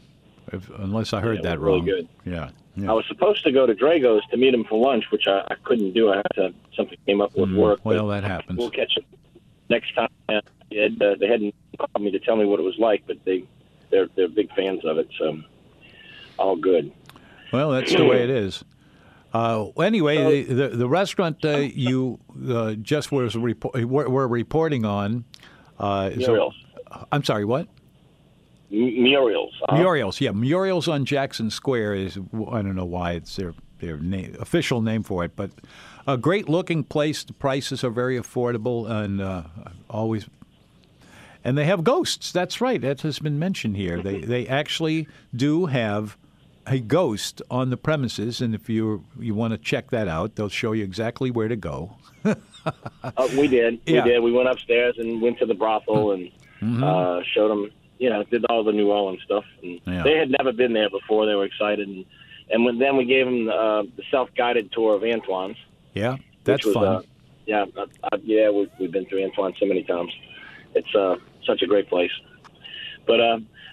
If, 0.52 0.70
unless 0.78 1.12
I 1.12 1.20
heard 1.20 1.36
Yeah, 1.38 1.50
that 1.50 1.58
was 1.60 1.64
really 1.66 1.78
wrong. 1.78 1.84
good. 1.86 2.08
Yeah. 2.76 2.90
I 2.90 2.92
was 2.92 3.04
supposed 3.06 3.44
to 3.44 3.52
go 3.52 3.66
to 3.66 3.74
Drago's 3.74 4.22
to 4.30 4.36
meet 4.36 4.52
him 4.52 4.64
for 4.64 4.78
lunch, 4.78 5.04
which 5.12 5.28
I, 5.28 5.44
I 5.48 5.54
couldn't 5.62 5.92
do. 5.92 6.10
I 6.10 6.16
had 6.16 6.26
to, 6.34 6.54
something 6.76 6.98
came 7.06 7.20
up 7.20 7.36
with 7.36 7.52
work. 7.52 7.80
Well, 7.84 8.08
that 8.08 8.24
happens. 8.24 8.58
We'll 8.58 8.70
catch 8.70 8.96
it 8.96 9.04
next 9.70 9.94
time. 9.94 10.08
They, 10.28 10.78
had, 10.78 11.00
uh, 11.00 11.14
they 11.20 11.28
hadn't 11.28 11.54
called 11.78 12.02
me 12.04 12.10
to 12.10 12.18
tell 12.18 12.34
me 12.34 12.46
what 12.46 12.58
it 12.58 12.64
was 12.64 12.76
like, 12.78 13.04
but 13.06 13.18
they 13.24 13.44
they're 13.90 14.08
they're 14.16 14.28
big 14.28 14.52
fans 14.54 14.84
of 14.84 14.98
it. 14.98 15.08
So 15.18 15.38
all 16.38 16.56
good. 16.56 16.90
Well, 17.54 17.70
that's 17.70 17.92
the 17.92 18.04
way 18.04 18.24
it 18.24 18.30
is. 18.30 18.64
Uh, 19.32 19.66
anyway, 19.82 20.44
the, 20.44 20.54
the 20.54 20.68
the 20.68 20.88
restaurant 20.88 21.44
uh, 21.44 21.56
you 21.58 22.20
uh, 22.48 22.74
just 22.74 23.10
was 23.10 23.36
were, 23.36 23.54
were 24.08 24.28
reporting 24.28 24.84
on. 24.84 25.24
Uh, 25.78 26.10
is 26.12 26.18
Muriel's. 26.18 26.54
I'm 27.10 27.24
sorry. 27.24 27.44
What? 27.44 27.66
Muriel's. 28.70 29.54
uh, 29.68 29.76
Muriel's, 29.76 30.20
yeah, 30.20 30.30
Muriel's 30.30 30.88
on 30.88 31.04
Jackson 31.04 31.50
Square 31.50 31.94
is 31.94 32.16
I 32.16 32.62
don't 32.62 32.76
know 32.76 32.84
why 32.84 33.12
it's 33.12 33.36
their 33.36 33.54
their 33.80 33.98
name, 33.98 34.36
official 34.40 34.80
name 34.80 35.02
for 35.02 35.24
it, 35.24 35.36
but 35.36 35.50
a 36.06 36.16
great 36.16 36.48
looking 36.48 36.84
place. 36.84 37.24
The 37.24 37.32
prices 37.32 37.84
are 37.84 37.90
very 37.90 38.18
affordable 38.18 38.88
and 38.88 39.20
uh, 39.20 39.44
always. 39.90 40.28
And 41.42 41.58
they 41.58 41.66
have 41.66 41.84
ghosts. 41.84 42.32
That's 42.32 42.60
right. 42.60 42.80
That 42.80 43.02
has 43.02 43.18
been 43.18 43.38
mentioned 43.38 43.76
here. 43.76 44.00
They 44.00 44.20
they 44.20 44.46
actually 44.46 45.08
do 45.34 45.66
have 45.66 46.16
a 46.66 46.80
ghost 46.80 47.42
on 47.50 47.70
the 47.70 47.76
premises, 47.76 48.40
and 48.40 48.54
if 48.54 48.68
you 48.68 49.04
you 49.18 49.34
want 49.34 49.52
to 49.52 49.58
check 49.58 49.90
that 49.90 50.08
out, 50.08 50.36
they'll 50.36 50.48
show 50.48 50.72
you 50.72 50.84
exactly 50.84 51.30
where 51.30 51.48
to 51.48 51.56
go. 51.56 51.96
Uh, 53.04 53.28
we 53.36 53.46
did. 53.46 53.78
Yeah. 53.84 53.98
Mm-hmm. 53.98 54.04
We 54.06 54.10
did. 54.10 54.22
We 54.22 54.32
went 54.32 54.48
upstairs 54.48 54.94
and 54.96 55.20
went 55.20 55.38
to 55.40 55.44
the 55.44 55.52
brothel 55.52 56.12
and 56.12 56.30
uh, 56.82 57.20
showed 57.34 57.48
them. 57.48 57.70
You 57.98 58.08
know, 58.08 58.24
did 58.24 58.46
all 58.46 58.64
the 58.64 58.72
New 58.72 58.90
Orleans 58.90 59.20
stuff. 59.22 59.44
And 59.62 59.78
Yeah. 59.86 60.02
They 60.02 60.16
had 60.16 60.30
never 60.30 60.50
been 60.50 60.72
there 60.72 60.88
before. 60.88 61.26
They 61.26 61.34
were 61.34 61.44
excited, 61.44 61.86
and 61.86 62.06
and 62.50 62.64
when, 62.64 62.78
then 62.78 62.96
we 62.96 63.04
gave 63.04 63.26
them 63.26 63.50
uh, 63.50 63.82
the 63.82 64.02
self-guided 64.10 64.72
tour 64.72 64.94
of 64.94 65.04
Antoine's. 65.04 65.58
Yeah, 65.92 66.16
that's 66.44 66.64
was, 66.64 66.74
fun. 66.74 66.86
Uh, 66.86 67.02
yeah, 67.46 67.66
uh, 67.76 67.86
uh, 68.02 68.16
yeah, 68.22 68.48
we've, 68.48 68.70
we've 68.80 68.90
been 68.92 69.04
through 69.04 69.24
Antoine 69.24 69.54
so 69.60 69.66
many 69.66 69.82
times. 69.82 70.12
It's 70.74 70.94
uh, 70.94 71.16
such 71.44 71.60
a 71.60 71.66
great 71.66 71.88
place. 71.88 72.10
But 73.06 73.20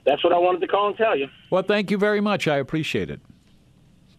that's 0.06 0.24
what 0.24 0.34
I 0.34 0.38
wanted 0.38 0.62
to 0.62 0.68
call 0.68 0.88
and 0.88 0.97
tell 0.97 1.18
you. 1.18 1.28
Well, 1.49 1.64
thank 1.64 1.91
you 1.91 1.97
very 1.97 2.22
much. 2.22 2.47
I 2.47 2.58
appreciate 2.58 3.10
it. 3.10 3.22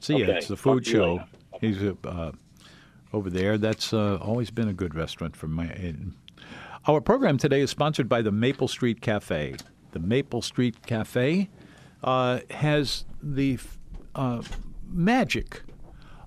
See 0.00 0.16
ya. 0.18 0.24
Okay. 0.24 0.38
It's 0.38 0.48
the 0.48 0.56
food 0.56 0.86
show. 0.86 1.12
later. 1.14 1.24
He's 1.60 1.82
uh, 1.82 2.32
over 3.12 3.30
there. 3.30 3.58
That's 3.58 3.92
uh, 3.92 4.16
always 4.20 4.50
been 4.50 4.68
a 4.68 4.72
good 4.72 4.94
restaurant 4.94 5.36
for 5.36 5.46
my. 5.48 5.66
in- 5.74 6.14
Our 6.86 7.00
program 7.00 7.38
today 7.38 7.60
is 7.60 7.70
sponsored 7.70 8.08
by 8.08 8.22
the 8.22 8.32
Maple 8.32 8.68
Street 8.68 9.00
Cafe. 9.00 9.54
The 9.92 10.00
Maple 10.00 10.42
Street 10.42 10.84
Cafe 10.86 11.48
uh, 12.02 12.40
has 12.50 13.04
the 13.22 13.58
uh, 14.14 14.42
magic 14.88 15.62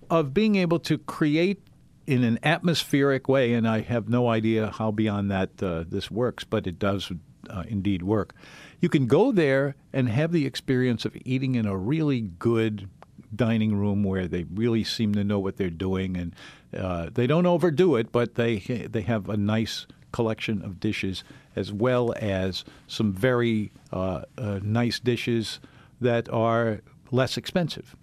of 0.10 0.34
being 0.34 0.56
able 0.56 0.80
to 0.80 0.97
create 0.99 1.62
in 2.08 2.24
an 2.24 2.38
atmospheric 2.43 3.28
way, 3.28 3.53
and 3.53 3.68
I 3.68 3.82
have 3.82 4.08
no 4.08 4.30
idea 4.30 4.70
how 4.70 4.91
beyond 4.91 5.32
that 5.32 5.49
uh, 5.64 5.84
this 5.89 6.12
works, 6.12 6.43
but 6.43 6.68
it 6.68 6.78
does 6.78 7.12
uh, 7.49 7.64
indeed 7.68 8.03
work. 8.03 8.34
You 8.82 8.89
can 8.89 9.07
go 9.07 9.32
there 9.32 9.76
and 9.93 10.09
have 10.09 10.32
the 10.32 10.45
experience 10.45 11.05
of 11.05 11.15
eating 11.26 11.55
in 11.55 11.65
a 11.65 11.78
really 11.78 12.21
good 12.21 12.89
dining 13.36 13.76
room 13.76 14.03
where 14.03 14.28
they 14.28 14.43
really 14.43 14.84
seem 14.84 15.13
to 15.15 15.23
know 15.23 15.39
what 15.39 15.57
they're 15.57 15.69
doing, 15.69 16.15
and 16.17 16.36
uh, 16.78 17.09
they 17.13 17.28
don't 17.28 17.45
overdo 17.45 17.95
it, 17.95 18.11
but 18.11 18.36
they 18.36 18.57
they 18.59 19.01
have 19.01 19.30
a 19.30 19.38
nice 19.38 19.88
collection 20.11 20.61
of 20.63 20.80
dishes 20.80 21.23
as 21.55 21.73
well 21.73 22.13
as 22.21 22.63
some 22.88 23.11
very 23.11 23.71
uh, 23.91 24.21
uh, 24.38 24.59
nice 24.63 24.99
dishes 24.99 25.59
that 25.99 26.30
are 26.30 26.82
less 27.11 27.38
expensive. 27.38 27.95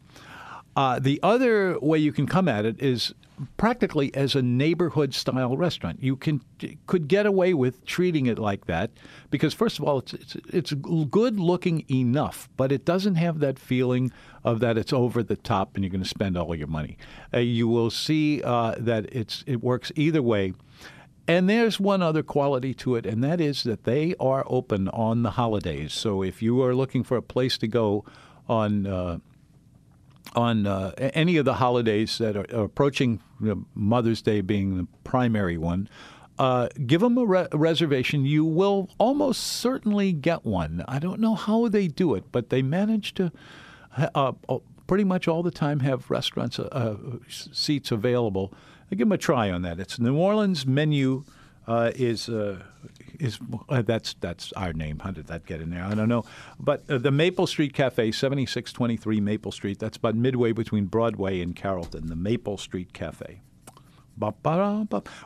Uh, 0.77 0.99
the 0.99 1.21
other 1.23 1.79
way 1.81 1.99
you 1.99 2.13
can 2.13 2.27
come 2.27 2.49
at 2.49 2.65
it 2.65 2.81
is 2.83 3.15
practically 3.57 4.15
as 4.15 4.35
a 4.35 4.43
neighborhood 4.43 5.15
style 5.15 5.57
restaurant. 5.57 6.03
You 6.03 6.17
can 6.17 6.41
could 6.87 7.09
get 7.09 7.27
away 7.27 7.55
with 7.55 7.85
treating 7.85 8.27
it 8.27 8.39
like 8.39 8.67
that 8.67 8.91
because 9.31 9.55
first 9.55 9.79
of 9.79 9.85
all, 9.85 9.99
it's 9.99 10.15
it's, 10.15 10.37
it's 10.49 10.73
good 10.73 11.41
looking 11.41 11.85
enough, 11.91 12.49
but 12.57 12.73
it 12.73 12.85
doesn't 12.85 13.17
have 13.17 13.41
that 13.41 13.59
feeling 13.59 14.13
of 14.45 14.61
that 14.61 14.79
it's 14.79 14.93
over 14.93 15.23
the 15.23 15.37
top 15.37 15.75
and 15.75 15.85
you're 15.85 15.91
going 15.91 16.03
to 16.03 16.09
spend 16.09 16.37
all 16.37 16.55
your 16.55 16.67
money. 16.67 16.97
Uh, 17.33 17.39
you 17.39 17.69
will 17.69 17.91
see 17.91 18.43
uh, 18.43 18.75
that 18.79 19.07
it's 19.13 19.45
it 19.47 19.63
works 19.63 19.93
either 19.97 20.23
way. 20.23 20.55
And 21.29 21.49
there's 21.49 21.79
one 21.79 22.03
other 22.03 22.25
quality 22.25 22.75
to 22.75 22.97
it, 22.97 23.07
and 23.07 23.23
that 23.23 23.41
is 23.41 23.63
that 23.63 23.85
they 23.85 24.17
are 24.19 24.45
open 24.49 24.89
on 24.89 25.23
the 25.23 25.31
holidays. 25.31 25.93
So 25.93 26.23
if 26.23 26.43
you 26.43 26.61
are 26.63 26.75
looking 26.75 27.05
for 27.05 27.17
a 27.17 27.23
place 27.23 27.57
to 27.59 27.69
go 27.69 28.05
on 28.49 28.87
uh, 28.87 29.19
on 30.35 30.67
uh, 30.67 30.93
any 30.97 31.37
of 31.37 31.45
the 31.45 31.55
holidays 31.55 32.19
that 32.19 32.37
are, 32.37 32.65
approaching, 32.65 33.21
you 33.41 33.49
know, 33.49 33.65
Mother's 33.75 34.23
Day 34.23 34.41
being 34.41 34.77
the 34.77 34.87
primary 35.05 35.59
one, 35.59 35.89
uh, 36.39 36.69
give 36.87 37.01
them 37.01 37.19
a, 37.19 37.25
re- 37.25 37.49
reservation. 37.53 38.25
You 38.25 38.45
will 38.45 38.89
almost 38.99 39.43
certainly 39.43 40.13
get 40.13 40.45
one. 40.45 40.85
I 40.89 40.99
don't 40.99 41.21
know 41.21 41.35
how 41.35 41.69
they 41.69 41.89
do 41.89 42.15
it, 42.15 42.25
but 42.33 42.51
they 42.51 42.63
manage 42.63 43.15
to 43.15 43.31
uh, 43.97 44.33
uh 44.49 44.59
pretty 44.87 45.05
much 45.05 45.29
all 45.29 45.43
the 45.43 45.51
time 45.51 45.81
have 45.81 46.11
restaurants 46.11 46.59
uh, 46.59 46.65
uh, 46.73 46.97
seats 47.29 47.91
available. 47.91 48.53
I 48.91 48.95
give 48.95 49.07
them 49.07 49.13
a 49.13 49.19
try 49.19 49.51
on 49.51 49.63
that. 49.63 49.79
It's 49.79 49.99
New 49.99 50.17
Orleans 50.17 50.67
menu 50.67 51.25
is 51.69 52.29
is 53.23 53.39
uh, 53.69 53.83
that's 53.83 54.15
that's 54.21 54.53
our 54.53 54.73
name. 54.73 54.99
How 54.99 55.13
did 55.13 55.29
that 55.29 55.47
get 55.47 55.61
in 55.61 55.71
there? 55.71 55.85
I 55.85 55.95
don't 55.95 56.09
know. 56.09 56.25
But 56.59 56.83
uh, 56.91 56.99
the 56.99 57.13
Maple 57.13 57.47
Street 57.47 57.73
Cafe, 57.73 58.11
seventy 58.13 58.47
six 58.47 58.73
twenty 58.73 58.97
three 58.97 59.21
Maple 59.21 59.53
Street. 59.53 59.79
That's 59.79 59.97
about 59.97 60.17
midway 60.17 60.53
between 60.53 60.87
Broadway 60.87 61.41
and 61.41 61.55
Carrollton. 61.55 62.09
The 62.09 62.17
Maple 62.17 62.59
Street 62.59 62.93
Cafe. 62.93 63.41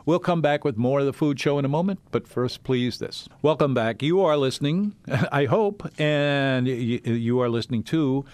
We'll 0.05 0.19
come 0.19 0.41
back 0.41 0.63
with 0.63 0.77
more 0.77 1.01
of 1.01 1.05
the 1.05 1.13
food 1.13 1.39
show 1.39 1.59
in 1.59 1.65
a 1.65 1.67
moment, 1.69 1.99
but 2.11 2.27
first, 2.27 2.63
please, 2.63 2.99
this. 2.99 3.27
Welcome 3.41 3.73
back. 3.73 4.01
You 4.01 4.21
are 4.21 4.37
listening, 4.37 4.95
I 5.31 5.45
hope, 5.45 5.85
and 5.99 6.67
you 6.67 7.41
are 7.41 7.49
listening 7.49 7.83
to 7.83 8.25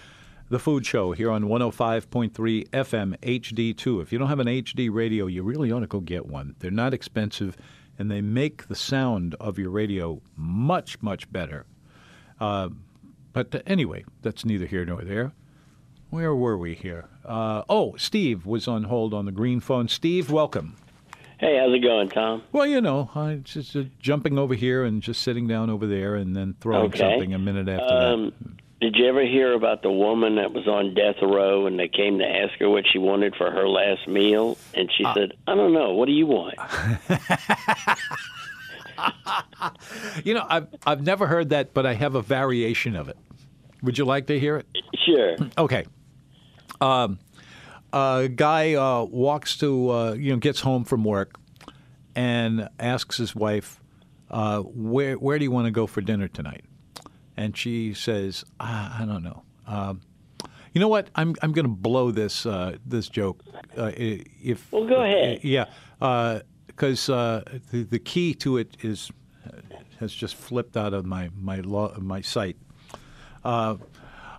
the 0.50 0.58
food 0.60 0.86
show 0.86 1.12
here 1.12 1.30
on 1.30 1.44
105.3 1.44 2.68
FM 2.68 3.18
HD2. 3.18 4.02
If 4.02 4.12
you 4.12 4.18
don't 4.18 4.28
have 4.28 4.38
an 4.38 4.46
HD 4.46 4.88
radio, 4.92 5.26
you 5.26 5.42
really 5.42 5.72
ought 5.72 5.80
to 5.80 5.86
go 5.86 6.00
get 6.00 6.26
one. 6.26 6.54
They're 6.60 6.70
not 6.70 6.94
expensive 6.94 7.56
and 7.98 8.10
they 8.10 8.20
make 8.20 8.68
the 8.68 8.74
sound 8.74 9.34
of 9.40 9.58
your 9.58 9.70
radio 9.70 10.20
much, 10.36 11.00
much 11.02 11.30
better. 11.30 11.66
Uh, 12.40 12.68
but 13.32 13.62
anyway, 13.66 14.04
that's 14.22 14.44
neither 14.44 14.66
here 14.66 14.84
nor 14.84 15.02
there. 15.02 15.32
Where 16.10 16.34
were 16.34 16.56
we 16.56 16.74
here? 16.74 17.08
Uh, 17.24 17.62
oh, 17.68 17.96
Steve 17.96 18.46
was 18.46 18.68
on 18.68 18.84
hold 18.84 19.12
on 19.12 19.24
the 19.24 19.32
green 19.32 19.60
phone. 19.60 19.88
Steve, 19.88 20.30
welcome. 20.30 20.76
Hey, 21.38 21.58
how's 21.58 21.74
it 21.74 21.80
going, 21.80 22.08
Tom? 22.08 22.42
Well, 22.52 22.66
you 22.66 22.80
know, 22.80 23.10
I 23.14 23.40
just 23.42 23.74
uh, 23.74 23.82
jumping 23.98 24.38
over 24.38 24.54
here 24.54 24.84
and 24.84 25.02
just 25.02 25.22
sitting 25.22 25.48
down 25.48 25.68
over 25.68 25.86
there, 25.86 26.14
and 26.14 26.36
then 26.36 26.54
throwing 26.60 26.86
okay. 26.86 26.98
something 27.00 27.34
a 27.34 27.38
minute 27.38 27.68
after 27.68 27.94
um, 27.94 28.24
that. 28.24 28.63
Did 28.80 28.96
you 28.96 29.06
ever 29.08 29.24
hear 29.24 29.52
about 29.54 29.82
the 29.82 29.90
woman 29.90 30.36
that 30.36 30.52
was 30.52 30.66
on 30.66 30.94
death 30.94 31.16
row 31.22 31.66
and 31.66 31.78
they 31.78 31.88
came 31.88 32.18
to 32.18 32.26
ask 32.26 32.52
her 32.58 32.68
what 32.68 32.84
she 32.92 32.98
wanted 32.98 33.34
for 33.36 33.50
her 33.50 33.68
last 33.68 34.06
meal? 34.06 34.58
And 34.74 34.90
she 34.96 35.04
uh, 35.04 35.14
said, 35.14 35.32
I 35.46 35.54
don't 35.54 35.72
know. 35.72 35.92
What 35.92 36.06
do 36.06 36.12
you 36.12 36.26
want? 36.26 36.54
you 40.24 40.34
know, 40.34 40.44
I've, 40.48 40.66
I've 40.86 41.02
never 41.02 41.26
heard 41.26 41.50
that, 41.50 41.72
but 41.72 41.86
I 41.86 41.94
have 41.94 42.14
a 42.14 42.22
variation 42.22 42.96
of 42.96 43.08
it. 43.08 43.16
Would 43.82 43.96
you 43.96 44.04
like 44.04 44.26
to 44.26 44.38
hear 44.38 44.56
it? 44.56 44.66
Sure. 45.06 45.36
Okay. 45.58 45.86
Um, 46.80 47.18
a 47.92 48.28
guy 48.28 48.74
uh, 48.74 49.04
walks 49.04 49.56
to, 49.58 49.90
uh, 49.90 50.12
you 50.12 50.32
know, 50.32 50.38
gets 50.38 50.60
home 50.60 50.84
from 50.84 51.04
work 51.04 51.38
and 52.14 52.68
asks 52.78 53.16
his 53.16 53.34
wife, 53.34 53.80
uh, 54.30 54.60
where, 54.60 55.14
where 55.16 55.38
do 55.38 55.44
you 55.44 55.50
want 55.50 55.66
to 55.66 55.70
go 55.70 55.86
for 55.86 56.00
dinner 56.00 56.28
tonight? 56.28 56.64
And 57.36 57.56
she 57.56 57.94
says, 57.94 58.44
ah, 58.60 59.02
"I 59.02 59.04
don't 59.04 59.22
know." 59.22 59.42
Um, 59.66 60.00
you 60.72 60.80
know 60.80 60.88
what? 60.88 61.08
I'm 61.14 61.34
I'm 61.42 61.52
going 61.52 61.66
to 61.66 61.74
blow 61.74 62.10
this 62.10 62.46
uh, 62.46 62.76
this 62.84 63.08
joke. 63.08 63.42
Uh, 63.76 63.92
if 63.96 64.70
well, 64.72 64.86
go 64.86 65.02
ahead. 65.02 65.40
yeah, 65.42 65.66
because 66.66 67.08
uh, 67.08 67.14
uh, 67.14 67.58
the 67.70 67.84
the 67.84 67.98
key 67.98 68.34
to 68.34 68.58
it 68.58 68.76
is 68.82 69.10
has 70.00 70.12
just 70.12 70.34
flipped 70.34 70.76
out 70.76 70.92
of 70.92 71.06
my 71.06 71.30
my 71.36 71.60
law, 71.60 71.96
my. 71.98 72.22
Uh, 73.44 73.76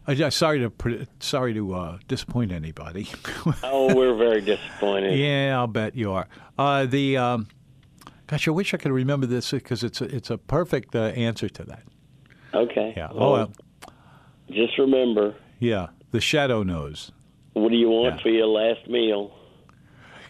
I, 0.07 0.29
sorry 0.29 0.59
to 0.59 1.07
sorry 1.19 1.53
to 1.53 1.73
uh, 1.73 1.97
disappoint 2.07 2.51
anybody. 2.51 3.07
oh, 3.63 3.95
we're 3.95 4.15
very 4.15 4.41
disappointed. 4.41 5.17
Yeah, 5.17 5.57
I'll 5.57 5.67
bet 5.67 5.95
you 5.95 6.11
are. 6.11 6.27
Uh, 6.59 6.85
the 6.85 7.17
um, 7.17 7.47
gosh, 8.27 8.47
I 8.47 8.51
wish 8.51 8.73
I 8.73 8.77
could 8.77 8.91
remember 8.91 9.25
this 9.25 9.51
because 9.51 9.83
it's 9.83 10.01
a, 10.01 10.15
it's 10.15 10.29
a 10.29 10.37
perfect 10.37 10.95
uh, 10.95 11.05
answer 11.05 11.49
to 11.49 11.63
that. 11.63 11.83
Okay. 12.55 12.93
Yeah. 12.95 13.09
Well, 13.13 13.23
oh, 13.23 13.31
well. 13.31 13.53
Just 14.49 14.77
remember. 14.77 15.35
Yeah. 15.59 15.87
The 16.11 16.21
shadow 16.21 16.63
knows. 16.63 17.11
What 17.53 17.69
do 17.69 17.75
you 17.75 17.89
want 17.89 18.15
yeah. 18.15 18.23
for 18.23 18.29
your 18.29 18.47
last 18.47 18.87
meal? 18.87 19.33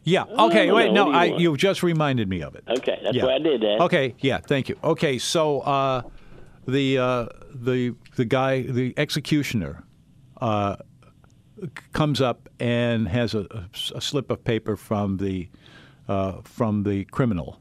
Yeah. 0.03 0.23
Okay. 0.23 0.71
Wait. 0.71 0.91
No. 0.91 1.07
You 1.07 1.13
I. 1.13 1.29
Want? 1.29 1.41
You 1.41 1.57
just 1.57 1.83
reminded 1.83 2.29
me 2.29 2.41
of 2.41 2.55
it. 2.55 2.63
Okay. 2.67 2.99
That's 3.03 3.15
yeah. 3.15 3.25
why 3.25 3.35
I 3.35 3.39
did 3.39 3.61
that. 3.61 3.81
Okay. 3.81 4.15
Yeah. 4.19 4.39
Thank 4.39 4.69
you. 4.69 4.77
Okay. 4.83 5.17
So 5.17 5.61
uh, 5.61 6.01
the 6.67 6.97
uh, 6.97 7.25
the 7.53 7.95
the 8.15 8.25
guy, 8.25 8.61
the 8.61 8.93
executioner, 8.97 9.83
uh, 10.41 10.77
comes 11.93 12.21
up 12.21 12.49
and 12.59 13.07
has 13.07 13.33
a, 13.33 13.47
a, 13.51 13.69
a 13.95 14.01
slip 14.01 14.29
of 14.29 14.43
paper 14.43 14.75
from 14.75 15.17
the 15.17 15.49
uh, 16.07 16.41
from 16.43 16.83
the 16.83 17.05
criminal, 17.05 17.59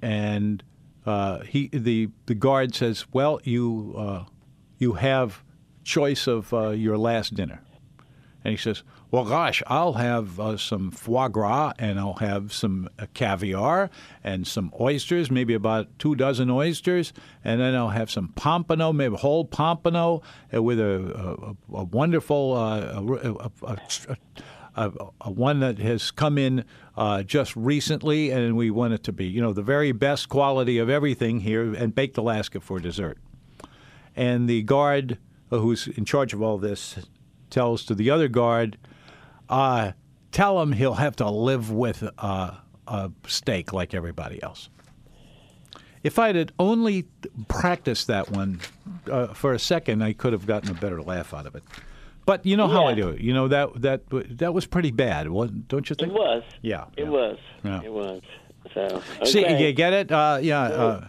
and 0.00 0.62
uh, 1.08 1.40
he 1.40 1.68
the 1.68 2.10
the 2.26 2.34
guard 2.34 2.74
says, 2.74 3.06
"Well, 3.12 3.40
you 3.42 3.94
uh, 3.96 4.24
you 4.76 4.92
have 4.92 5.42
choice 5.82 6.26
of 6.26 6.52
uh, 6.52 6.70
your 6.70 6.98
last 6.98 7.32
dinner," 7.34 7.62
and 8.44 8.50
he 8.52 8.58
says, 8.58 8.82
"Well, 9.10 9.24
gosh, 9.24 9.62
I'll 9.68 9.94
have 9.94 10.38
uh, 10.38 10.58
some 10.58 10.90
foie 10.90 11.28
gras 11.28 11.72
and 11.78 11.98
I'll 11.98 12.20
have 12.20 12.52
some 12.52 12.90
uh, 12.98 13.06
caviar 13.14 13.88
and 14.22 14.46
some 14.46 14.70
oysters, 14.78 15.30
maybe 15.30 15.54
about 15.54 15.98
two 15.98 16.14
dozen 16.14 16.50
oysters, 16.50 17.14
and 17.42 17.58
then 17.58 17.74
I'll 17.74 17.88
have 17.88 18.10
some 18.10 18.28
pompano, 18.28 18.92
maybe 18.92 19.16
whole 19.16 19.46
pompano 19.46 20.20
with 20.52 20.78
a, 20.78 21.56
a, 21.72 21.74
a 21.74 21.84
wonderful." 21.84 22.54
A, 22.54 23.38
a, 24.86 25.30
one 25.30 25.60
that 25.60 25.78
has 25.78 26.10
come 26.10 26.38
in 26.38 26.64
uh, 26.96 27.22
just 27.22 27.56
recently, 27.56 28.30
and 28.30 28.56
we 28.56 28.70
want 28.70 28.94
it 28.94 29.02
to 29.04 29.12
be, 29.12 29.26
you 29.26 29.40
know, 29.40 29.52
the 29.52 29.62
very 29.62 29.92
best 29.92 30.28
quality 30.28 30.78
of 30.78 30.88
everything 30.88 31.40
here, 31.40 31.74
and 31.74 31.94
baked 31.94 32.16
Alaska 32.16 32.60
for 32.60 32.78
dessert. 32.78 33.18
And 34.14 34.48
the 34.48 34.62
guard 34.62 35.18
uh, 35.50 35.58
who's 35.58 35.88
in 35.88 36.04
charge 36.04 36.32
of 36.32 36.42
all 36.42 36.58
this 36.58 36.98
tells 37.50 37.84
to 37.86 37.94
the 37.94 38.10
other 38.10 38.28
guard, 38.28 38.76
uh, 39.48 39.92
tell 40.32 40.60
him 40.60 40.72
he'll 40.72 40.94
have 40.94 41.16
to 41.16 41.30
live 41.30 41.70
with 41.70 42.04
uh, 42.18 42.52
a 42.86 43.10
steak 43.26 43.72
like 43.72 43.94
everybody 43.94 44.42
else. 44.42 44.68
If 46.02 46.18
I 46.18 46.32
had 46.32 46.52
only 46.58 47.06
practiced 47.48 48.06
that 48.06 48.30
one 48.30 48.60
uh, 49.10 49.28
for 49.28 49.52
a 49.52 49.58
second, 49.58 50.02
I 50.02 50.12
could 50.12 50.32
have 50.32 50.46
gotten 50.46 50.70
a 50.70 50.74
better 50.74 51.02
laugh 51.02 51.34
out 51.34 51.46
of 51.46 51.56
it. 51.56 51.64
But 52.28 52.44
you 52.44 52.58
know 52.58 52.66
yeah. 52.66 52.74
how 52.74 52.84
I 52.84 52.92
do 52.92 53.08
it. 53.08 53.22
You 53.22 53.32
know 53.32 53.48
that 53.48 53.80
that 53.80 54.02
that 54.36 54.52
was 54.52 54.66
pretty 54.66 54.90
bad, 54.90 55.24
don't 55.66 55.88
you 55.88 55.96
think? 55.96 56.12
It 56.12 56.14
was. 56.14 56.42
Yeah. 56.60 56.84
It 56.94 57.04
yeah. 57.04 57.08
was. 57.08 57.38
Yeah. 57.64 57.80
It 57.82 57.90
was. 57.90 58.20
So 58.74 58.80
okay. 58.82 59.24
see, 59.24 59.64
you 59.64 59.72
get 59.72 59.94
it? 59.94 60.12
Uh, 60.12 60.38
yeah. 60.42 60.60
Uh, 60.60 61.08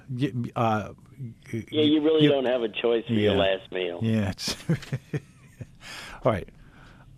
uh, 0.55 0.93
yeah, 1.51 1.81
you 1.81 2.01
really 2.01 2.23
you, 2.23 2.29
don't 2.29 2.45
have 2.45 2.61
a 2.61 2.69
choice 2.69 3.05
for 3.05 3.11
your 3.11 3.35
last 3.35 3.69
meal. 3.69 3.99
Yeah. 4.01 4.31
all 6.23 6.31
right. 6.31 6.47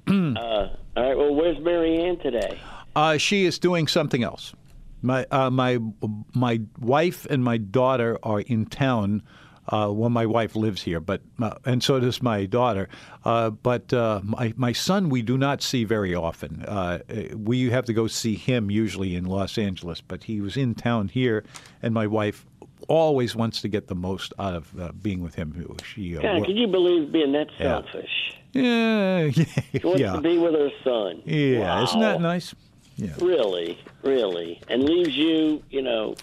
uh, 0.08 0.12
all 0.12 0.74
right. 0.96 1.16
Well, 1.16 1.36
where's 1.36 1.60
Marianne 1.60 2.18
today? 2.18 2.60
Uh, 2.96 3.18
she 3.18 3.46
is 3.46 3.60
doing 3.60 3.86
something 3.86 4.24
else. 4.24 4.56
My 5.04 5.28
uh, 5.30 5.52
my 5.52 5.78
my 6.34 6.60
wife 6.80 7.28
and 7.30 7.44
my 7.44 7.58
daughter 7.58 8.18
are 8.24 8.40
in 8.40 8.66
town 8.66 9.22
uh, 9.72 9.90
well, 9.92 10.10
my 10.10 10.26
wife 10.26 10.56
lives 10.56 10.82
here, 10.82 11.00
but 11.00 11.22
uh, 11.42 11.56
and 11.66 11.82
so 11.82 12.00
does 12.00 12.22
my 12.22 12.46
daughter. 12.46 12.90
Uh, 13.24 13.50
but 13.50 13.94
uh, 13.94 14.20
my 14.24 14.54
my 14.58 14.74
son, 14.74 15.10
we 15.10 15.22
do 15.22 15.38
not 15.38 15.62
see 15.62 15.84
very 15.86 16.14
often. 16.14 16.64
Uh, 16.66 17.00
we 17.36 17.70
have 17.70 17.86
to 17.86 17.94
go 17.94 18.08
see 18.08 18.36
him 18.36 18.70
usually 18.70 19.16
in 19.16 19.26
Los 19.26 19.58
Angeles, 19.58 20.02
but 20.02 20.24
he 20.26 20.42
was 20.42 20.58
in 20.58 20.76
town 20.76 21.08
here, 21.08 21.44
and 21.82 21.94
my 21.94 22.06
wife 22.06 22.46
always 22.88 23.36
wants 23.36 23.62
to 23.62 23.70
get 23.70 23.88
the 23.88 23.96
most 23.96 24.34
out 24.40 24.56
of 24.56 24.80
uh, 24.80 24.92
being 25.02 25.22
with 25.22 25.36
him. 25.36 25.54
She, 25.84 26.12
God, 26.14 26.46
can 26.46 26.58
you 26.58 26.68
believe 26.68 27.12
being 27.12 27.32
that 27.34 27.48
selfish? 27.58 28.38
Yeah, 28.54 29.20
yeah. 29.26 29.46
She 29.72 29.80
wants 29.84 30.02
yeah. 30.02 30.14
to 30.14 30.22
be 30.22 30.38
with 30.38 30.54
her 30.54 30.70
son. 30.84 31.22
Yeah, 31.26 31.60
wow. 31.60 31.84
isn't 31.84 32.00
that 32.02 32.22
nice? 32.22 32.54
Yeah. 32.98 33.14
Really, 33.22 33.80
really, 34.04 34.62
and 34.68 34.84
leaves 34.84 35.16
you, 35.16 35.64
you 35.70 35.82
know, 35.82 36.16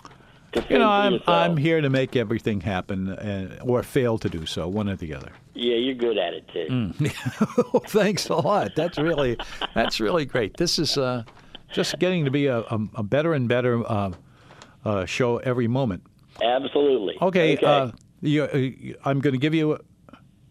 You 0.55 0.78
know, 0.78 0.88
I'm 0.88 1.12
yourself. 1.14 1.28
I'm 1.28 1.57
here 1.57 1.80
to 1.80 1.90
make 1.90 2.16
everything 2.16 2.61
happen, 2.62 3.11
uh, 3.11 3.59
or 3.62 3.82
fail 3.82 4.16
to 4.18 4.28
do 4.28 4.46
so, 4.46 4.66
one 4.66 4.88
or 4.88 4.96
the 4.96 5.14
other. 5.14 5.30
Yeah, 5.55 5.74
you're 5.76 5.94
good 5.94 6.16
at 6.16 6.32
it 6.34 6.49
too. 6.49 6.66
Mm. 6.70 7.84
Thanks 7.88 8.28
a 8.28 8.36
lot. 8.36 8.74
That's 8.74 8.99
really 8.99 9.36
that's 9.74 10.01
really 10.01 10.24
great. 10.24 10.57
This 10.57 10.78
is 10.78 10.96
uh, 10.96 11.24
just 11.70 11.99
getting 11.99 12.24
to 12.24 12.30
be 12.30 12.46
a, 12.46 12.61
a, 12.61 12.78
a 12.96 13.03
better 13.03 13.34
and 13.34 13.49
better 13.49 13.82
uh, 13.86 14.12
uh, 14.84 15.05
show 15.05 15.36
every 15.38 15.68
moment. 15.68 16.03
Absolutely. 16.42 17.16
Okay, 17.20 17.57
Uh, 17.59 17.90
you, 18.22 18.44
uh, 18.44 19.09
I'm 19.09 19.20
going 19.20 19.34
to 19.34 19.38
give 19.38 19.55
you. 19.55 19.78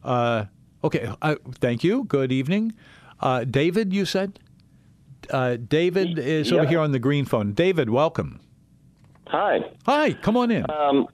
Uh, 0.04 0.46
okay, 0.84 1.10
thank 1.56 1.84
you. 1.84 2.04
Good 2.04 2.32
evening, 2.32 2.74
uh, 3.20 3.46
David. 3.46 3.94
You 3.94 4.06
said. 4.06 4.40
Uh, 5.32 5.58
David 5.58 6.20
is 6.20 6.54
over 6.54 6.66
here 6.66 6.80
on 6.80 6.92
the 6.94 7.00
green 7.00 7.26
phone. 7.26 7.52
David, 7.54 7.90
welcome. 7.90 8.40
Hi. 9.30 9.60
Hi, 9.86 10.14
come 10.14 10.38
on 10.38 10.52
in. 10.52 10.70
Um, 10.70 11.08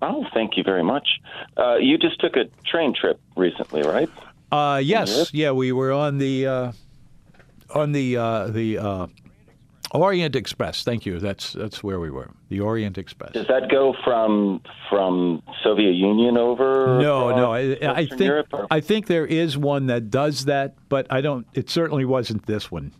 oh, 0.00 0.26
thank 0.34 0.56
you 0.56 0.62
very 0.62 0.82
much. 0.82 1.20
Uh, 1.56 1.76
you 1.76 1.98
just 1.98 2.20
took 2.20 2.36
a 2.36 2.46
train 2.64 2.94
trip 2.94 3.20
recently, 3.36 3.82
right? 3.82 4.08
Uh, 4.50 4.80
yes, 4.82 5.32
yeah, 5.32 5.50
we 5.52 5.72
were 5.72 5.92
on 5.92 6.18
the 6.18 6.46
uh, 6.46 6.72
on 7.74 7.92
the 7.92 8.16
uh, 8.16 8.46
the 8.48 8.78
uh, 8.78 9.06
Orient 9.92 10.36
Express. 10.36 10.82
Thank 10.82 11.06
you. 11.06 11.18
That's 11.18 11.52
that's 11.52 11.82
where 11.82 12.00
we 12.00 12.10
were. 12.10 12.30
The 12.48 12.60
Orient 12.60 12.98
Express. 12.98 13.32
Does 13.32 13.46
that 13.46 13.70
go 13.70 13.94
from 14.04 14.60
from 14.90 15.42
Soviet 15.62 15.92
Union 15.92 16.36
over? 16.36 16.98
No, 17.00 17.34
no. 17.34 17.52
I, 17.52 17.78
I 17.82 18.06
think 18.06 18.20
Europe, 18.20 18.54
I 18.70 18.80
think 18.80 19.06
there 19.06 19.26
is 19.26 19.56
one 19.56 19.86
that 19.86 20.10
does 20.10 20.46
that, 20.46 20.74
but 20.88 21.06
I 21.10 21.20
don't. 21.20 21.46
It 21.54 21.70
certainly 21.70 22.04
wasn't 22.04 22.44
this 22.46 22.70
one, 22.70 22.92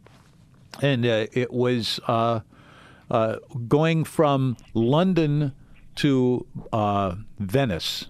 and 0.80 1.04
uh, 1.04 1.26
it 1.32 1.52
was 1.52 2.00
uh, 3.12 3.14
uh, 3.14 3.36
going 3.68 4.04
from 4.04 4.56
London 4.72 5.52
to 5.96 6.46
uh, 6.72 7.14
Venice, 7.38 8.06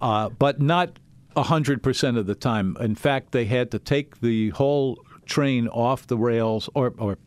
uh, 0.00 0.28
but 0.28 0.60
not 0.60 0.98
hundred 1.36 1.82
percent 1.82 2.16
of 2.16 2.26
the 2.26 2.34
time. 2.36 2.76
In 2.78 2.94
fact, 2.94 3.32
they 3.32 3.44
had 3.46 3.72
to 3.72 3.78
take 3.80 4.20
the 4.20 4.50
whole 4.50 5.04
train 5.26 5.66
off 5.66 6.06
the 6.06 6.16
rails, 6.16 6.70
or 6.74 6.94
or 6.96 7.18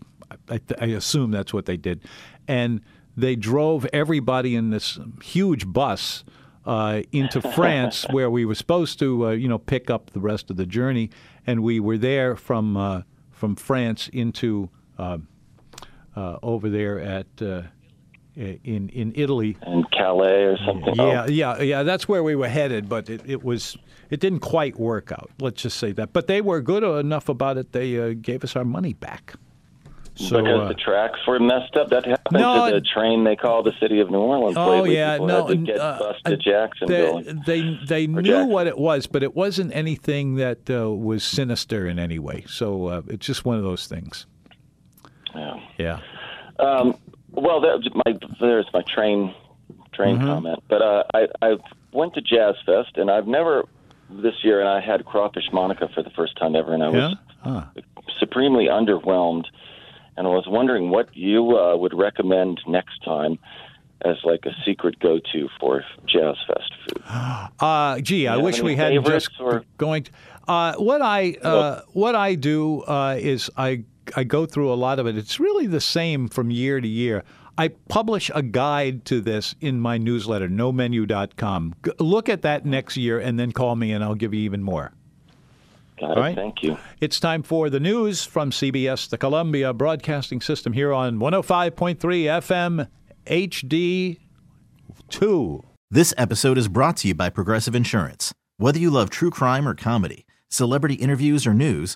I, 0.50 0.62
I 0.80 0.86
assume 0.86 1.32
that's 1.32 1.54
what 1.54 1.66
they 1.66 1.76
did, 1.76 2.06
and 2.48 2.80
they 3.18 3.36
drove 3.36 3.86
everybody 3.92 4.56
in 4.56 4.70
this 4.70 4.98
huge 5.22 5.68
bus 5.68 6.24
uh, 6.66 7.02
into 7.12 7.42
France, 7.54 8.06
where 8.12 8.30
we 8.30 8.46
were 8.46 8.56
supposed 8.56 8.98
to, 9.00 9.28
uh, 9.28 9.32
you 9.32 9.50
know, 9.50 9.58
pick 9.58 9.90
up 9.90 10.12
the 10.12 10.22
rest 10.22 10.50
of 10.50 10.56
the 10.56 10.66
journey, 10.66 11.10
and 11.46 11.64
we 11.64 11.82
were 11.82 11.98
there 11.98 12.38
from 12.38 12.78
uh, 12.78 13.02
from 13.32 13.58
France 13.58 14.10
into 14.14 14.70
uh, 16.18 16.40
over 16.42 16.70
there 16.70 17.00
at 17.00 17.28
uh, 17.42 17.62
in 18.36 18.90
in 18.90 19.14
Italy. 19.16 19.58
in 19.66 19.84
Calais 19.92 20.44
or 20.44 20.58
something. 20.66 20.96
Yeah, 20.96 21.28
yeah, 21.28 21.62
yeah. 21.62 21.84
That's 21.84 22.08
where 22.08 22.24
we 22.24 22.36
were 22.36 22.48
headed, 22.50 22.90
but 22.90 23.10
it, 23.10 23.22
it 23.26 23.44
was 23.44 23.78
it 24.10 24.20
didn't 24.20 24.40
quite 24.40 24.80
work 24.80 25.12
out. 25.12 25.30
Let's 25.40 25.62
just 25.62 25.78
say 25.78 25.92
that. 25.94 26.14
But 26.14 26.28
they 26.28 26.42
were 26.42 26.62
good 26.62 26.84
enough 26.84 27.30
about 27.30 27.58
it. 27.58 27.72
They 27.72 28.00
uh, 28.00 28.16
gave 28.20 28.44
us 28.44 28.56
our 28.56 28.66
money 28.66 28.94
back. 28.94 29.34
So 30.16 30.42
because 30.42 30.62
uh, 30.62 30.68
the 30.70 30.74
tracks 30.74 31.20
were 31.28 31.40
messed 31.40 31.76
up. 31.76 31.90
That 31.90 32.06
happened 32.06 32.42
No, 32.42 32.70
to 32.70 32.80
the 32.80 32.82
train 32.82 33.24
they 33.24 33.36
call 33.36 33.62
the 33.62 33.74
city 33.80 34.00
of 34.00 34.10
New 34.10 34.18
Orleans. 34.18 34.58
Oh 34.58 34.84
yeah, 34.86 35.18
no, 35.18 35.54
get 35.54 35.78
uh, 35.78 36.00
bus 36.00 36.16
to 36.26 36.38
Jacksonville. 36.38 37.22
They 37.22 37.62
they, 37.62 37.80
they 37.86 38.08
knew 38.08 38.24
Jackson. 38.24 38.50
what 38.50 38.66
it 38.66 38.80
was, 38.80 39.06
but 39.06 39.22
it 39.22 39.36
wasn't 39.36 39.76
anything 39.76 40.36
that 40.36 40.68
uh, 40.70 40.90
was 40.90 41.24
sinister 41.24 41.88
in 41.88 42.00
any 42.00 42.18
way. 42.18 42.46
So 42.48 42.88
uh, 42.88 43.02
it's 43.08 43.28
just 43.28 43.46
one 43.46 43.58
of 43.58 43.64
those 43.64 43.86
things. 43.86 44.26
Yeah. 45.36 45.56
Yeah. 45.78 46.00
Um, 46.60 46.96
well, 47.32 47.62
that, 47.62 47.90
my, 48.06 48.18
there's 48.40 48.68
my 48.74 48.82
train 48.84 49.34
train 49.94 50.18
Mm-hmm. 50.18 50.26
comment. 50.28 50.64
But 50.70 50.82
uh, 50.82 51.04
I, 51.14 51.28
I 51.42 51.56
went 51.92 52.14
to 52.16 52.22
Jazz 52.22 52.56
Fest, 52.66 52.98
and 52.98 53.10
I've 53.12 53.28
never 53.28 53.64
this 54.10 54.36
year, 54.44 54.60
and 54.62 54.70
I 54.70 54.80
had 54.80 55.06
crawfish 55.06 55.50
Monica 55.52 55.90
for 55.94 56.02
the 56.04 56.10
first 56.12 56.38
time 56.38 56.56
ever, 56.56 56.74
and 56.74 56.84
I 56.84 56.90
Yeah. 56.92 57.08
was 57.10 57.18
Huh. 57.44 57.64
supremely 58.20 58.66
underwhelmed. 58.66 59.46
And 60.18 60.26
I 60.26 60.32
was 60.32 60.46
wondering 60.48 60.90
what 60.90 61.16
you 61.16 61.58
uh, 61.58 61.76
would 61.78 61.94
recommend 61.94 62.60
next 62.68 63.04
time 63.06 63.38
as 64.04 64.16
like 64.24 64.46
a 64.46 64.52
secret 64.66 64.98
go-to 65.00 65.48
for 65.60 65.84
Jazz 66.08 66.36
Fest 66.48 66.72
food. 66.88 67.04
Uh, 67.60 68.00
gee, 68.02 68.28
I 68.28 68.38
wish 68.38 68.62
we 68.62 68.76
hadn't 68.76 69.06
just 69.06 69.30
or- 69.40 69.64
going. 69.78 70.04
To, 70.04 70.12
uh, 70.48 70.74
what 70.76 71.02
I 71.02 71.34
uh, 71.44 71.82
what 71.94 72.16
I 72.16 72.36
do 72.36 72.82
uh, 72.84 73.16
is 73.20 73.50
I 73.58 73.84
I 74.16 74.24
go 74.24 74.46
through 74.46 74.72
a 74.72 74.76
lot 74.76 75.00
of 75.00 75.08
it. 75.08 75.18
It's 75.18 75.40
really 75.40 75.68
the 75.68 75.82
same 75.82 76.28
from 76.28 76.52
year 76.52 76.80
to 76.80 76.88
year. 76.88 77.24
I 77.58 77.70
publish 77.90 78.30
a 78.36 78.44
guide 78.44 79.04
to 79.06 79.20
this 79.20 79.56
in 79.60 79.80
my 79.80 79.98
newsletter, 79.98 80.48
nomenu.com. 80.48 81.76
G- 81.84 81.92
look 82.00 82.30
at 82.30 82.44
that 82.44 82.66
next 82.66 82.98
year 82.98 83.20
and 83.20 83.40
then 83.40 83.52
call 83.52 83.76
me 83.76 83.92
and 83.92 84.04
I'll 84.04 84.16
give 84.16 84.34
you 84.34 84.42
even 84.42 84.62
more. 84.62 84.94
Got 86.00 86.12
All 86.12 86.18
it. 86.18 86.20
right. 86.20 86.36
Thank 86.36 86.62
you. 86.62 86.78
It's 87.02 87.20
time 87.20 87.42
for 87.42 87.72
the 87.72 87.80
news 87.80 88.24
from 88.24 88.52
CBS, 88.52 89.10
the 89.10 89.18
Columbia 89.18 89.74
Broadcasting 89.74 90.42
System, 90.42 90.74
here 90.74 90.94
on 90.94 91.18
105.3 91.18 91.98
FM 91.98 92.88
HD2. 93.26 95.64
This 95.90 96.14
episode 96.18 96.58
is 96.58 96.68
brought 96.68 96.98
to 96.98 97.08
you 97.08 97.16
by 97.16 97.30
Progressive 97.30 97.74
Insurance. 97.74 98.34
Whether 98.58 98.80
you 98.80 98.90
love 98.92 99.10
true 99.10 99.32
crime 99.32 99.68
or 99.68 99.74
comedy, 99.74 100.26
celebrity 100.50 100.96
interviews 100.96 101.48
or 101.48 101.54
news, 101.54 101.96